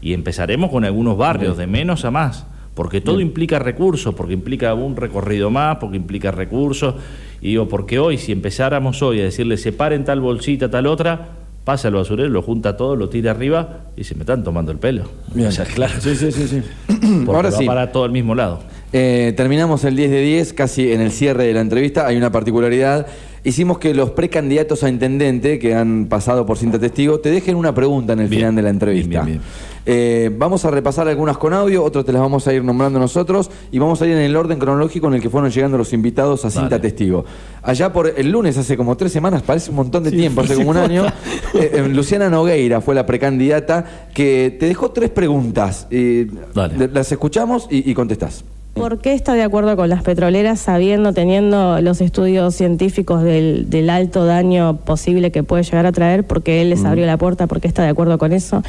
Y 0.00 0.14
empezaremos 0.14 0.70
con 0.70 0.86
algunos 0.86 1.18
barrios, 1.18 1.58
de 1.58 1.66
menos 1.66 2.06
a 2.06 2.10
más, 2.10 2.46
porque 2.74 3.02
todo 3.02 3.20
implica 3.20 3.58
recursos, 3.58 4.14
porque 4.14 4.32
implica 4.32 4.72
un 4.72 4.96
recorrido 4.96 5.50
más, 5.50 5.76
porque 5.76 5.98
implica 5.98 6.30
recursos. 6.30 6.94
Y 7.42 7.48
digo, 7.48 7.68
porque 7.68 7.98
hoy, 7.98 8.16
si 8.16 8.32
empezáramos 8.32 9.02
hoy 9.02 9.20
a 9.20 9.24
decirle 9.24 9.58
separen 9.58 10.04
tal 10.04 10.20
bolsita, 10.20 10.70
tal 10.70 10.86
otra, 10.86 11.28
pasa 11.66 11.88
el 11.88 11.94
basurero, 11.94 12.28
lo 12.28 12.42
junta 12.42 12.76
todo, 12.76 12.94
lo 12.94 13.08
tira 13.08 13.32
arriba 13.32 13.80
y 13.96 14.04
se 14.04 14.14
me 14.14 14.20
están 14.20 14.44
tomando 14.44 14.70
el 14.70 14.78
pelo. 14.78 15.02
Bien. 15.34 15.48
O 15.48 15.50
sea, 15.50 15.64
claro. 15.64 15.94
Sí, 15.98 16.14
sí, 16.14 16.30
sí. 16.30 16.46
sí. 16.46 16.62
Porque 16.86 17.36
Ahora 17.36 17.50
va 17.50 17.58
sí. 17.58 17.66
para 17.66 17.90
todo 17.90 18.04
al 18.04 18.12
mismo 18.12 18.36
lado. 18.36 18.60
Eh, 18.92 19.34
terminamos 19.36 19.82
el 19.82 19.96
10 19.96 20.10
de 20.12 20.20
10, 20.20 20.52
casi 20.52 20.92
en 20.92 21.00
el 21.00 21.10
cierre 21.10 21.44
de 21.44 21.52
la 21.52 21.60
entrevista. 21.60 22.06
Hay 22.06 22.16
una 22.16 22.30
particularidad. 22.30 23.08
Hicimos 23.46 23.78
que 23.78 23.94
los 23.94 24.10
precandidatos 24.10 24.82
a 24.82 24.88
intendente 24.88 25.60
que 25.60 25.72
han 25.72 26.06
pasado 26.06 26.44
por 26.44 26.58
cinta 26.58 26.80
testigo 26.80 27.20
te 27.20 27.30
dejen 27.30 27.54
una 27.54 27.72
pregunta 27.72 28.12
en 28.12 28.18
el 28.18 28.28
Bien. 28.28 28.40
final 28.40 28.56
de 28.56 28.62
la 28.62 28.70
entrevista. 28.70 29.22
Bien, 29.22 29.38
bien, 29.38 29.40
Eh, 29.88 30.32
vamos 30.36 30.64
a 30.64 30.70
repasar 30.72 31.06
algunas 31.06 31.38
con 31.38 31.52
audio, 31.54 31.84
otras 31.84 32.04
te 32.04 32.10
las 32.12 32.20
vamos 32.20 32.44
a 32.48 32.52
ir 32.52 32.64
nombrando 32.64 32.98
nosotros 32.98 33.48
y 33.70 33.78
vamos 33.78 34.02
a 34.02 34.06
ir 34.06 34.14
en 34.14 34.18
el 34.18 34.34
orden 34.34 34.58
cronológico 34.58 35.06
en 35.06 35.14
el 35.14 35.20
que 35.22 35.30
fueron 35.30 35.48
llegando 35.52 35.78
los 35.78 35.92
invitados 35.92 36.44
a 36.44 36.50
cinta 36.50 36.70
Dale. 36.70 36.82
testigo. 36.82 37.24
Allá 37.62 37.92
por 37.92 38.12
el 38.16 38.32
lunes, 38.32 38.58
hace 38.58 38.76
como 38.76 38.96
tres 38.96 39.12
semanas, 39.12 39.42
parece 39.42 39.70
un 39.70 39.76
montón 39.76 40.02
de 40.02 40.10
tiempo, 40.10 40.40
hace 40.42 40.56
como 40.56 40.70
un 40.70 40.76
año, 40.78 41.06
eh, 41.54 41.70
eh, 41.74 41.88
Luciana 41.88 42.28
Nogueira 42.28 42.80
fue 42.80 42.96
la 42.96 43.06
precandidata 43.06 44.08
que 44.12 44.56
te 44.58 44.66
dejó 44.66 44.90
tres 44.90 45.10
preguntas. 45.10 45.86
Eh, 45.92 46.26
Dale. 46.52 46.88
Las 46.92 47.12
escuchamos 47.12 47.68
y, 47.70 47.88
y 47.88 47.94
contestás. 47.94 48.42
¿Por 48.76 48.98
qué 48.98 49.14
está 49.14 49.32
de 49.32 49.42
acuerdo 49.42 49.74
con 49.74 49.88
las 49.88 50.02
petroleras 50.02 50.60
sabiendo, 50.60 51.12
teniendo 51.14 51.80
los 51.80 52.00
estudios 52.02 52.54
científicos 52.54 53.22
del, 53.22 53.70
del 53.70 53.88
alto 53.88 54.26
daño 54.26 54.76
posible 54.76 55.32
que 55.32 55.42
puede 55.42 55.62
llegar 55.62 55.86
a 55.86 55.92
traer? 55.92 56.24
Porque 56.26 56.60
él 56.60 56.70
les 56.70 56.84
abrió 56.84 57.06
la 57.06 57.16
puerta, 57.16 57.46
¿por 57.46 57.60
qué 57.60 57.68
está 57.68 57.82
de 57.82 57.88
acuerdo 57.88 58.18
con 58.18 58.32
eso? 58.32 58.62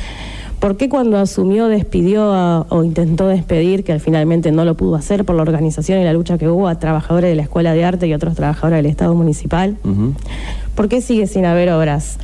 ¿Por 0.62 0.78
qué 0.78 0.88
cuando 0.90 1.18
asumió 1.18 1.68
despidió 1.68 2.34
a- 2.34 2.66
o 2.70 2.84
intentó 2.86 3.28
despedir, 3.28 3.84
que 3.84 4.00
finalmente 4.00 4.52
no 4.52 4.64
lo 4.66 4.76
pudo 4.76 4.96
hacer 4.96 5.26
por 5.26 5.36
la 5.36 5.42
organización 5.44 6.00
y 6.00 6.04
la 6.06 6.14
lucha 6.14 6.38
que 6.38 6.48
hubo 6.48 6.68
a 6.70 6.80
trabajadores 6.80 7.30
de 7.30 7.36
la 7.36 7.44
Escuela 7.44 7.74
de 7.74 7.84
Arte 7.84 8.08
y 8.08 8.14
otros 8.14 8.34
trabajadores 8.34 8.78
del 8.78 8.86
Estado 8.88 9.14
Municipal? 9.14 9.76
¿Por 10.74 10.88
qué 10.88 11.02
sigue 11.02 11.28
sin 11.28 11.46
haber 11.46 11.70
obras 11.70 12.18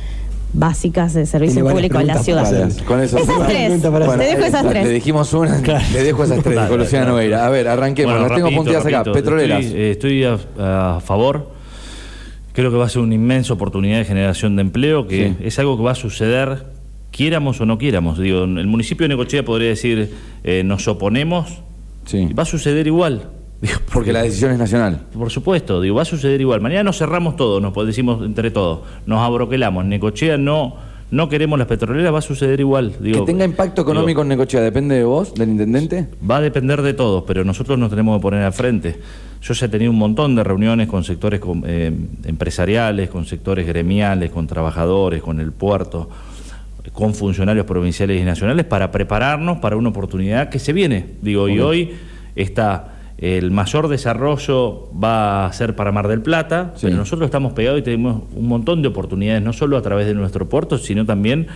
básicas 0.54 1.12
de 1.14 1.26
servicio 1.26 1.66
público 1.68 2.00
en 2.00 2.06
la 2.06 2.18
ciudad? 2.22 2.44
para 2.44 2.84
con 2.86 3.00
eso 3.00 3.16
Esas 3.18 3.26
Bueno, 3.28 3.44
tres. 3.46 3.64
pregunta 3.66 3.90
para 3.90 4.16
Te 4.18 4.24
dejo 4.24 4.44
esas 4.44 4.64
Le 4.64 4.70
tres. 4.70 4.90
dijimos 4.90 5.32
una, 5.34 5.58
le 5.92 6.02
dejo 6.02 6.24
esas 6.24 6.42
tres 6.42 6.58
con 6.68 6.78
Luciana 6.78 7.06
Nogueira. 7.06 7.46
A 7.46 7.50
ver, 7.50 7.68
arranquemos. 7.68 8.12
Bueno, 8.14 8.28
Las 8.28 8.36
tengo 8.36 8.50
punteadas 8.56 8.86
acá. 8.86 8.98
rapidito. 8.98 9.12
Petroleras. 9.18 9.64
Estoy, 9.64 9.80
eh, 9.80 9.90
estoy 9.90 10.24
a, 10.24 10.96
a 10.96 11.00
favor. 11.00 11.50
Creo 12.52 12.70
que 12.70 12.76
va 12.76 12.86
a 12.86 12.88
ser 12.88 13.02
una 13.02 13.14
inmensa 13.14 13.52
oportunidad 13.52 13.98
de 13.98 14.04
generación 14.04 14.54
de 14.56 14.62
empleo, 14.62 15.08
que 15.08 15.34
Sí. 15.38 15.44
es 15.44 15.58
algo 15.58 15.76
que 15.76 15.82
va 15.82 15.90
a 15.90 15.96
suceder, 15.96 16.66
quiéramos 17.10 17.60
o 17.60 17.66
no 17.66 17.78
quiéramos. 17.78 18.16
Digo, 18.18 18.44
el 18.44 18.66
municipio 18.68 19.04
de 19.04 19.08
Necochea 19.08 19.44
podría 19.44 19.70
decir, 19.70 20.12
eh, 20.44 20.62
nos 20.64 20.86
oponemos, 20.86 21.62
Sí. 22.06 22.28
va 22.32 22.44
a 22.44 22.46
suceder 22.46 22.86
igual. 22.86 23.28
Digo, 23.64 23.78
Porque 23.94 24.12
la 24.12 24.22
decisión 24.22 24.52
es 24.52 24.58
nacional. 24.58 25.00
por 25.16 25.30
supuesto, 25.30 25.80
digo, 25.80 25.96
va 25.96 26.02
a 26.02 26.04
suceder 26.04 26.38
igual. 26.38 26.60
Mañana 26.60 26.84
nos 26.84 26.98
cerramos 26.98 27.34
todo, 27.34 27.60
nos 27.60 27.74
decimos 27.86 28.22
entre 28.22 28.50
todos, 28.50 28.80
nos 29.06 29.20
abroquelamos. 29.20 29.86
Necochea 29.86 30.36
no, 30.36 30.76
no 31.10 31.30
queremos 31.30 31.58
las 31.58 31.66
petroleras, 31.66 32.12
va 32.12 32.18
a 32.18 32.22
suceder 32.22 32.60
igual. 32.60 32.94
Digo, 33.00 33.20
que 33.20 33.32
tenga 33.32 33.46
impacto 33.46 33.80
digo, 33.80 33.92
económico 33.92 34.20
en 34.20 34.28
Necochea, 34.28 34.60
¿depende 34.60 34.96
de 34.96 35.04
vos, 35.04 35.32
del 35.34 35.48
intendente? 35.48 36.08
Va 36.30 36.36
a 36.36 36.40
depender 36.42 36.82
de 36.82 36.92
todos, 36.92 37.24
pero 37.26 37.42
nosotros 37.42 37.78
nos 37.78 37.88
tenemos 37.88 38.18
que 38.18 38.22
poner 38.22 38.42
al 38.42 38.52
frente. 38.52 39.00
Yo 39.40 39.54
ya 39.54 39.64
he 39.64 39.68
tenido 39.70 39.90
un 39.90 39.98
montón 39.98 40.36
de 40.36 40.44
reuniones 40.44 40.86
con 40.86 41.02
sectores 41.02 41.40
eh, 41.64 41.90
empresariales, 42.24 43.08
con 43.08 43.24
sectores 43.24 43.66
gremiales, 43.66 44.30
con 44.30 44.46
trabajadores, 44.46 45.22
con 45.22 45.40
el 45.40 45.52
puerto, 45.52 46.10
con 46.92 47.14
funcionarios 47.14 47.64
provinciales 47.64 48.20
y 48.20 48.24
nacionales 48.24 48.66
para 48.66 48.90
prepararnos 48.90 49.56
para 49.56 49.76
una 49.76 49.88
oportunidad 49.88 50.50
que 50.50 50.58
se 50.58 50.74
viene. 50.74 51.14
Digo, 51.22 51.48
y 51.48 51.60
hoy 51.60 51.92
está 52.36 52.93
el 53.18 53.50
mayor 53.50 53.88
desarrollo 53.88 54.88
va 54.92 55.46
a 55.46 55.52
ser 55.52 55.76
para 55.76 55.92
Mar 55.92 56.08
del 56.08 56.20
Plata, 56.20 56.72
Sí. 56.74 56.86
pero 56.86 56.96
nosotros 56.96 57.26
estamos 57.26 57.52
pegados 57.52 57.78
y 57.80 57.82
tenemos 57.82 58.22
un 58.34 58.48
montón 58.48 58.82
de 58.82 58.88
oportunidades, 58.88 59.42
no 59.42 59.52
solo 59.52 59.76
a 59.76 59.82
través 59.82 60.06
de 60.06 60.14
nuestro 60.14 60.48
puerto, 60.48 60.78
sino 60.78 61.06
también 61.06 61.46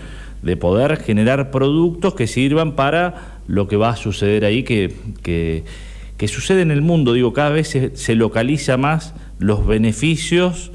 de 0.42 0.56
poder 0.56 0.96
generar 0.98 1.50
productos 1.50 2.14
que 2.14 2.26
sirvan 2.28 2.72
para 2.76 3.40
lo 3.48 3.66
que 3.66 3.76
va 3.76 3.90
a 3.90 3.96
suceder 3.96 4.44
ahí, 4.44 4.62
que, 4.62 4.94
que, 5.22 5.64
que 6.16 6.28
sucede 6.28 6.62
en 6.62 6.70
el 6.70 6.80
mundo. 6.80 7.12
Digo, 7.12 7.32
cada 7.32 7.50
vez 7.50 7.68
se, 7.68 7.96
se 7.96 8.14
localiza 8.14 8.76
más 8.76 9.14
los 9.40 9.66
beneficios 9.66 10.70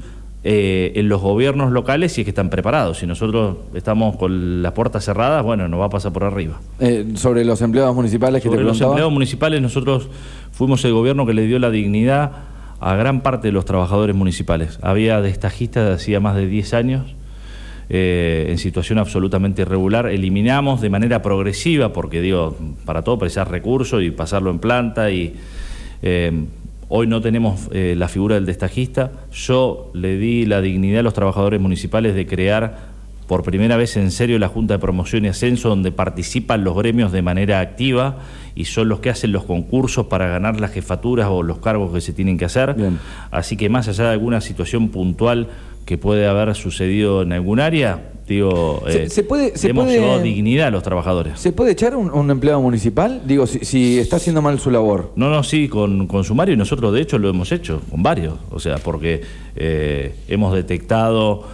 eh, 0.46 0.92
en 0.96 1.08
los 1.08 1.22
gobiernos 1.22 1.72
locales 1.72 2.12
si 2.12 2.20
es 2.20 2.26
que 2.26 2.30
están 2.30 2.50
preparados. 2.50 2.98
Si 2.98 3.06
nosotros 3.06 3.56
estamos 3.72 4.16
con 4.16 4.62
las 4.62 4.72
puertas 4.72 5.02
cerradas, 5.02 5.42
bueno, 5.42 5.68
nos 5.68 5.80
va 5.80 5.86
a 5.86 5.88
pasar 5.88 6.12
por 6.12 6.24
arriba. 6.24 6.60
Eh, 6.80 7.12
sobre 7.14 7.46
los 7.46 7.62
empleados 7.62 7.94
municipales 7.94 8.42
que 8.42 8.48
Sobre 8.50 8.60
te 8.60 8.64
los 8.64 8.78
empleados 8.78 9.10
municipales, 9.10 9.62
nosotros 9.62 10.10
fuimos 10.52 10.84
el 10.84 10.92
gobierno 10.92 11.24
que 11.24 11.32
le 11.32 11.46
dio 11.46 11.58
la 11.58 11.70
dignidad 11.70 12.32
a 12.78 12.94
gran 12.94 13.22
parte 13.22 13.48
de 13.48 13.52
los 13.52 13.64
trabajadores 13.64 14.14
municipales. 14.14 14.78
Había 14.82 15.22
destajistas 15.22 15.88
de 15.88 15.94
hacía 15.94 16.20
más 16.20 16.36
de 16.36 16.46
10 16.46 16.74
años 16.74 17.14
eh, 17.88 18.48
en 18.50 18.58
situación 18.58 18.98
absolutamente 18.98 19.62
irregular. 19.62 20.08
Eliminamos 20.08 20.82
de 20.82 20.90
manera 20.90 21.22
progresiva, 21.22 21.94
porque 21.94 22.20
digo, 22.20 22.54
para 22.84 23.00
todo 23.00 23.18
precisar 23.18 23.50
recursos 23.50 24.02
y 24.02 24.10
pasarlo 24.10 24.50
en 24.50 24.58
planta 24.58 25.10
y... 25.10 25.34
Hoy 26.88 27.06
no 27.06 27.20
tenemos 27.20 27.68
eh, 27.72 27.94
la 27.96 28.08
figura 28.08 28.34
del 28.34 28.46
destajista. 28.46 29.12
Yo 29.32 29.90
le 29.94 30.16
di 30.16 30.46
la 30.46 30.60
dignidad 30.60 31.00
a 31.00 31.02
los 31.02 31.14
trabajadores 31.14 31.60
municipales 31.60 32.14
de 32.14 32.26
crear 32.26 32.94
por 33.26 33.42
primera 33.42 33.76
vez 33.76 33.96
en 33.96 34.10
serio 34.10 34.38
la 34.38 34.48
Junta 34.48 34.74
de 34.74 34.78
Promoción 34.78 35.24
y 35.24 35.28
Ascenso, 35.28 35.70
donde 35.70 35.92
participan 35.92 36.62
los 36.62 36.76
gremios 36.76 37.10
de 37.10 37.22
manera 37.22 37.60
activa 37.60 38.18
y 38.54 38.66
son 38.66 38.88
los 38.88 39.00
que 39.00 39.10
hacen 39.10 39.32
los 39.32 39.44
concursos 39.44 40.06
para 40.06 40.28
ganar 40.28 40.60
las 40.60 40.72
jefaturas 40.72 41.28
o 41.30 41.42
los 41.42 41.58
cargos 41.58 41.92
que 41.92 42.00
se 42.00 42.12
tienen 42.12 42.36
que 42.36 42.44
hacer. 42.44 42.74
Bien. 42.74 42.98
Así 43.30 43.56
que 43.56 43.68
más 43.68 43.88
allá 43.88 44.04
de 44.04 44.10
alguna 44.10 44.40
situación 44.40 44.90
puntual 44.90 45.48
que 45.84 45.98
puede 45.98 46.26
haber 46.26 46.54
sucedido 46.54 47.22
en 47.22 47.32
algún 47.32 47.60
área, 47.60 48.10
digo, 48.26 48.82
Se- 48.88 49.02
eh, 49.04 49.10
se 49.10 49.22
puede- 49.22 49.56
se 49.58 49.68
hemos 49.70 49.84
puede- 49.84 50.00
llevado 50.00 50.20
dignidad 50.22 50.68
a 50.68 50.70
los 50.70 50.82
trabajadores. 50.82 51.38
¿Se 51.38 51.52
puede 51.52 51.72
echar 51.72 51.94
un, 51.94 52.10
un 52.10 52.30
empleado 52.30 52.60
municipal? 52.62 53.20
Digo, 53.26 53.46
si, 53.46 53.58
si 53.66 53.98
está 53.98 54.16
haciendo 54.16 54.40
mal 54.40 54.58
su 54.58 54.70
labor. 54.70 55.12
No, 55.16 55.28
no, 55.28 55.42
sí, 55.42 55.68
con, 55.68 56.06
con 56.06 56.24
sumario 56.24 56.54
y 56.54 56.56
nosotros 56.56 56.92
de 56.94 57.02
hecho 57.02 57.18
lo 57.18 57.28
hemos 57.28 57.52
hecho, 57.52 57.82
con 57.90 58.02
varios, 58.02 58.34
o 58.50 58.58
sea, 58.60 58.78
porque 58.78 59.20
eh, 59.56 60.14
hemos 60.28 60.54
detectado 60.54 61.44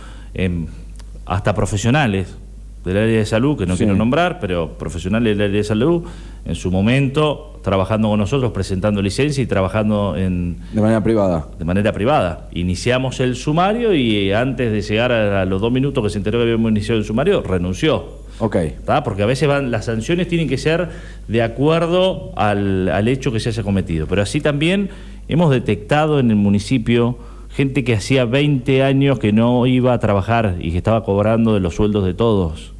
hasta 1.26 1.55
profesionales 1.55 2.37
del 2.85 2.97
área 2.97 3.18
de 3.18 3.26
salud, 3.26 3.59
que 3.59 3.66
no 3.66 3.74
Sí. 3.74 3.78
quiero 3.85 3.97
nombrar, 3.97 4.39
pero 4.41 4.78
profesionales 4.78 5.37
del 5.37 5.49
área 5.49 5.57
de 5.59 5.64
salud, 5.64 6.05
en 6.45 6.55
su 6.55 6.70
momento 6.70 7.59
trabajando 7.62 8.09
con 8.09 8.18
nosotros, 8.18 8.53
presentando 8.53 9.03
licencia 9.03 9.43
y 9.43 9.47
trabajando 9.47 10.16
en, 10.16 10.57
De 10.72 10.80
manera 10.80 11.03
privada. 11.03 11.49
de 11.59 11.64
manera 11.64 11.93
privada. 11.93 12.49
Iniciamos 12.53 13.20
el 13.20 13.36
sumario 13.36 13.95
y 13.95 14.32
antes 14.32 14.72
de 14.72 14.80
llegar 14.80 15.12
a, 15.12 15.45
los 15.45 15.61
dos 15.61 15.70
minutos 15.70 16.03
que 16.03 16.11
se 16.11 16.18
enteró 16.18 16.38
que 16.38 16.45
habíamos 16.45 16.70
iniciado 16.70 16.99
el 16.99 17.05
sumario, 17.05 17.43
renunció. 17.43 18.20
Ok. 18.38 18.57
¿tá? 18.86 19.05
Porque 19.05 19.22
a 19.22 19.26
veces 19.26 19.47
van, 19.47 19.70
las 19.70 19.84
sanciones 19.84 20.28
tienen 20.28 20.49
que 20.49 20.57
ser 20.57 20.88
de 21.28 21.43
acuerdo 21.43 22.32
al, 22.36 22.88
al 22.88 23.09
hecho 23.09 23.30
que 23.30 23.41
se 23.41 23.51
haya 23.51 23.62
cometido. 23.62 24.07
Pero 24.07 24.22
así 24.22 24.41
también 24.41 24.88
hemos 25.28 25.51
detectado 25.51 26.18
en 26.18 26.30
el 26.30 26.36
municipio 26.36 27.18
gente 27.51 27.84
que 27.84 27.95
hacía 27.95 28.24
20 28.24 28.82
años 28.82 29.18
que 29.18 29.32
no 29.32 29.66
iba 29.66 29.93
a 29.93 29.99
trabajar 29.99 30.57
y 30.61 30.70
que 30.70 30.78
estaba 30.78 31.05
cobrando 31.05 31.53
de 31.53 31.61
los 31.61 31.74
sueldos 31.74 32.05
de 32.05 32.14
todos. 32.14 32.72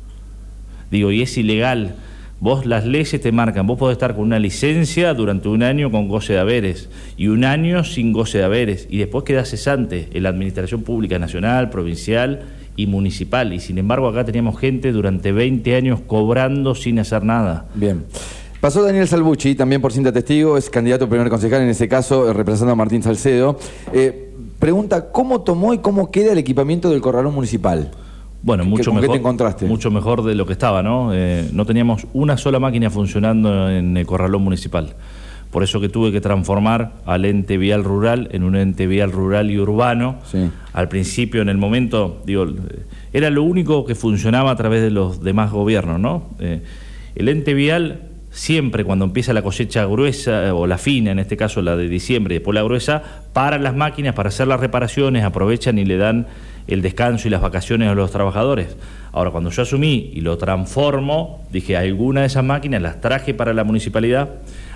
Digo, 0.91 1.11
y 1.13 1.23
es 1.23 1.37
ilegal. 1.37 1.97
Vos 2.41 2.65
las 2.65 2.87
leyes 2.87 3.21
te 3.21 3.33
marcan, 3.33 3.67
vos 3.67 3.79
podés 3.79 3.97
estar 3.97 4.15
con 4.15 4.25
una 4.25 4.39
licencia 4.39 5.13
durante 5.13 5.51
un 5.51 5.63
año 5.63 5.91
con 5.91 6.09
goce 6.09 6.33
de 6.33 6.39
haberes 6.39 6.89
y 7.19 7.27
un 7.27 7.45
año 7.45 7.85
sin 7.85 8.15
goce 8.15 8.39
de 8.39 8.45
haberes 8.45 8.87
y 8.89 8.97
después 8.97 9.25
quedás 9.25 9.51
cesante 9.51 10.09
en 10.15 10.23
la 10.23 10.31
administración 10.31 10.83
pública 10.83 11.19
nacional, 11.19 11.69
provincial 11.69 12.41
y 12.77 12.87
municipal. 12.87 13.53
Y 13.53 13.61
sin 13.61 13.77
embargo 13.77 14.09
acá 14.09 14.25
teníamos 14.25 14.59
gente 14.59 14.91
durante 14.91 15.33
20 15.33 15.77
años 15.77 16.01
cobrando 16.07 16.75
sin 16.75 16.99
hacer 16.99 17.25
nada. 17.25 17.67
Bien. 17.75 18.07
Pasó 18.63 18.83
Daniel 18.83 19.07
Salvucci, 19.07 19.55
también 19.55 19.83
por 19.83 19.93
cinta 19.93 20.11
testigo, 20.11 20.57
es 20.57 20.71
candidato 20.71 21.05
a 21.05 21.09
primer 21.11 21.29
concejal 21.29 21.61
en 21.61 21.69
ese 21.69 21.89
caso, 21.89 22.31
eh, 22.31 22.33
representando 22.33 22.73
a 22.73 22.77
Martín 22.77 23.03
Salcedo. 23.03 23.59
Eh, 23.93 24.33
pregunta, 24.59 25.11
¿cómo 25.13 25.43
tomó 25.43 25.75
y 25.75 25.79
cómo 25.79 26.11
queda 26.11 26.33
el 26.33 26.39
equipamiento 26.39 26.89
del 26.89 27.03
corralón 27.03 27.35
municipal? 27.35 27.91
Bueno, 28.43 28.65
¿Qué- 28.65 28.71
mucho 28.71 28.91
con 28.91 28.97
qué 28.97 29.03
mejor. 29.03 29.15
te 29.17 29.19
encontraste? 29.21 29.67
Mucho 29.67 29.91
mejor 29.91 30.23
de 30.25 30.35
lo 30.35 30.47
que 30.47 30.53
estaba, 30.53 30.83
¿no? 30.83 31.11
Eh, 31.13 31.49
no 31.53 31.67
teníamos 31.67 32.07
una 32.15 32.37
sola 32.37 32.59
máquina 32.59 32.89
funcionando 32.91 33.69
en 33.71 33.97
el 33.97 34.07
corralón 34.07 34.43
municipal. 34.43 34.95
Por 35.51 35.63
eso 35.65 35.81
que 35.81 35.89
tuve 35.89 36.13
que 36.13 36.21
transformar 36.21 36.93
al 37.07 37.25
ente 37.25 37.59
vial 37.59 37.83
rural 37.83 38.29
en 38.33 38.45
un 38.45 38.55
ente 38.57 38.87
vial 38.87 39.11
rural 39.11 39.51
y 39.51 39.59
urbano. 39.59 40.19
Sí. 40.31 40.49
Al 40.73 40.89
principio, 40.89 41.43
en 41.43 41.49
el 41.49 41.59
momento, 41.59 42.23
digo, 42.25 42.45
eh, 42.45 42.53
era 43.13 43.31
lo 43.31 43.43
único 43.43 43.85
que 43.85 43.95
funcionaba 43.97 44.53
a 44.53 44.57
través 44.57 44.81
de 44.81 44.91
los 44.91 45.23
demás 45.23 45.51
gobiernos, 45.51 45.99
¿no? 45.99 46.29
Eh, 46.39 46.63
el 47.17 47.29
ente 47.29 47.53
vial 47.55 48.03
siempre 48.31 48.85
cuando 48.85 49.05
empieza 49.05 49.33
la 49.33 49.43
cosecha 49.43 49.85
gruesa 49.87 50.55
o 50.55 50.69
la 50.69 50.79
fina, 50.79 51.11
en 51.11 51.19
este 51.19 51.37
caso 51.37 51.61
la 51.63 51.75
de 51.77 51.89
diciembre 51.89 52.37
y 52.37 52.39
después 52.39 52.55
la 52.55 52.63
gruesa, 52.63 53.03
paran 53.33 53.65
las 53.65 53.75
máquinas 53.75 54.15
para 54.15 54.29
hacer 54.29 54.47
las 54.47 54.61
reparaciones, 54.61 55.25
aprovechan 55.25 55.79
y 55.79 55.85
le 55.85 55.97
dan 55.97 56.29
el 56.67 56.83
descanso 56.83 57.29
y 57.29 57.31
las 57.31 57.41
vacaciones 57.41 57.89
a 57.89 57.95
los 57.95 58.11
trabajadores. 58.11 58.77
Ahora, 59.13 59.31
cuando 59.31 59.51
yo 59.51 59.63
asumí 59.63 60.11
y 60.15 60.21
lo 60.21 60.39
transformo, 60.39 61.45
dije, 61.53 61.77
alguna 61.77 62.21
de 62.21 62.29
esas 62.29 62.45
máquinas 62.45 62.81
las 62.83 63.01
traje 63.01 63.35
para 63.35 63.53
la 63.55 63.65
municipalidad, 63.65 64.31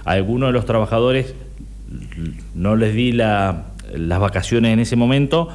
a 0.05 0.13
algunos 0.13 0.49
de 0.49 0.53
los 0.55 0.65
trabajadores 0.67 1.35
no 2.55 2.77
les 2.77 2.95
di 2.95 3.13
la- 3.13 3.67
las 3.95 4.19
vacaciones 4.21 4.73
en 4.73 4.81
ese 4.81 4.97
momento 4.97 5.49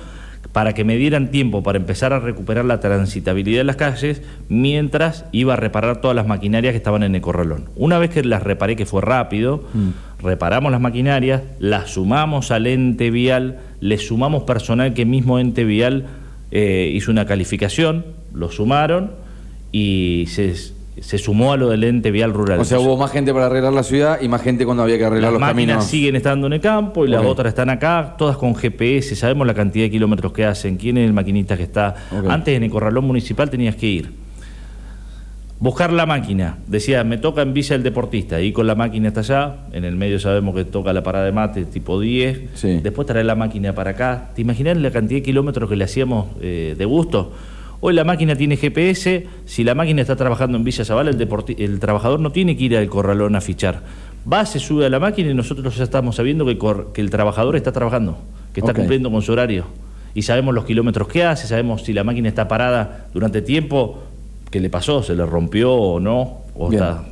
para 0.53 0.73
que 0.73 0.83
me 0.83 0.95
dieran 0.95 1.29
tiempo 1.29 1.61
para 1.61 1.77
empezar 1.77 2.13
a 2.13 2.19
recuperar 2.19 2.65
la 2.65 2.79
transitabilidad 2.79 3.59
de 3.59 3.63
las 3.65 3.75
calles 3.75 4.21
mientras 4.47 5.25
iba 5.31 5.53
a 5.53 5.57
reparar 5.57 6.01
todas 6.01 6.15
las 6.15 6.25
maquinarias 6.25 6.71
que 6.71 6.77
estaban 6.77 7.03
en 7.03 7.13
el 7.13 7.21
corralón. 7.21 7.65
Una 7.75 7.99
vez 7.99 8.09
que 8.09 8.23
las 8.23 8.41
reparé, 8.41 8.75
que 8.75 8.85
fue 8.85 9.01
rápido, 9.01 9.63
reparamos 10.23 10.71
las 10.71 10.81
maquinarias, 10.81 11.41
las 11.59 11.91
sumamos 11.91 12.49
al 12.51 12.65
ente 12.65 13.11
vial, 13.11 13.59
le 13.81 13.97
sumamos 13.97 14.43
personal 14.43 14.93
que 14.93 15.05
mismo 15.05 15.37
ente 15.39 15.65
vial 15.65 16.05
eh, 16.51 16.91
hizo 16.93 17.11
una 17.11 17.25
calificación, 17.25 18.05
lo 18.33 18.51
sumaron 18.51 19.11
y 19.71 20.25
se, 20.29 20.55
se 20.55 21.17
sumó 21.17 21.53
a 21.53 21.57
lo 21.57 21.69
del 21.69 21.83
ente 21.83 22.11
vial 22.11 22.33
rural. 22.33 22.59
O 22.59 22.65
sea, 22.65 22.79
hubo 22.79 22.97
más 22.97 23.11
gente 23.11 23.33
para 23.33 23.45
arreglar 23.47 23.73
la 23.73 23.83
ciudad 23.83 24.19
y 24.21 24.27
más 24.27 24.41
gente 24.41 24.65
cuando 24.65 24.83
había 24.83 24.97
que 24.97 25.05
arreglar 25.05 25.31
Las 25.31 25.33
los 25.33 25.41
máquinas 25.41 25.75
caminos. 25.75 25.85
siguen 25.85 26.15
estando 26.15 26.47
en 26.47 26.53
el 26.53 26.61
campo 26.61 27.05
y 27.05 27.09
las 27.09 27.25
otras 27.25 27.49
están 27.49 27.69
acá, 27.69 28.15
todas 28.17 28.37
con 28.37 28.55
GPS, 28.55 29.15
sabemos 29.15 29.45
la 29.45 29.53
cantidad 29.53 29.85
de 29.85 29.91
kilómetros 29.91 30.33
que 30.33 30.45
hacen, 30.45 30.77
quién 30.77 30.97
es 30.97 31.05
el 31.05 31.13
maquinista 31.13 31.55
que 31.55 31.63
está. 31.63 31.95
Antes 32.27 32.55
en 32.55 32.63
el 32.63 32.69
corralón 32.69 33.05
municipal 33.05 33.49
tenías 33.49 33.75
que 33.75 33.87
ir. 33.87 34.28
Buscar 35.59 35.91
la 35.91 36.05
máquina, 36.05 36.57
decía, 36.67 37.03
me 37.03 37.17
toca 37.17 37.41
en 37.41 37.53
Villa 37.53 37.75
el 37.75 37.83
Deportista, 37.83 38.39
y 38.39 38.53
con 38.53 38.65
la 38.65 38.75
máquina 38.75 39.09
hasta 39.09 39.19
allá, 39.19 39.55
en 39.73 39.83
el 39.83 39.97
medio 39.97 40.17
sabemos 40.17 40.55
que 40.55 40.63
toca 40.63 40.93
la 40.93 41.03
parada 41.03 41.25
de 41.25 41.33
mate 41.33 41.65
tipo 41.65 41.99
10, 41.99 42.51
Sí. 42.53 42.79
después 42.81 43.05
traer 43.05 43.25
la 43.25 43.35
máquina 43.35 43.73
para 43.75 43.91
acá. 43.91 44.29
¿Te 44.35 44.41
imaginas 44.41 44.77
la 44.77 44.89
cantidad 44.89 45.19
de 45.19 45.23
kilómetros 45.23 45.69
que 45.69 45.75
le 45.75 45.83
hacíamos 45.83 46.27
eh, 46.41 46.75
de 46.77 46.85
gusto? 46.85 47.33
Hoy 47.81 47.93
la 47.93 48.05
máquina 48.05 48.37
tiene 48.37 48.55
GPS, 48.55 49.25
si 49.45 49.65
la 49.65 49.75
máquina 49.75 50.01
está 50.01 50.15
trabajando 50.15 50.57
en 50.57 50.63
Villa 50.63 50.85
Zavala, 50.85 51.09
el, 51.09 51.17
deporti- 51.17 51.59
el 51.59 51.79
trabajador 51.81 52.21
no 52.21 52.31
tiene 52.31 52.55
que 52.55 52.63
ir 52.63 52.77
al 52.77 52.87
corralón 52.87 53.35
a 53.35 53.41
fichar. 53.41 53.81
Va, 54.31 54.45
se 54.45 54.59
sube 54.59 54.85
a 54.85 54.89
la 54.89 54.99
máquina 54.99 55.29
y 55.31 55.33
nosotros 55.33 55.75
ya 55.75 55.83
estamos 55.83 56.15
sabiendo 56.15 56.45
que, 56.45 56.57
que 56.93 57.01
el 57.01 57.09
trabajador 57.09 57.57
está 57.57 57.73
trabajando, 57.73 58.17
que 58.53 58.61
está 58.61 58.73
cumpliendo 58.73 59.11
con 59.11 59.21
su 59.21 59.33
horario. 59.33 59.65
Y 60.15 60.23
sabemos 60.23 60.55
los 60.55 60.65
kilómetros 60.65 61.07
que 61.07 61.23
hace, 61.23 61.47
sabemos 61.47 61.83
si 61.83 61.93
la 61.93 62.03
máquina 62.03 62.27
está 62.29 62.47
parada 62.47 63.07
durante 63.13 63.41
tiempo, 63.41 64.03
qué 64.49 64.59
le 64.59 64.69
pasó, 64.69 65.03
se 65.03 65.15
le 65.15 65.25
rompió 65.25 65.73
o 65.73 65.99
no, 65.99 66.39
o 66.55 66.69
Bien. 66.69 66.83
está... 66.83 67.03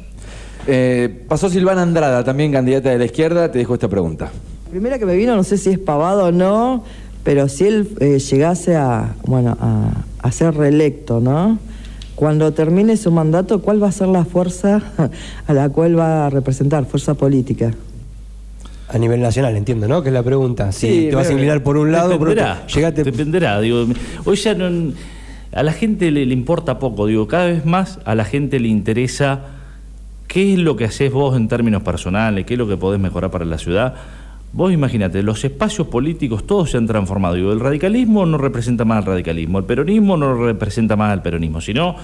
Eh, 0.68 1.24
pasó 1.30 1.50
Silvana 1.50 1.82
Andrada, 1.82 2.24
también 2.24 2.52
candidata 2.52 2.90
de 2.90 2.98
la 2.98 3.06
izquierda, 3.06 3.52
te 3.52 3.60
dejo 3.60 3.76
esta 3.76 3.88
pregunta. 3.88 4.30
Primera 4.70 5.00
que 5.00 5.06
me 5.06 5.16
vino, 5.16 5.36
no 5.36 5.44
sé 5.44 5.58
si 5.58 5.70
es 5.70 5.80
pavado 5.80 6.26
o 6.26 6.32
no, 6.32 6.84
pero 7.24 7.48
si 7.48 7.66
él 7.68 7.90
eh, 8.02 8.20
llegase 8.20 8.76
a, 8.76 9.16
bueno, 9.26 9.56
a, 9.62 9.92
a 10.22 10.32
ser 10.32 10.56
reelecto, 10.56 11.20
¿no? 11.22 11.58
Cuando 12.16 12.52
termine 12.52 12.98
su 12.98 13.12
mandato, 13.12 13.62
¿cuál 13.62 13.82
va 13.82 13.88
a 13.88 13.92
ser 13.92 14.08
la 14.10 14.26
fuerza 14.26 14.82
a 15.48 15.54
la 15.54 15.70
cual 15.70 15.98
va 15.98 16.26
a 16.26 16.30
representar, 16.30 16.86
fuerza 16.86 17.14
política? 17.14 17.74
A 18.90 18.98
nivel 18.98 19.22
nacional, 19.22 19.56
entiendo, 19.56 19.88
¿no? 19.88 20.02
Que 20.02 20.10
es 20.10 20.14
la 20.14 20.24
pregunta. 20.24 20.72
Si 20.72 20.88
Sí, 20.88 21.08
te 21.10 21.16
vas 21.16 21.30
a 21.30 21.34
inclinar 21.34 21.62
por 21.64 21.78
un 21.78 21.92
lado, 21.92 22.18
por 22.18 22.30
otro. 22.30 22.42
Dependerá, 22.44 22.68
Llegate. 22.68 23.04
dependerá, 23.04 23.62
digo, 23.62 23.86
hoy 24.26 24.36
ya 24.38 24.54
no, 24.54 24.94
a 25.52 25.64
la 25.64 25.72
gente 25.72 26.12
le, 26.12 26.24
importa 26.24 26.80
poco, 26.80 27.08
digo, 27.08 27.28
cada 27.28 27.48
vez 27.48 27.66
más 27.66 28.00
a 28.06 28.16
la 28.16 28.26
gente 28.26 28.60
le 28.60 28.68
interesa 28.68 29.46
qué 30.28 30.54
es 30.54 30.60
lo 30.60 30.76
que 30.76 30.86
haces 30.86 31.12
vos 31.12 31.38
en 31.38 31.48
términos 31.48 31.84
personales, 31.84 32.46
qué 32.46 32.56
es 32.56 32.58
lo 32.58 32.68
que 32.68 32.78
podés 32.78 33.00
mejorar 33.00 33.32
para 33.32 33.46
la 33.46 33.58
ciudad. 33.58 33.96
Vos 34.54 34.74
imagínate, 34.74 35.24
los 35.24 35.44
espacios 35.44 35.88
políticos 35.88 36.46
todos 36.46 36.72
se 36.72 36.78
han 36.78 36.88
transformado. 36.88 37.36
Digo, 37.36 37.52
el 37.52 37.60
radicalismo 37.60 38.26
no 38.26 38.38
representa 38.38 38.86
más 38.86 39.00
al 39.00 39.06
radicalismo, 39.06 39.60
el 39.60 39.66
peronismo 39.66 40.18
no 40.18 40.34
representa 40.36 40.96
más 40.96 41.12
al 41.12 41.22
peronismo, 41.22 41.62
sino 41.62 41.96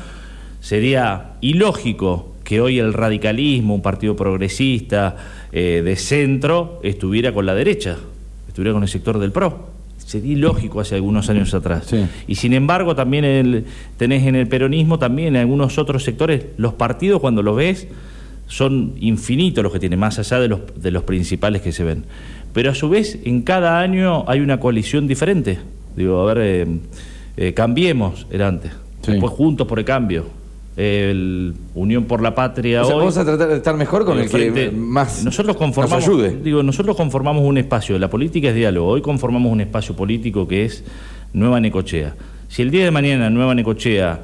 sería 0.59 1.33
ilógico 1.41 2.33
que 2.43 2.61
hoy 2.61 2.79
el 2.79 2.93
radicalismo, 2.93 3.75
un 3.75 3.81
partido 3.81 4.15
progresista 4.15 5.15
eh, 5.51 5.81
de 5.83 5.95
centro, 5.95 6.79
estuviera 6.83 7.33
con 7.33 7.45
la 7.45 7.55
derecha, 7.55 7.97
estuviera 8.47 8.73
con 8.73 8.83
el 8.83 8.89
sector 8.89 9.19
del 9.19 9.31
PRO. 9.31 9.72
Sería 10.05 10.33
ilógico 10.33 10.79
hace 10.81 10.95
algunos 10.95 11.29
años 11.29 11.53
atrás. 11.53 11.85
Sí. 11.87 12.05
Y 12.27 12.35
sin 12.35 12.53
embargo, 12.53 12.95
también 12.95 13.25
el- 13.25 13.65
tenés 13.97 14.25
en 14.27 14.35
el 14.35 14.47
peronismo, 14.47 14.99
también 14.99 15.29
en 15.29 15.37
algunos 15.37 15.77
otros 15.77 16.03
sectores, 16.03 16.45
los 16.57 16.73
partidos 16.73 17.19
cuando 17.21 17.41
los 17.41 17.55
ves 17.55 17.87
son 18.47 18.93
infinitos 18.99 19.63
los 19.63 19.71
que 19.73 19.79
tienen, 19.79 19.99
más 19.99 20.19
allá 20.19 20.39
de 20.39 20.47
los, 20.49 20.59
de 20.75 20.91
los 20.91 21.03
principales 21.03 21.61
que 21.61 21.71
se 21.71 21.83
ven. 21.83 22.03
Pero 22.53 22.71
a 22.71 22.75
su 22.75 22.89
vez, 22.89 23.17
en 23.23 23.41
cada 23.41 23.79
año 23.79 24.25
hay 24.27 24.41
una 24.41 24.59
coalición 24.59 25.07
diferente. 25.07 25.57
Digo, 25.95 26.21
a 26.21 26.33
ver, 26.33 26.37
eh, 26.41 26.67
eh, 27.37 27.53
cambiemos, 27.53 28.27
era 28.29 28.47
antes. 28.47 28.71
Sí. 29.01 29.11
Después 29.13 29.31
Juntos 29.33 29.65
por 29.67 29.79
el 29.79 29.85
Cambio. 29.85 30.25
El 30.75 31.53
Unión 31.75 32.05
por 32.05 32.21
la 32.21 32.33
Patria 32.33 32.81
O 32.81 32.85
sea, 32.85 32.95
hoy. 32.95 32.99
vamos 33.01 33.17
a 33.17 33.23
tratar 33.25 33.47
de 33.49 33.57
estar 33.57 33.75
mejor 33.77 34.05
con 34.05 34.17
el 34.17 34.23
que 34.23 34.29
frente- 34.29 34.71
más 34.71 35.23
nosotros 35.23 35.55
conformamos, 35.55 36.07
nos 36.07 36.07
ayude. 36.07 36.37
Digo, 36.43 36.63
nosotros 36.63 36.95
conformamos 36.97 37.43
un 37.43 37.57
espacio, 37.59 37.99
la 37.99 38.09
política 38.09 38.49
es 38.49 38.55
diálogo, 38.55 38.87
hoy 38.89 39.01
conformamos 39.01 39.51
un 39.51 39.61
espacio 39.61 39.95
político 39.95 40.47
que 40.47 40.65
es 40.65 40.83
Nueva 41.33 41.59
Necochea. 41.59 42.15
Si 42.47 42.61
el 42.63 42.71
día 42.71 42.85
de 42.85 42.91
mañana 42.91 43.29
Nueva 43.29 43.53
Necochea 43.55 44.21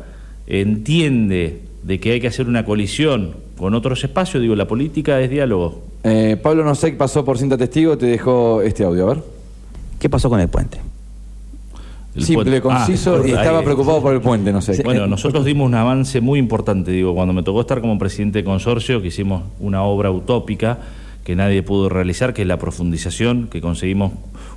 entiende 0.47 1.61
de 1.83 1.99
que 1.99 2.11
hay 2.13 2.19
que 2.19 2.27
hacer 2.27 2.47
una 2.47 2.65
colisión 2.65 3.35
con 3.57 3.73
otros 3.73 4.03
espacios, 4.03 4.41
digo, 4.41 4.55
la 4.55 4.67
política 4.67 5.19
es 5.21 5.29
diálogo. 5.29 5.81
Eh, 6.03 6.37
Pablo 6.41 6.63
Nosek 6.63 6.97
pasó 6.97 7.23
por 7.25 7.37
cinta 7.37 7.57
testigo, 7.57 7.97
te 7.97 8.05
dejó 8.07 8.61
este 8.61 8.83
audio, 8.83 9.05
a 9.09 9.13
ver. 9.13 9.23
¿Qué 9.99 10.09
pasó 10.09 10.29
con 10.29 10.39
el 10.39 10.47
puente? 10.47 10.79
El 12.15 12.23
Simple, 12.23 12.59
puente- 12.59 12.67
Ah, 12.73 12.85
conciso 12.85 13.25
y 13.25 13.31
ahí- 13.31 13.37
estaba 13.37 13.61
preocupado 13.63 14.01
por 14.01 14.13
el 14.13 14.21
puente, 14.21 14.51
no 14.51 14.61
sé. 14.61 14.81
Bueno, 14.83 15.05
nosotros 15.07 15.45
dimos 15.45 15.67
un 15.67 15.75
avance 15.75 16.21
muy 16.21 16.39
importante, 16.39 16.91
digo, 16.91 17.13
cuando 17.13 17.33
me 17.33 17.43
tocó 17.43 17.61
estar 17.61 17.81
como 17.81 17.97
presidente 17.99 18.39
de 18.39 18.43
consorcio, 18.43 19.01
que 19.01 19.09
hicimos 19.09 19.43
una 19.59 19.83
obra 19.83 20.09
utópica 20.11 20.79
que 21.23 21.35
nadie 21.35 21.61
pudo 21.61 21.87
realizar, 21.89 22.33
que 22.33 22.41
es 22.41 22.47
la 22.47 22.57
profundización, 22.57 23.47
que 23.51 23.61
conseguimos 23.61 24.13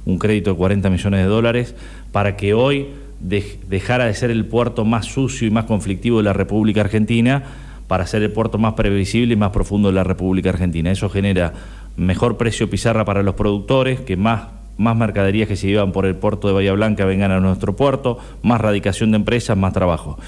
un 0.07 0.18
crédito 0.18 0.50
de 0.50 0.57
40 0.57 0.88
millones 0.88 1.20
de 1.20 1.26
dólares 1.26 1.74
para 2.11 2.36
que 2.36 2.55
hoy 2.55 2.86
dej- 3.22 3.59
dejara 3.68 4.07
de 4.07 4.14
ser 4.14 4.30
el 4.30 4.46
puerto 4.46 4.84
más 4.86 5.05
sucio 5.07 5.46
y 5.46 5.50
más 5.50 5.66
conflictivo 5.66 6.16
de 6.18 6.24
la 6.24 6.32
República 6.32 6.80
Argentina 6.80 7.42
para 7.86 8.07
ser 8.07 8.22
el 8.22 8.30
puerto 8.32 8.57
más 8.57 8.72
previsible 8.72 9.34
y 9.34 9.36
más 9.36 9.50
profundo 9.50 9.88
de 9.88 9.94
la 9.94 10.05
República 10.05 10.48
Argentina. 10.48 10.90
Eso 10.90 11.11
genera 11.11 11.53
mejor 11.98 12.38
precio 12.38 12.70
pizarra 12.70 13.05
para 13.05 13.22
los 13.22 13.34
productores, 13.34 14.00
que 14.00 14.16
más 14.16 14.44
más 14.79 14.97
mercaderías 14.97 15.49
que 15.49 15.57
se 15.57 15.66
llevan 15.68 15.93
por 15.93 16.07
el 16.07 16.14
puerto 16.16 16.49
de 16.49 16.55
Bahía 16.55 16.73
Blanca 16.73 17.05
vengan 17.05 17.31
a 17.31 17.41
nuestro 17.41 17.77
puerto, 17.77 18.18
más 18.43 18.61
radicación 18.61 19.11
de 19.12 19.16
empresas, 19.16 19.57
más 19.57 19.73
trabajo. 19.73 20.18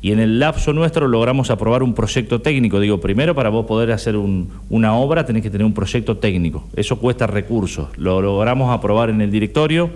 Y 0.00 0.10
en 0.10 0.18
el 0.18 0.40
lapso 0.40 0.72
nuestro 0.72 1.06
logramos 1.06 1.50
aprobar 1.50 1.82
un 1.84 1.94
proyecto 1.94 2.40
técnico. 2.40 2.80
Digo, 2.80 2.98
primero 3.00 3.34
para 3.36 3.50
vos 3.50 3.66
poder 3.66 3.92
hacer 3.92 4.16
un- 4.16 4.48
una 4.68 4.94
obra 4.96 5.24
tenés 5.24 5.42
que 5.42 5.50
tener 5.50 5.64
un 5.64 5.74
proyecto 5.74 6.16
técnico. 6.16 6.64
Eso 6.74 6.98
cuesta 6.98 7.28
recursos. 7.28 7.88
Lo 7.96 8.20
logramos 8.20 8.74
aprobar 8.76 9.10
en 9.10 9.20
el 9.20 9.30
directorio, 9.30 9.90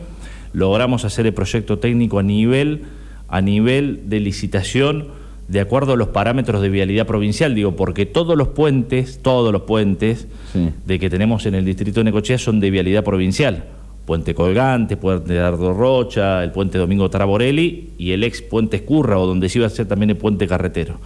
logramos 0.53 1.05
hacer 1.05 1.27
el 1.27 1.35
proyecto 1.35 1.79
técnico 1.81 2.21
a 2.21 2.23
nivel, 2.23 2.83
a 3.29 3.41
nivel 3.41 4.03
de 4.09 4.21
licitación 4.21 5.09
de 5.49 5.61
acuerdo 5.61 5.93
a 5.93 5.97
los 5.97 6.09
parámetros 6.09 6.61
de 6.63 6.69
vialidad 6.69 7.07
provincial, 7.07 7.55
digo, 7.55 7.77
porque 7.77 8.05
todos 8.07 8.37
los 8.37 8.49
puentes, 8.49 9.21
todos 9.23 9.53
los 9.53 9.63
puentes 9.63 10.27
Sí. 10.53 10.71
de 10.87 10.99
que 10.99 11.09
tenemos 11.11 11.47
en 11.47 11.55
el 11.55 11.65
distrito 11.65 12.01
de 12.01 12.05
Necochea 12.05 12.39
son 12.39 12.59
de 12.61 12.71
vialidad 12.71 13.05
provincial. 13.05 13.65
Puente 14.07 14.35
Colgante, 14.35 14.97
Puente 14.97 15.35
Dardo 15.35 15.75
Rocha, 15.75 16.43
el 16.45 16.53
Puente 16.53 16.79
Domingo 16.79 17.11
Traborelli 17.11 17.91
y 17.99 18.13
el 18.13 18.25
ex 18.25 18.41
Puente 18.41 18.77
Escurra, 18.77 19.19
o 19.19 19.27
donde 19.27 19.49
se 19.49 19.59
iba 19.59 19.67
a 19.67 19.71
ser 19.71 19.87
también 19.87 20.11
el 20.11 20.17
Puente 20.17 20.47
Carretero. 20.47 20.99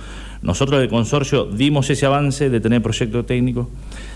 Nosotros 0.43 0.81
del 0.81 0.89
consorcio 0.89 1.47
dimos 1.47 1.91
ese 1.91 2.07
avance 2.07 2.51
de 2.51 2.61
tener 2.61 2.83
proyecto 2.83 3.25
técnico, 3.25 3.69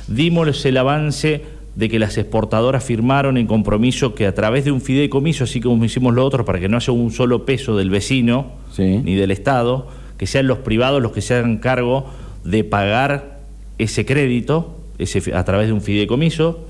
dimos 0.07 0.65
el 0.65 0.77
avance 0.77 1.43
de 1.75 1.89
que 1.89 1.99
las 1.99 2.17
exportadoras 2.19 2.85
firmaron 2.85 3.37
en 3.37 3.47
compromiso 3.47 4.15
que 4.15 4.27
a 4.27 4.35
través 4.35 4.65
de 4.65 4.71
un 4.71 4.81
fideicomiso, 4.81 5.45
así 5.45 5.61
como 5.61 5.85
hicimos 5.85 6.15
lo 6.15 6.25
otro, 6.25 6.45
para 6.45 6.61
que 6.61 6.69
no 6.69 6.77
haya 6.77 6.93
un 6.93 7.11
solo 7.11 7.45
peso 7.45 7.77
del 7.77 7.91
vecino 7.91 8.53
Sí. 8.71 9.01
ni 9.03 9.15
del 9.15 9.31
Estado, 9.31 9.89
que 10.19 10.27
sean 10.27 10.47
los 10.47 10.59
privados 10.59 11.03
los 11.03 11.13
que 11.13 11.21
se 11.21 11.35
hagan 11.35 11.59
cargo 11.59 12.07
de 12.45 12.63
pagar 12.65 13.41
ese 13.79 14.05
crédito 14.05 14.77
ese, 14.99 15.35
a 15.35 15.45
través 15.45 15.67
de 15.67 15.73
un 15.73 15.81
fideicomiso. 15.81 16.67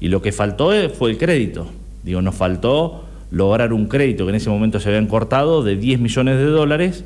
Y 0.00 0.08
lo 0.08 0.20
que 0.22 0.32
faltó 0.32 0.72
eh, 0.72 0.88
fue 0.88 1.10
el 1.10 1.18
crédito. 1.18 1.66
Digo, 2.02 2.20
nos 2.22 2.34
faltó 2.34 3.04
lograr 3.30 3.72
un 3.72 3.86
crédito 3.86 4.24
que 4.24 4.30
en 4.30 4.36
ese 4.36 4.50
momento 4.50 4.78
se 4.80 4.88
habían 4.88 5.06
cortado 5.06 5.62
de 5.62 5.76
10 5.76 6.00
millones 6.00 6.36
de 6.36 6.44
dólares, 6.44 7.04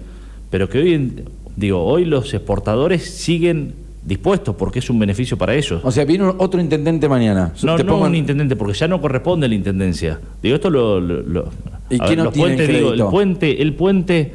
pero 0.50 0.68
que 0.68 0.78
hoy, 0.78 1.12
digo, 1.56 1.84
hoy 1.84 2.04
los 2.04 2.32
exportadores 2.34 3.04
siguen 3.08 3.74
dispuestos 4.04 4.56
porque 4.56 4.78
es 4.78 4.88
un 4.90 4.98
beneficio 4.98 5.36
para 5.36 5.54
ellos. 5.54 5.80
O 5.84 5.90
sea, 5.90 6.04
viene 6.04 6.24
otro 6.38 6.60
intendente 6.60 7.08
mañana. 7.08 7.52
No, 7.62 7.76
Te 7.76 7.84
no 7.84 7.92
pongo 7.92 8.06
en- 8.06 8.12
un 8.12 8.16
intendente, 8.16 8.56
porque 8.56 8.72
ya 8.74 8.88
no 8.88 9.00
corresponde 9.00 9.46
a 9.46 9.48
la 9.48 9.54
intendencia. 9.54 10.18
Digo, 10.42 10.54
esto 10.56 10.70
lo... 10.70 11.00
lo- 11.00 11.22
lo- 11.22 11.48
¿Y 11.90 11.98
quién 11.98 12.24
puentes, 12.30 12.68
digo, 12.68 12.92
el 12.92 13.04
puente, 13.04 13.62
el 13.62 13.74
puente, 13.74 14.32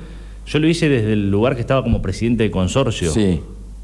yo 0.47 0.59
lo 0.59 0.67
hice 0.67 0.89
desde 0.89 1.13
el 1.13 1.29
lugar 1.29 1.53
que 1.55 1.61
estaba 1.61 1.83
como 1.83 2.01
presidente 2.01 2.43
del 2.43 2.51
consorcio, 2.51 3.11
Sí. 3.11 3.39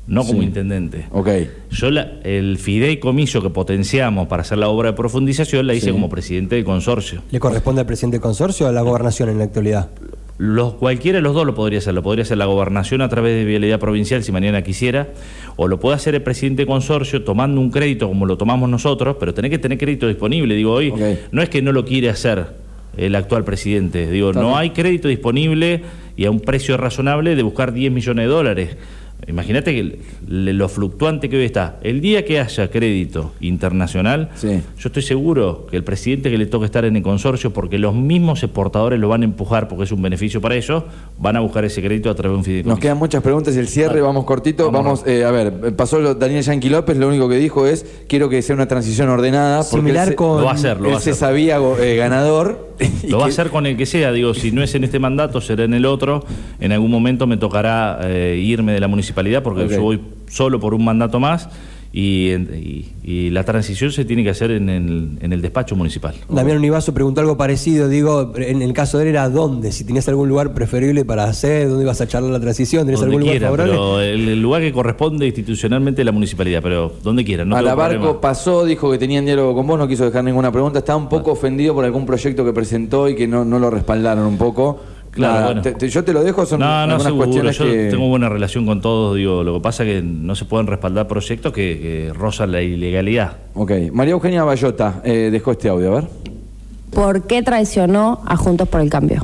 No 0.10 0.24
como 0.26 0.40
Sí. 0.42 0.46
intendente. 0.48 1.06
Ok. 1.12 1.30
Yo 1.72 1.90
la- 1.92 2.12
el 2.24 2.58
fideicomiso 2.58 3.42
que 3.42 3.50
potenciamos 3.50 4.28
para 4.28 4.42
hacer 4.42 4.58
la 4.58 4.68
obra 4.68 4.92
de 4.92 4.98
profundización 4.98 5.66
la 5.68 5.74
hice 5.74 5.86
Sí. 5.88 5.92
como 5.92 6.10
presidente 6.10 6.56
del 6.56 6.66
consorcio. 6.66 7.22
¿Le 7.32 7.40
corresponde 7.40 7.82
al 7.82 7.88
presidente 7.88 8.16
del 8.16 8.22
consorcio 8.22 8.66
o 8.66 8.70
a 8.70 8.72
la 8.72 8.82
gobernación 8.82 9.30
en 9.30 9.38
la 9.38 9.46
actualidad? 9.46 9.90
Los, 10.38 10.76
cualquiera 10.76 11.18
de 11.18 11.22
los 11.22 11.34
dos 11.36 11.46
lo 11.46 11.54
podría 11.54 11.80
hacer. 11.80 11.94
Lo 11.94 12.02
podría 12.02 12.24
hacer 12.24 12.38
la 12.38 12.46
gobernación 12.46 13.02
a 13.02 13.10
través 13.10 13.36
de 13.36 13.44
vialidad 13.44 13.78
provincial 13.78 14.24
si 14.24 14.32
mañana 14.32 14.62
quisiera, 14.62 15.10
o 15.58 15.68
lo 15.68 15.80
puede 15.82 15.96
hacer 15.98 16.16
el 16.16 16.22
presidente 16.24 16.62
de 16.62 16.66
consorcio 16.66 17.24
tomando 17.24 17.60
un 17.60 17.70
crédito 17.72 18.08
como 18.08 18.26
lo 18.26 18.38
tomamos 18.38 18.70
nosotros, 18.70 19.18
pero 19.20 19.34
tenés 19.34 19.52
que 19.52 19.58
tener 19.60 19.78
crédito 19.78 20.08
disponible. 20.08 20.56
Digo, 20.56 20.72
hoy 20.74 20.94
no 21.32 21.42
es 21.42 21.50
que 21.50 21.62
no 21.62 21.72
lo 21.74 21.84
quiere 21.84 22.10
hacer 22.10 22.46
el 22.96 23.16
actual 23.16 23.44
presidente. 23.44 24.10
Digo, 24.10 24.32
no 24.34 24.58
hay 24.58 24.70
crédito 24.72 25.08
disponible 25.10 25.82
y 26.16 26.24
a 26.26 26.32
un 26.32 26.40
precio 26.40 26.78
razonable 26.78 27.36
de 27.36 27.44
buscar 27.44 27.74
10 27.74 27.92
millones 27.92 28.24
de 28.26 28.30
dólares. 28.32 28.78
Imagínate 29.28 29.74
que 29.76 30.00
lo 30.28 30.70
fluctuante 30.70 31.30
que 31.30 31.38
hoy 31.38 31.44
está. 31.46 31.78
El 31.84 32.02
día 32.02 32.26
que 32.26 32.40
haya 32.40 32.72
crédito 32.72 33.34
internacional, 33.42 34.30
Sí. 34.36 34.48
yo 34.78 34.88
estoy 34.90 35.04
seguro 35.04 35.68
que 35.70 35.78
el 35.78 35.84
presidente 35.84 36.32
que 36.32 36.38
le 36.38 36.46
toca 36.46 36.66
estar 36.66 36.86
en 36.86 36.96
el 36.96 37.04
consorcio, 37.04 37.52
porque 37.52 37.78
los 37.78 37.94
mismos 37.94 38.42
exportadores 38.44 39.00
lo 39.00 39.10
van 39.10 39.22
a 39.22 39.26
empujar 39.26 39.68
porque 39.68 39.84
es 39.84 39.92
un 39.92 40.02
beneficio 40.02 40.42
para 40.42 40.56
ellos, 40.56 40.84
van 41.18 41.36
a 41.36 41.42
buscar 41.42 41.64
ese 41.66 41.82
crédito 41.82 42.10
a 42.10 42.16
través 42.16 42.34
de 42.34 42.38
un 42.38 42.44
fideicomiso. 42.44 42.76
Nos 42.76 42.80
quedan 42.80 42.98
muchas 42.98 43.22
preguntas 43.22 43.56
y 43.56 43.60
el 43.60 43.68
cierre, 43.68 43.90
Vale. 43.96 44.02
vamos 44.02 44.26
cortito. 44.26 44.72
Vamos. 44.72 45.02
Vamos, 45.02 45.04
eh, 45.08 45.24
a 45.26 45.32
ver, 45.32 45.76
pasó 45.76 46.00
lo- 46.00 46.16
Daniel 46.16 46.42
Yanqui 46.44 46.70
López, 46.70 46.98
lo 46.98 47.08
único 47.10 47.28
que 47.30 47.36
dijo 47.38 47.68
es, 47.68 47.86
quiero 48.08 48.30
que 48.30 48.42
sea 48.42 48.56
una 48.56 48.68
transición 48.68 49.10
ordenada. 49.10 49.60
porque 49.60 49.76
Similar 49.76 50.08
él 50.10 50.16
con- 50.16 50.40
Lo 50.40 50.46
va 50.46 50.52
a 50.52 50.56
hacer, 50.56 50.80
lo 50.80 50.88
él 50.88 50.94
va 50.94 50.98
a 50.98 51.02
se 51.02 51.14
sabía 51.14 51.60
eh, 51.82 51.96
ganador. 51.98 52.69
Lo 53.10 53.20
va 53.20 53.26
a 53.26 53.28
hacer 53.28 53.50
con 53.50 53.66
el 53.66 53.78
que 53.78 53.86
sea, 53.86 54.12
digo, 54.12 54.34
si 54.34 54.52
no 54.52 54.62
es 54.64 54.74
en 54.76 54.84
este 54.84 55.00
mandato, 55.00 55.42
será 55.42 55.64
en 55.64 55.74
el 55.74 55.86
otro. 55.86 56.26
En 56.60 56.72
algún 56.72 56.92
momento 56.92 57.28
me 57.28 57.38
tocará 57.38 58.00
eh, 58.04 58.40
irme 58.42 58.74
de 58.74 58.80
la 58.80 58.88
municipalidad 58.88 59.44
porque 59.44 59.68
yo 59.68 59.82
voy 59.82 60.00
solo 60.28 60.60
por 60.60 60.74
un 60.74 60.86
mandato 60.86 61.20
más 61.20 61.50
y, 61.92 62.30
y- 62.34 62.94
y 63.04 63.30
la 63.32 63.44
transición 63.44 63.92
se 63.92 64.06
tiene 64.06 64.24
que 64.24 64.30
hacer 64.30 64.52
en 64.52 64.70
el, 64.70 65.18
en 65.22 65.34
el 65.34 65.42
despacho 65.42 65.76
municipal. 65.76 66.14
Damián 66.30 66.58
Univaso 66.58 66.94
preguntó 66.94 67.22
algo 67.22 67.38
parecido, 67.38 67.88
digo, 67.90 68.32
en 68.36 68.62
el 68.62 68.74
caso 68.74 69.00
de 69.00 69.06
él 69.06 69.10
era 69.10 69.28
dónde, 69.30 69.72
si 69.72 69.84
tenías 69.84 70.08
algún 70.08 70.30
lugar 70.30 70.54
preferible 70.54 71.04
para 71.06 71.24
hacer, 71.24 71.68
dónde 71.68 71.86
ibas 71.86 72.00
a 72.02 72.08
charlar 72.08 72.32
la 72.32 72.40
transición, 72.40 72.84
tenías 72.86 73.00
Donde 73.00 73.16
algún 73.16 73.22
lugar 73.22 73.34
quiera, 73.34 73.48
favorable. 73.48 73.72
pero 73.74 74.02
el, 74.02 74.30
el 74.30 74.42
lugar 74.42 74.62
que 74.62 74.72
corresponde 74.72 75.26
institucionalmente 75.26 76.04
es 76.04 76.06
la 76.06 76.12
municipalidad, 76.12 76.62
pero 76.62 76.94
donde 77.04 77.26
quiera. 77.26 77.46
No 77.46 77.56
a 77.56 77.60
tengo 77.60 77.70
la 77.70 77.76
Barco 77.76 77.96
problema. 78.00 78.22
pasó, 78.22 78.64
dijo 78.66 78.92
que 78.92 79.00
tenía 79.00 79.18
en 79.18 79.26
diálogo 79.26 79.56
con 79.56 79.66
vos, 79.66 79.80
no 79.80 79.88
quiso 79.88 80.06
dejar 80.06 80.24
ninguna 80.24 80.52
pregunta. 80.52 80.78
Estaba 80.80 80.98
un 80.98 81.10
poco 81.10 81.32
ofendido 81.32 81.74
por 81.74 81.86
algún 81.86 82.06
proyecto 82.06 82.46
que 82.46 82.54
presentó 82.54 83.10
y 83.10 83.16
que 83.16 83.28
no, 83.28 83.44
no 83.44 83.58
lo 83.58 83.72
respaldaron 83.72 84.26
un 84.28 84.38
poco. 84.38 84.80
Claro, 85.12 85.34
Nada, 85.34 85.46
bueno. 85.48 85.62
te- 85.64 85.72
te- 85.74 85.90
yo 85.90 86.04
te 86.04 86.14
lo 86.14 86.24
dejo, 86.24 86.46
son 86.46 86.60
No, 86.60 86.66
no, 86.68 86.72
algunas 86.74 87.04
seguro. 87.04 87.26
cuestiones 87.26 87.58
Yo 87.58 87.66
que... 87.66 87.90
tengo 87.90 88.08
buena 88.10 88.30
relación 88.30 88.66
con 88.66 88.80
todos. 88.82 89.16
Digo, 89.16 89.44
lo 89.44 89.56
que 89.56 89.60
pasa 89.62 89.84
es 89.84 89.90
que 89.96 90.02
no 90.04 90.36
se 90.36 90.46
pueden 90.46 90.68
respaldar 90.68 91.08
proyectos 91.08 91.52
que, 91.52 91.80
que 91.80 92.14
rozan 92.14 92.52
la 92.52 92.62
ilegalidad. 92.62 93.34
Ok, 93.56 93.72
María 93.92 94.12
Eugenia 94.14 94.44
Bayota 94.44 95.02
eh, 95.04 95.30
dejó 95.32 95.52
este 95.52 95.70
audio, 95.70 95.92
a 95.92 95.96
ver. 96.02 96.10
¿Por 96.92 97.24
qué 97.28 97.42
traicionó 97.44 98.22
a 98.26 98.36
Juntos 98.38 98.68
por 98.68 98.82
el 98.82 98.90
Cambio? 98.90 99.24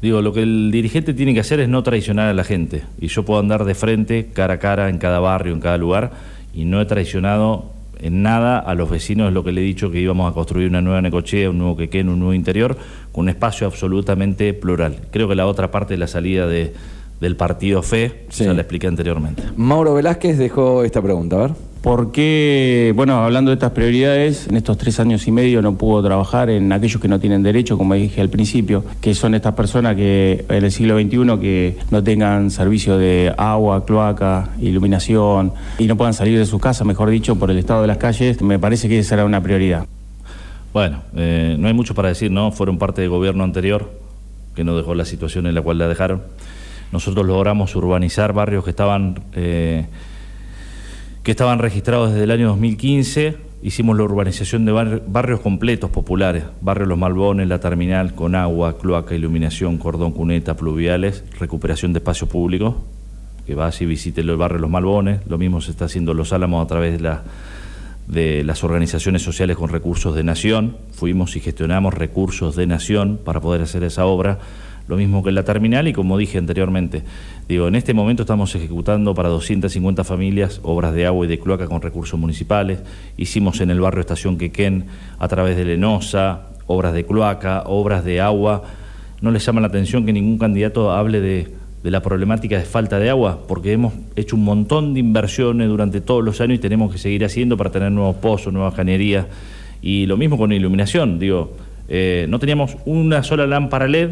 Digo, 0.00 0.20
lo 0.20 0.32
que 0.32 0.42
el 0.42 0.70
dirigente 0.72 1.14
tiene 1.14 1.32
que 1.34 1.40
hacer 1.40 1.60
es 1.60 1.68
no 1.68 1.82
traicionar 1.84 2.28
a 2.28 2.34
la 2.34 2.42
gente. 2.44 2.82
Y 3.00 3.06
yo 3.08 3.24
puedo 3.24 3.38
andar 3.38 3.64
de 3.64 3.74
frente, 3.76 4.28
cara 4.32 4.54
a 4.54 4.58
cara, 4.58 4.88
en 4.88 4.98
cada 4.98 5.20
barrio, 5.20 5.52
en 5.52 5.60
cada 5.60 5.78
lugar, 5.78 6.10
y 6.54 6.64
no 6.64 6.80
he 6.80 6.86
traicionado 6.86 7.66
en 8.02 8.22
nada 8.22 8.58
a 8.58 8.74
los 8.74 8.90
vecinos, 8.90 9.28
es 9.28 9.34
lo 9.34 9.44
que 9.44 9.52
le 9.52 9.60
he 9.60 9.64
dicho, 9.64 9.90
que 9.90 10.00
íbamos 10.00 10.30
a 10.30 10.34
construir 10.34 10.68
una 10.68 10.82
nueva 10.82 11.00
Necochea, 11.00 11.48
un 11.50 11.58
nuevo 11.58 11.76
Quequén, 11.76 12.08
un 12.08 12.18
nuevo 12.18 12.34
interior, 12.34 12.76
con 13.12 13.22
un 13.22 13.28
espacio 13.28 13.66
absolutamente 13.66 14.52
plural. 14.54 14.96
Creo 15.10 15.28
que 15.28 15.34
la 15.34 15.46
otra 15.46 15.70
parte 15.70 15.94
de 15.94 15.98
la 15.98 16.06
salida 16.08 16.46
de, 16.46 16.72
del 17.20 17.36
partido 17.36 17.82
FE, 17.82 18.24
Sí. 18.28 18.44
ya 18.44 18.52
la 18.52 18.62
expliqué 18.62 18.86
anteriormente. 18.88 19.42
Mauro 19.56 19.94
Velázquez 19.94 20.36
dejó 20.38 20.82
esta 20.84 21.00
pregunta, 21.00 21.36
a 21.36 21.38
ver. 21.46 21.50
¿Por 21.82 22.12
qué, 22.12 22.92
bueno, 22.94 23.24
hablando 23.24 23.50
de 23.50 23.56
estas 23.56 23.72
prioridades, 23.72 24.46
en 24.46 24.56
estos 24.56 24.78
tres 24.78 25.00
años 25.00 25.26
y 25.26 25.32
medio 25.32 25.60
no 25.62 25.74
pudo 25.74 26.00
trabajar 26.00 26.48
en 26.48 26.70
aquellos 26.70 27.02
que 27.02 27.08
no 27.08 27.18
tienen 27.18 27.42
derecho, 27.42 27.76
como 27.76 27.94
dije 27.94 28.20
al 28.20 28.28
principio, 28.28 28.84
que 29.00 29.16
son 29.16 29.34
estas 29.34 29.54
personas 29.54 29.96
que 29.96 30.44
en 30.48 30.64
el 30.64 30.70
siglo 30.70 30.96
XXI 30.96 31.40
que 31.40 31.76
no 31.90 32.00
tengan 32.04 32.52
servicio 32.52 32.98
de 32.98 33.34
agua, 33.36 33.84
cloaca, 33.84 34.50
iluminación 34.60 35.54
y 35.76 35.88
no 35.88 35.96
puedan 35.96 36.14
salir 36.14 36.38
de 36.38 36.46
sus 36.46 36.62
casas, 36.62 36.86
mejor 36.86 37.10
dicho, 37.10 37.34
por 37.34 37.50
el 37.50 37.58
estado 37.58 37.82
de 37.82 37.88
las 37.88 37.96
calles? 37.96 38.40
Me 38.40 38.60
parece 38.60 38.88
que 38.88 39.00
esa 39.00 39.16
era 39.16 39.24
una 39.24 39.42
prioridad. 39.42 39.84
Bueno, 40.72 41.02
eh, 41.16 41.56
no 41.58 41.66
hay 41.66 41.74
mucho 41.74 41.96
para 41.96 42.10
decir, 42.10 42.30
¿no? 42.30 42.52
Fueron 42.52 42.78
parte 42.78 43.00
del 43.00 43.10
gobierno 43.10 43.42
anterior 43.42 43.90
que 44.54 44.62
no 44.62 44.76
dejó 44.76 44.94
la 44.94 45.04
situación 45.04 45.48
en 45.48 45.56
la 45.56 45.62
cual 45.62 45.78
la 45.78 45.88
dejaron. 45.88 46.22
Nosotros 46.92 47.26
logramos 47.26 47.74
urbanizar 47.74 48.32
barrios 48.32 48.62
que 48.62 48.70
estaban 48.70 49.18
eh, 49.34 49.86
que 51.22 51.30
estaban 51.30 51.58
registrados 51.58 52.10
desde 52.10 52.24
el 52.24 52.30
año 52.30 52.48
2015. 52.48 53.36
Hicimos 53.62 53.96
la 53.96 54.02
urbanización 54.02 54.64
de 54.64 54.72
bar- 54.72 55.02
barrios 55.06 55.40
completos 55.40 55.90
populares, 55.90 56.44
barrios 56.60 56.88
Los 56.88 56.98
Malbones, 56.98 57.46
La 57.46 57.60
Terminal, 57.60 58.14
con 58.14 58.34
agua, 58.34 58.76
cloaca, 58.78 59.14
iluminación, 59.14 59.78
cordón, 59.78 60.12
cuneta, 60.12 60.56
pluviales, 60.56 61.22
recuperación 61.38 61.92
de 61.92 62.00
espacio 62.00 62.26
público, 62.26 62.82
que 63.46 63.54
va 63.54 63.70
y 63.78 63.86
visite 63.86 64.20
el 64.20 64.36
barrio 64.36 64.58
Los 64.58 64.70
Malbones. 64.70 65.20
Lo 65.28 65.38
mismo 65.38 65.60
se 65.60 65.70
está 65.70 65.84
haciendo 65.84 66.10
en 66.10 66.18
Los 66.18 66.32
Álamos 66.32 66.64
a 66.64 66.66
través 66.68 67.00
de 67.00 67.16
de 68.08 68.42
las 68.42 68.64
organizaciones 68.64 69.22
sociales 69.22 69.56
con 69.56 69.68
recursos 69.70 70.16
de 70.16 70.24
nación. 70.24 70.76
Fuimos 70.90 71.36
y 71.36 71.40
gestionamos 71.40 71.94
recursos 71.94 72.56
de 72.56 72.66
nación 72.66 73.20
para 73.24 73.40
poder 73.40 73.62
hacer 73.62 73.84
esa 73.84 74.06
obra. 74.06 74.40
Lo 74.88 74.96
mismo 74.96 75.22
que 75.22 75.28
en 75.28 75.36
la 75.36 75.44
terminal 75.44 75.86
y 75.86 75.92
como 75.92 76.18
dije 76.18 76.38
anteriormente, 76.38 77.02
digo, 77.48 77.68
en 77.68 77.76
este 77.76 77.94
momento 77.94 78.22
estamos 78.22 78.54
ejecutando 78.54 79.14
para 79.14 79.28
250 79.28 80.04
familias 80.04 80.60
obras 80.62 80.92
de 80.92 81.06
agua 81.06 81.24
y 81.24 81.28
de 81.28 81.38
cloaca 81.38 81.66
con 81.66 81.80
recursos 81.82 82.18
municipales. 82.18 82.80
Hicimos 83.16 83.60
en 83.60 83.70
el 83.70 83.80
barrio 83.80 84.00
Estación 84.00 84.38
Quequén 84.38 84.86
a 85.18 85.28
través 85.28 85.56
de 85.56 85.64
Lenosa, 85.64 86.48
obras 86.66 86.94
de 86.94 87.04
cloaca, 87.04 87.62
obras 87.66 88.04
de 88.04 88.20
agua. 88.20 88.62
¿No 89.20 89.30
les 89.30 89.44
llama 89.46 89.60
la 89.60 89.68
atención 89.68 90.04
que 90.04 90.12
ningún 90.12 90.38
candidato 90.38 90.90
hable 90.90 91.20
de, 91.20 91.48
la 91.84 92.02
problemática 92.02 92.58
de 92.58 92.64
falta 92.64 92.98
de 92.98 93.08
agua? 93.08 93.38
Porque 93.46 93.72
hemos 93.72 93.94
hecho 94.16 94.34
un 94.34 94.44
montón 94.44 94.94
de 94.94 95.00
inversiones 95.00 95.68
durante 95.68 96.00
todos 96.00 96.24
los 96.24 96.40
años 96.40 96.56
y 96.56 96.60
tenemos 96.60 96.90
que 96.90 96.98
seguir 96.98 97.24
haciendo 97.24 97.56
para 97.56 97.70
tener 97.70 97.92
nuevos 97.92 98.16
pozos, 98.16 98.52
nuevas 98.52 98.74
cañerías. 98.74 99.26
Y 99.80 100.06
lo 100.06 100.16
mismo 100.16 100.36
con 100.38 100.52
iluminación, 100.52 101.20
digo, 101.20 101.56
eh, 101.88 102.26
no 102.28 102.38
teníamos 102.38 102.76
una 102.84 103.22
sola 103.22 103.46
lámpara 103.46 103.86
LED 103.86 104.10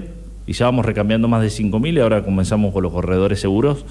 y 0.51 0.53
ya 0.53 0.65
vamos 0.65 0.85
recambiando 0.85 1.29
más 1.29 1.43
de 1.43 1.49
5.000 1.49 1.95
y 1.95 2.01
ahora 2.01 2.25
comenzamos 2.25 2.73
con 2.73 2.83
los 2.83 2.93
corredores 2.93 3.39
seguros. 3.39 3.85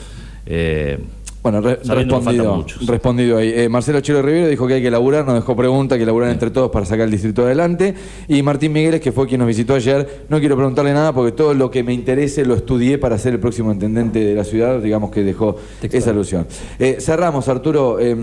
Eh, 0.45 0.97
Bueno, 1.41 1.62
re- 1.62 1.80
respondido, 1.86 2.66
respondido 2.86 3.38
ahí. 3.38 3.53
Eh, 3.55 3.70
Marcelo 3.70 4.01
Chelo 4.01 4.22
Rivero 4.22 4.49
dijo 4.49 4.68
que 4.68 4.74
hay 4.74 4.82
que 4.82 4.91
laburar, 4.91 5.26
nos 5.26 5.36
dejó 5.36 5.55
pregunta, 5.55 5.97
que 5.97 6.05
laburar 6.05 6.32
entre 6.32 6.49
todos 6.51 6.70
para 6.70 6.86
sacar 6.86 7.05
el 7.05 7.12
distrito 7.12 7.43
adelante. 7.45 7.95
Y 8.28 8.43
Martín 8.43 8.74
Migueles, 8.74 8.99
que 8.99 9.14
fue 9.14 9.26
quien 9.26 9.39
nos 9.39 9.47
visitó 9.47 9.74
ayer, 9.74 10.26
no 10.28 10.38
quiero 10.39 10.57
preguntarle 10.57 10.91
nada 10.91 11.14
porque 11.14 11.32
todo 11.32 11.53
lo 11.53 11.72
que 11.72 11.82
me 11.82 11.93
interese 11.93 12.43
lo 12.43 12.55
estudié 12.55 12.97
para 12.97 13.18
ser 13.18 13.36
el 13.36 13.39
próximo 13.39 13.72
intendente 13.72 14.20
de 14.20 14.36
la 14.36 14.43
ciudad, 14.43 14.82
digamos 14.82 15.12
que 15.12 15.24
dejó 15.24 15.55
Textual. 15.80 16.01
esa 16.01 16.10
alusión. 16.12 16.45
Eh, 16.78 16.97
cerramos, 16.99 17.47
Arturo. 17.47 17.99
Eh, 18.01 18.18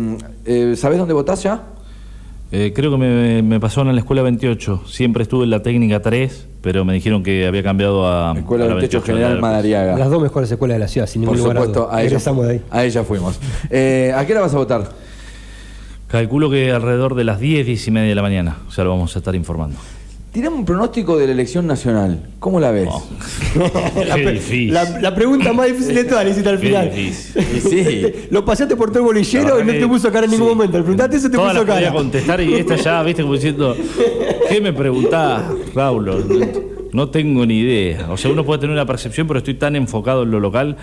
eh, 0.45 0.74
¿Sabés 0.76 0.99
dónde 0.99 1.14
votás 1.14 1.43
ya? 1.43 1.62
Eh, 2.53 2.72
creo 2.74 2.92
que 2.92 2.97
me, 2.97 3.42
me 3.42 3.59
pasaron 3.59 3.88
en 3.88 3.97
la 3.97 4.01
escuela 4.01 4.22
28. 4.22 4.82
Siempre 4.86 5.24
estuve 5.24 5.44
en 5.44 5.51
la 5.51 5.62
técnica 5.62 6.01
3, 6.01 6.47
pero 6.61 6.84
me 6.84 6.94
dijeron 6.94 7.22
que 7.24 7.47
había 7.47 7.62
cambiado 7.62 8.07
a. 8.07 8.34
Escuela 8.38 8.64
a 8.66 8.68
la 8.68 8.74
del 8.74 8.82
Techo 8.84 8.99
28 8.99 9.05
General 9.14 9.34
la- 9.34 9.40
Madariaga. 9.40 9.99
Las 9.99 10.11
dos 10.11 10.22
mejores 10.22 10.51
escuelas 10.51 10.76
de 10.76 10.78
la 10.78 10.88
ciudad, 10.88 11.07
sin 11.09 11.24
Por 11.24 11.34
ningún 11.34 11.49
lugar 11.51 11.57
a 11.57 11.61
supuesto, 11.66 11.86
duda. 11.86 11.97
a 11.97 12.03
ella, 12.05 12.18
de 12.18 12.51
ahí. 12.53 12.62
a 12.70 12.84
ella 12.84 13.03
fuimos. 13.05 13.40
Eh, 13.70 14.12
¿A 14.16 14.24
qué 14.26 14.32
hora 14.32 14.42
vas 14.42 14.55
a 14.55 14.59
votar? 14.59 14.90
Calculo 16.09 16.49
que 16.49 16.70
alrededor 16.70 17.16
de 17.16 17.24
las 17.24 17.40
10, 17.40 17.66
10 17.66 17.88
y 17.88 17.90
media 17.90 18.09
de 18.11 18.14
la 18.14 18.22
mañana. 18.22 18.59
Ya 18.76 18.84
lo 18.84 18.90
vamos 18.90 19.16
a 19.16 19.18
estar 19.18 19.34
informando. 19.34 19.76
Tirame 20.37 20.57
un 20.57 20.66
pronóstico 20.66 21.16
de 21.16 21.24
la 21.28 21.32
elección 21.32 21.66
nacional. 21.66 22.20
¿Cómo 22.41 22.61
la 22.61 22.70
ves? 22.70 22.91
la, 24.07 24.14
Qué 24.16 24.32
difícil. 24.32 24.70
la- 24.74 25.01
la 25.01 25.14
pregunta 25.14 25.55
más 25.55 25.66
difícil 25.68 25.95
de 25.95 26.05
todas, 26.05 26.24
la 26.26 26.30
hiciste 26.30 26.49
al 26.51 26.61
Qué 26.61 26.66
final. 26.66 26.91
difícil. 26.95 27.43
Sí. 27.70 28.12
Lo 28.30 28.45
pasaste 28.45 28.76
por 28.76 28.91
todo 28.91 28.99
el 28.99 29.05
bolillero 29.07 29.59
y 29.59 29.64
no 29.64 29.72
te 29.72 29.87
puso 29.89 30.12
cara 30.12 30.26
en 30.26 30.32
ningún 30.32 30.49
sí. 30.49 30.55
momento. 30.55 30.76
Le 30.76 30.82
preguntaste 30.84 31.16
eso 31.16 31.30
te 31.30 31.37
Todas 31.39 31.53
puso 31.55 31.64
las 31.64 31.74
podía 31.74 31.89
cara. 31.89 31.99
contestar 32.03 32.41
y 32.43 32.53
esta 32.53 32.76
ya, 32.76 33.03
viste, 33.03 33.22
como 33.22 33.32
diciendo, 33.32 33.74
¿qué 34.51 34.61
me 34.61 34.74
preguntás, 34.74 35.43
Raúl? 35.74 36.45
No 36.93 37.09
tengo 37.09 37.47
ni 37.47 37.61
idea. 37.61 38.09
O 38.11 38.18
sea, 38.18 38.30
uno 38.30 38.45
puede 38.45 38.61
tener 38.61 38.74
una 38.74 38.84
percepción, 38.84 39.26
pero 39.26 39.39
estoy 39.39 39.55
tan 39.55 39.74
enfocado 39.74 40.24
en 40.24 40.32
lo 40.32 40.39
local 40.39 40.76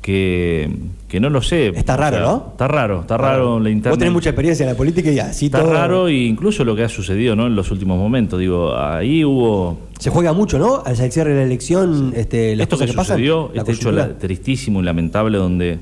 que, 0.00 0.70
que 1.08 1.20
no 1.20 1.28
lo 1.30 1.42
sé. 1.42 1.68
Está 1.68 1.96
raro, 1.96 2.16
O 2.16 2.20
sea, 2.20 2.28
¿no? 2.28 2.46
Está 2.52 2.68
raro, 2.68 3.00
está 3.02 3.16
raro 3.18 3.60
la 3.60 3.70
interna. 3.70 3.90
Vos 3.90 3.98
tenés 3.98 4.12
mucha 4.14 4.30
experiencia 4.30 4.64
en 4.64 4.70
la 4.70 4.76
política 4.76 5.10
y 5.10 5.18
así 5.18 5.46
Está 5.46 5.60
todo. 5.60 5.72
raro 5.72 6.08
e 6.08 6.14
incluso 6.14 6.64
lo 6.64 6.74
que 6.74 6.84
ha 6.84 6.88
sucedido 6.88 7.36
¿no? 7.36 7.46
en 7.46 7.54
los 7.54 7.70
últimos 7.70 7.98
momentos. 7.98 8.38
Digo, 8.40 8.74
ahí 8.76 9.24
hubo 9.24 9.78
Se 9.98 10.10
juega 10.10 10.32
mucho, 10.32 10.58
¿no? 10.58 10.82
Al 10.84 10.96
cierre 10.96 11.30
de 11.32 11.40
la 11.40 11.44
elección, 11.44 12.12
este, 12.16 12.56
las 12.56 12.64
esto 12.64 12.76
que, 12.78 12.84
cosas 12.84 12.90
que, 12.92 12.96
pasan. 12.96 13.16
sucedió, 13.16 13.50
la 13.54 13.60
este 13.60 13.72
hecho 13.72 13.92
la- 13.92 14.18
tristísimo 14.18 14.80
y 14.80 14.84
lamentable 14.84 15.36
donde 15.38 15.80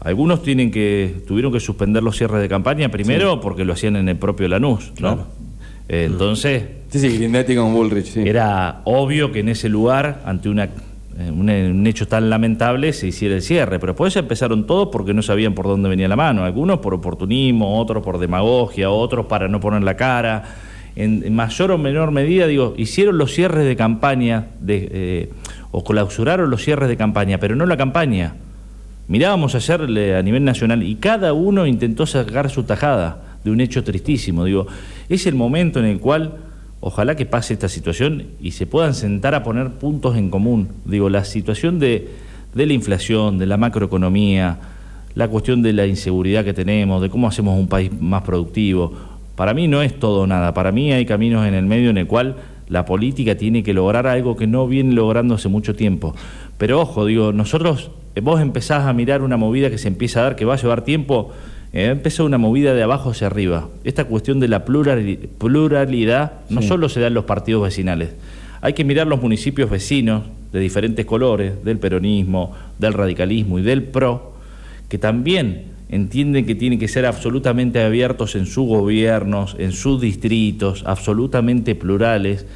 algunos 0.00 0.42
tienen 0.42 0.70
que 0.70 1.22
tuvieron 1.28 1.52
que 1.52 1.60
suspender 1.60 2.02
los 2.02 2.16
cierres 2.16 2.40
de 2.40 2.48
campaña 2.48 2.88
primero 2.88 3.40
porque 3.40 3.64
lo 3.64 3.74
hacían 3.74 3.96
en 3.96 4.08
el 4.08 4.16
propio 4.16 4.48
Lanús, 4.48 4.92
¿no? 5.00 5.26
Eh, 5.88 6.04
entonces 6.10 6.64
Sí, 6.88 6.98
sí, 6.98 7.18
Grindetti 7.18 7.54
con 7.54 7.72
Bullrich, 7.72 8.06
sí. 8.06 8.22
era 8.26 8.80
obvio 8.84 9.30
que 9.30 9.40
en 9.40 9.48
ese 9.50 9.68
lugar 9.68 10.22
ante 10.24 10.48
una 10.48 10.70
un, 11.28 11.50
un 11.50 11.86
hecho 11.86 12.06
tan 12.06 12.30
lamentable 12.30 12.92
se 12.92 13.08
hiciera 13.08 13.34
el 13.34 13.42
cierre, 13.42 13.78
pero 13.78 13.92
después 13.92 14.14
empezaron 14.16 14.66
todos 14.66 14.88
porque 14.90 15.12
no 15.12 15.22
sabían 15.22 15.54
por 15.54 15.66
dónde 15.66 15.88
venía 15.88 16.08
la 16.08 16.16
mano, 16.16 16.44
algunos 16.44 16.78
por 16.78 16.94
oportunismo, 16.94 17.78
otros 17.78 18.02
por 18.02 18.18
demagogia, 18.18 18.90
otros 18.90 19.26
para 19.26 19.48
no 19.48 19.60
poner 19.60 19.82
la 19.82 19.96
cara. 19.96 20.44
En, 20.96 21.34
mayor 21.34 21.70
o 21.72 21.78
menor 21.78 22.10
medida, 22.10 22.46
digo, 22.46 22.74
hicieron 22.76 23.18
los 23.18 23.32
cierres 23.32 23.64
de 23.64 23.76
campaña 23.76 24.48
de, 24.60 24.88
eh, 24.90 25.30
o 25.70 25.84
clausuraron 25.84 26.50
los 26.50 26.62
cierres 26.62 26.88
de 26.88 26.96
campaña, 26.96 27.38
pero 27.38 27.56
no 27.56 27.66
la 27.66 27.76
campaña. 27.76 28.34
Mirábamos 29.08 29.54
ayer 29.54 29.82
a 30.14 30.22
nivel 30.22 30.44
nacional 30.44 30.82
y 30.82 30.94
cada 30.96 31.32
uno 31.32 31.66
intentó 31.66 32.06
sacar 32.06 32.48
su 32.48 32.62
tajada 32.62 33.38
de 33.42 33.50
un 33.50 33.60
hecho 33.60 33.82
tristísimo. 33.82 34.44
Digo, 34.44 34.66
es 35.08 35.26
el 35.26 35.34
momento 35.34 35.80
en 35.80 35.86
el 35.86 35.98
cual 35.98 36.34
ojalá 36.80 37.14
que 37.14 37.26
pase 37.26 37.54
esta 37.54 37.68
situación 37.68 38.24
y 38.40 38.52
se 38.52 38.66
puedan 38.66 38.94
sentar 38.94 39.34
a 39.34 39.42
poner 39.42 39.70
puntos 39.70 40.16
en 40.16 40.30
común. 40.30 40.68
Digo, 40.84 41.10
la 41.10 41.24
situación 41.24 41.78
de, 41.78 42.08
de 42.54 42.66
la 42.66 42.72
inflación, 42.72 43.38
de 43.38 43.46
la 43.46 43.56
macroeconomía, 43.56 44.58
la 45.14 45.28
cuestión 45.28 45.62
de 45.62 45.72
la 45.72 45.86
inseguridad 45.86 46.44
que 46.44 46.54
tenemos, 46.54 47.02
de 47.02 47.10
cómo 47.10 47.28
hacemos 47.28 47.58
un 47.58 47.68
país 47.68 47.90
más 48.00 48.22
productivo. 48.22 48.92
Para 49.36 49.54
mí 49.54 49.68
no 49.68 49.82
es 49.82 49.98
todo 49.98 50.26
nada, 50.26 50.54
para 50.54 50.72
mí 50.72 50.92
hay 50.92 51.06
caminos 51.06 51.46
en 51.46 51.54
el 51.54 51.66
medio 51.66 51.90
en 51.90 51.98
el 51.98 52.06
cual 52.06 52.36
la 52.68 52.84
política 52.84 53.34
tiene 53.34 53.62
que 53.62 53.74
lograr 53.74 54.06
algo 54.06 54.36
que 54.36 54.46
no 54.46 54.66
viene 54.66 54.94
logrando 54.94 55.34
hace 55.34 55.48
mucho 55.48 55.74
tiempo. 55.74 56.14
Pero 56.56 56.80
ojo, 56.80 57.04
digo, 57.04 57.32
nosotros, 57.32 57.90
vos 58.22 58.40
empezás 58.40 58.86
a 58.86 58.92
mirar 58.92 59.22
una 59.22 59.36
movida 59.36 59.70
que 59.70 59.78
se 59.78 59.88
empieza 59.88 60.20
a 60.20 60.22
dar, 60.24 60.36
que 60.36 60.44
va 60.44 60.54
a 60.54 60.56
llevar 60.56 60.82
tiempo, 60.82 61.32
eh, 61.72 61.86
empieza 61.86 62.24
una 62.24 62.38
movida 62.38 62.74
de 62.74 62.82
abajo 62.82 63.10
hacia 63.10 63.26
arriba. 63.28 63.68
Esta 63.84 64.04
cuestión 64.04 64.40
de 64.40 64.48
la 64.48 64.64
plurali- 64.64 65.28
pluralidad 65.38 66.32
no 66.48 66.62
solo 66.62 66.88
se 66.88 67.00
da 67.00 67.06
en 67.08 67.14
los 67.14 67.24
partidos 67.24 67.62
vecinales, 67.62 68.10
hay 68.60 68.72
que 68.74 68.84
mirar 68.84 69.06
los 69.06 69.22
municipios 69.22 69.70
vecinos 69.70 70.24
de 70.52 70.60
diferentes 70.60 71.06
colores, 71.06 71.64
del 71.64 71.78
peronismo, 71.78 72.52
del 72.78 72.92
radicalismo 72.92 73.58
y 73.58 73.62
del 73.62 73.84
PRO, 73.84 74.34
que 74.88 74.98
también 74.98 75.64
entienden 75.88 76.44
que 76.46 76.54
tienen 76.54 76.78
que 76.78 76.88
ser 76.88 77.06
absolutamente 77.06 77.82
abiertos 77.82 78.36
en 78.36 78.46
sus 78.46 78.66
gobiernos, 78.66 79.56
en 79.58 79.72
sus 79.72 80.00
distritos, 80.00 80.82
absolutamente 80.86 81.74
plurales, 81.74 82.46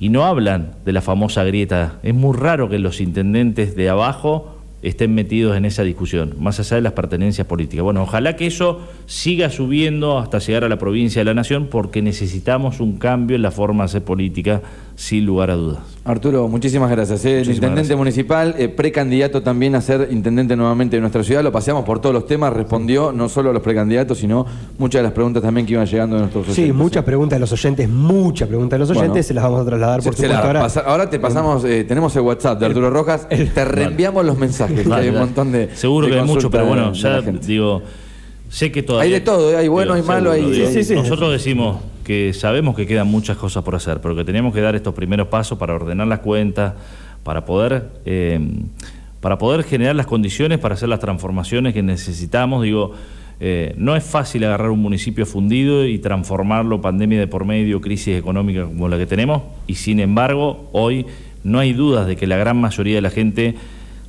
y 0.00 0.08
no 0.08 0.24
hablan 0.24 0.72
de 0.84 0.92
la 0.92 1.00
famosa 1.00 1.42
grieta. 1.44 1.98
Es 2.02 2.14
muy 2.14 2.36
raro 2.36 2.68
que 2.68 2.78
los 2.78 3.00
intendentes 3.00 3.74
de 3.74 3.88
abajo 3.88 4.57
estén 4.82 5.14
metidos 5.14 5.56
en 5.56 5.64
esa 5.64 5.82
discusión, 5.82 6.34
más 6.38 6.60
allá 6.60 6.76
de 6.76 6.82
las 6.82 6.92
pertenencias 6.92 7.46
políticas. 7.46 7.82
Bueno, 7.82 8.02
ojalá 8.02 8.36
que 8.36 8.46
eso 8.46 8.80
siga 9.06 9.50
subiendo 9.50 10.18
hasta 10.18 10.38
llegar 10.38 10.64
a 10.64 10.68
la 10.68 10.78
provincia 10.78 11.20
de 11.20 11.24
la 11.24 11.34
Nación, 11.34 11.66
porque 11.70 12.02
necesitamos 12.02 12.80
un 12.80 12.98
cambio 12.98 13.36
en 13.36 13.42
la 13.42 13.50
forma 13.50 13.84
de 13.84 13.86
hacer 13.86 14.04
política, 14.04 14.62
sin 15.00 15.24
lugar 15.24 15.48
a 15.52 15.54
dudas. 15.54 15.78
Arturo, 16.04 16.48
muchísimas 16.48 16.90
gracias. 16.90 17.24
eh. 17.24 17.34
El 17.42 17.46
intendente 17.50 17.74
gracias. 17.82 17.98
municipal, 17.98 18.54
eh, 18.58 18.68
precandidato 18.68 19.42
también 19.42 19.76
a 19.76 19.80
ser 19.80 20.08
intendente 20.10 20.56
nuevamente 20.56 20.96
de 20.96 21.00
nuestra 21.00 21.22
ciudad. 21.22 21.40
Lo 21.44 21.52
paseamos 21.52 21.84
por 21.84 22.00
todos 22.00 22.12
los 22.12 22.26
temas, 22.26 22.52
respondió 22.52 23.12
no 23.12 23.28
solo 23.28 23.50
a 23.50 23.52
los 23.52 23.62
precandidatos, 23.62 24.18
sino 24.18 24.44
muchas 24.76 24.98
de 24.98 25.02
las 25.04 25.12
preguntas 25.12 25.40
también 25.40 25.66
que 25.66 25.74
iban 25.74 25.86
llegando 25.86 26.16
de 26.16 26.22
nuestros 26.22 26.46
Sí, 26.46 26.62
oyentes. 26.62 26.74
muchas 26.74 27.04
preguntas 27.04 27.36
de 27.36 27.40
los 27.40 27.52
oyentes, 27.52 27.88
muchas 27.88 28.48
preguntas 28.48 28.76
de 28.76 28.78
los 28.80 28.90
oyentes, 28.90 29.10
Bueno. 29.12 29.22
se 29.22 29.34
las 29.34 29.44
vamos 29.44 29.60
a 29.60 29.64
trasladar 29.66 29.96
por 30.02 30.02
Se- 30.02 30.10
se 30.10 30.16
supuesto 30.16 30.34
la 30.42 30.46
ahora. 30.48 30.60
pasa- 30.62 30.80
ahora 30.80 31.10
te 31.10 31.20
pasamos, 31.20 31.64
eh, 31.64 31.84
tenemos 31.84 32.16
el 32.16 32.22
WhatsApp 32.22 32.58
de 32.58 32.66
Arturo 32.66 32.90
Rojas, 32.90 33.28
te 33.28 33.64
reenviamos 33.64 34.24
los 34.24 34.36
mensajes, 34.36 34.84
Vale, 34.88 35.02
hay 35.04 35.08
un 35.10 35.18
montón 35.20 35.52
de. 35.52 35.68
Seguro 35.76 36.06
de 36.08 36.14
que 36.14 36.18
hay 36.18 36.26
mucho, 36.26 36.50
pero 36.50 36.66
bueno, 36.66 36.90
de- 36.90 36.98
ya 36.98 37.20
digo, 37.20 37.82
sé 38.48 38.72
que 38.72 38.82
todavía... 38.82 39.04
Hay 39.04 39.12
de 39.12 39.20
todo, 39.20 39.52
¿eh? 39.52 39.56
hay 39.58 39.68
bueno, 39.68 39.92
hay 39.94 40.02
malo, 40.02 40.32
hay- 40.32 40.42
digo, 40.50 40.66
Sí, 40.66 40.72
sí, 40.72 40.84
sí. 40.84 40.94
Nosotros 40.96 41.30
decimos 41.30 41.76
que 42.08 42.32
sabemos 42.32 42.74
que 42.74 42.86
quedan 42.86 43.06
muchas 43.06 43.36
cosas 43.36 43.62
por 43.62 43.76
hacer, 43.76 44.00
pero 44.00 44.16
que 44.16 44.24
tenemos 44.24 44.54
que 44.54 44.62
dar 44.62 44.74
estos 44.74 44.94
primeros 44.94 45.28
pasos 45.28 45.58
para 45.58 45.74
ordenar 45.74 46.08
las 46.08 46.20
cuentas, 46.20 46.72
para 47.22 47.44
poder... 47.44 47.90
eh, 48.04 48.40
para 49.20 49.36
poder 49.36 49.64
generar 49.64 49.96
las 49.96 50.06
condiciones 50.06 50.58
para 50.58 50.74
hacer 50.74 50.88
las 50.88 51.00
transformaciones 51.00 51.74
que 51.74 51.82
necesitamos, 51.82 52.62
digo, 52.62 52.92
eh, 53.40 53.74
no 53.76 53.96
es 53.96 54.04
fácil 54.04 54.44
agarrar 54.44 54.70
un 54.70 54.80
municipio 54.80 55.26
fundido 55.26 55.84
y 55.86 55.98
transformarlo, 55.98 56.80
pandemia 56.80 57.18
de 57.18 57.26
por 57.26 57.44
medio, 57.44 57.80
crisis 57.80 58.16
económica 58.16 58.64
como 58.64 58.88
la 58.88 58.96
que 58.96 59.06
tenemos, 59.06 59.42
y 59.66 59.74
sin 59.74 59.98
embargo, 60.00 60.68
hoy 60.72 61.06
no 61.42 61.58
hay 61.58 61.72
dudas 61.72 62.06
de 62.06 62.14
que 62.14 62.26
la 62.26 62.36
gran 62.36 62.60
mayoría 62.60 62.94
de 62.94 63.02
la 63.02 63.10
gente 63.10 63.56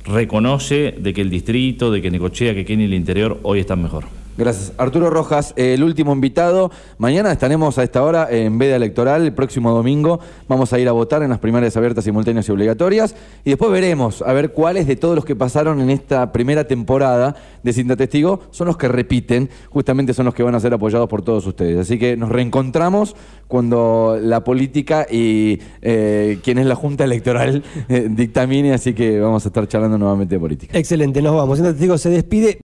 reconoce 0.04 0.94
de 0.98 1.12
que 1.12 1.22
el 1.22 1.30
distrito, 1.30 1.90
de 1.90 2.00
que 2.00 2.10
Necochea, 2.10 2.54
que 2.54 2.64
Kenia 2.64 2.86
y 2.86 2.88
el 2.88 2.94
interior 2.94 3.40
hoy 3.42 3.60
están 3.60 3.82
mejor. 3.82 4.19
Gracias. 4.40 4.72
Arturo 4.78 5.10
Rojas, 5.10 5.52
el 5.56 5.84
último 5.84 6.14
invitado. 6.14 6.70
Mañana 6.96 7.30
estaremos 7.30 7.76
a 7.76 7.82
esta 7.82 8.02
hora 8.02 8.26
en 8.30 8.56
veda 8.56 8.76
electoral. 8.76 9.26
El 9.26 9.34
próximo 9.34 9.70
domingo 9.70 10.18
vamos 10.48 10.72
a 10.72 10.78
ir 10.78 10.88
a 10.88 10.92
votar 10.92 11.22
en 11.22 11.28
las 11.28 11.40
primarias 11.40 11.76
abiertas, 11.76 12.04
simultáneas 12.04 12.48
y 12.48 12.52
obligatorias. 12.52 13.14
Y 13.44 13.50
después 13.50 13.70
veremos 13.70 14.22
a 14.22 14.32
ver 14.32 14.52
cuáles 14.52 14.86
de 14.86 14.96
todos 14.96 15.14
los 15.14 15.26
que 15.26 15.36
pasaron 15.36 15.82
en 15.82 15.90
esta 15.90 16.32
primera 16.32 16.64
temporada 16.64 17.36
de 17.62 17.72
Cinta 17.74 17.96
Testigo 17.96 18.40
son 18.50 18.68
los 18.68 18.78
que 18.78 18.88
repiten. 18.88 19.50
Justamente 19.68 20.14
son 20.14 20.24
los 20.24 20.34
que 20.34 20.42
van 20.42 20.54
a 20.54 20.60
ser 20.60 20.72
apoyados 20.72 21.06
por 21.06 21.20
todos 21.20 21.46
ustedes. 21.46 21.78
Así 21.78 21.98
que 21.98 22.16
nos 22.16 22.30
reencontramos 22.30 23.16
cuando 23.46 24.18
la 24.18 24.42
política 24.42 25.06
y 25.10 25.58
eh, 25.82 26.38
quien 26.42 26.56
es 26.56 26.64
la 26.64 26.76
Junta 26.76 27.04
Electoral 27.04 27.62
eh, 27.90 28.08
dictamine. 28.10 28.72
Así 28.72 28.94
que 28.94 29.20
vamos 29.20 29.44
a 29.44 29.50
estar 29.50 29.68
charlando 29.68 29.98
nuevamente 29.98 30.36
de 30.36 30.40
política. 30.40 30.78
Excelente, 30.78 31.20
nos 31.20 31.36
vamos. 31.36 31.58
Siendo 31.58 31.74
testigo 31.74 31.98
se 31.98 32.08
despide. 32.08 32.58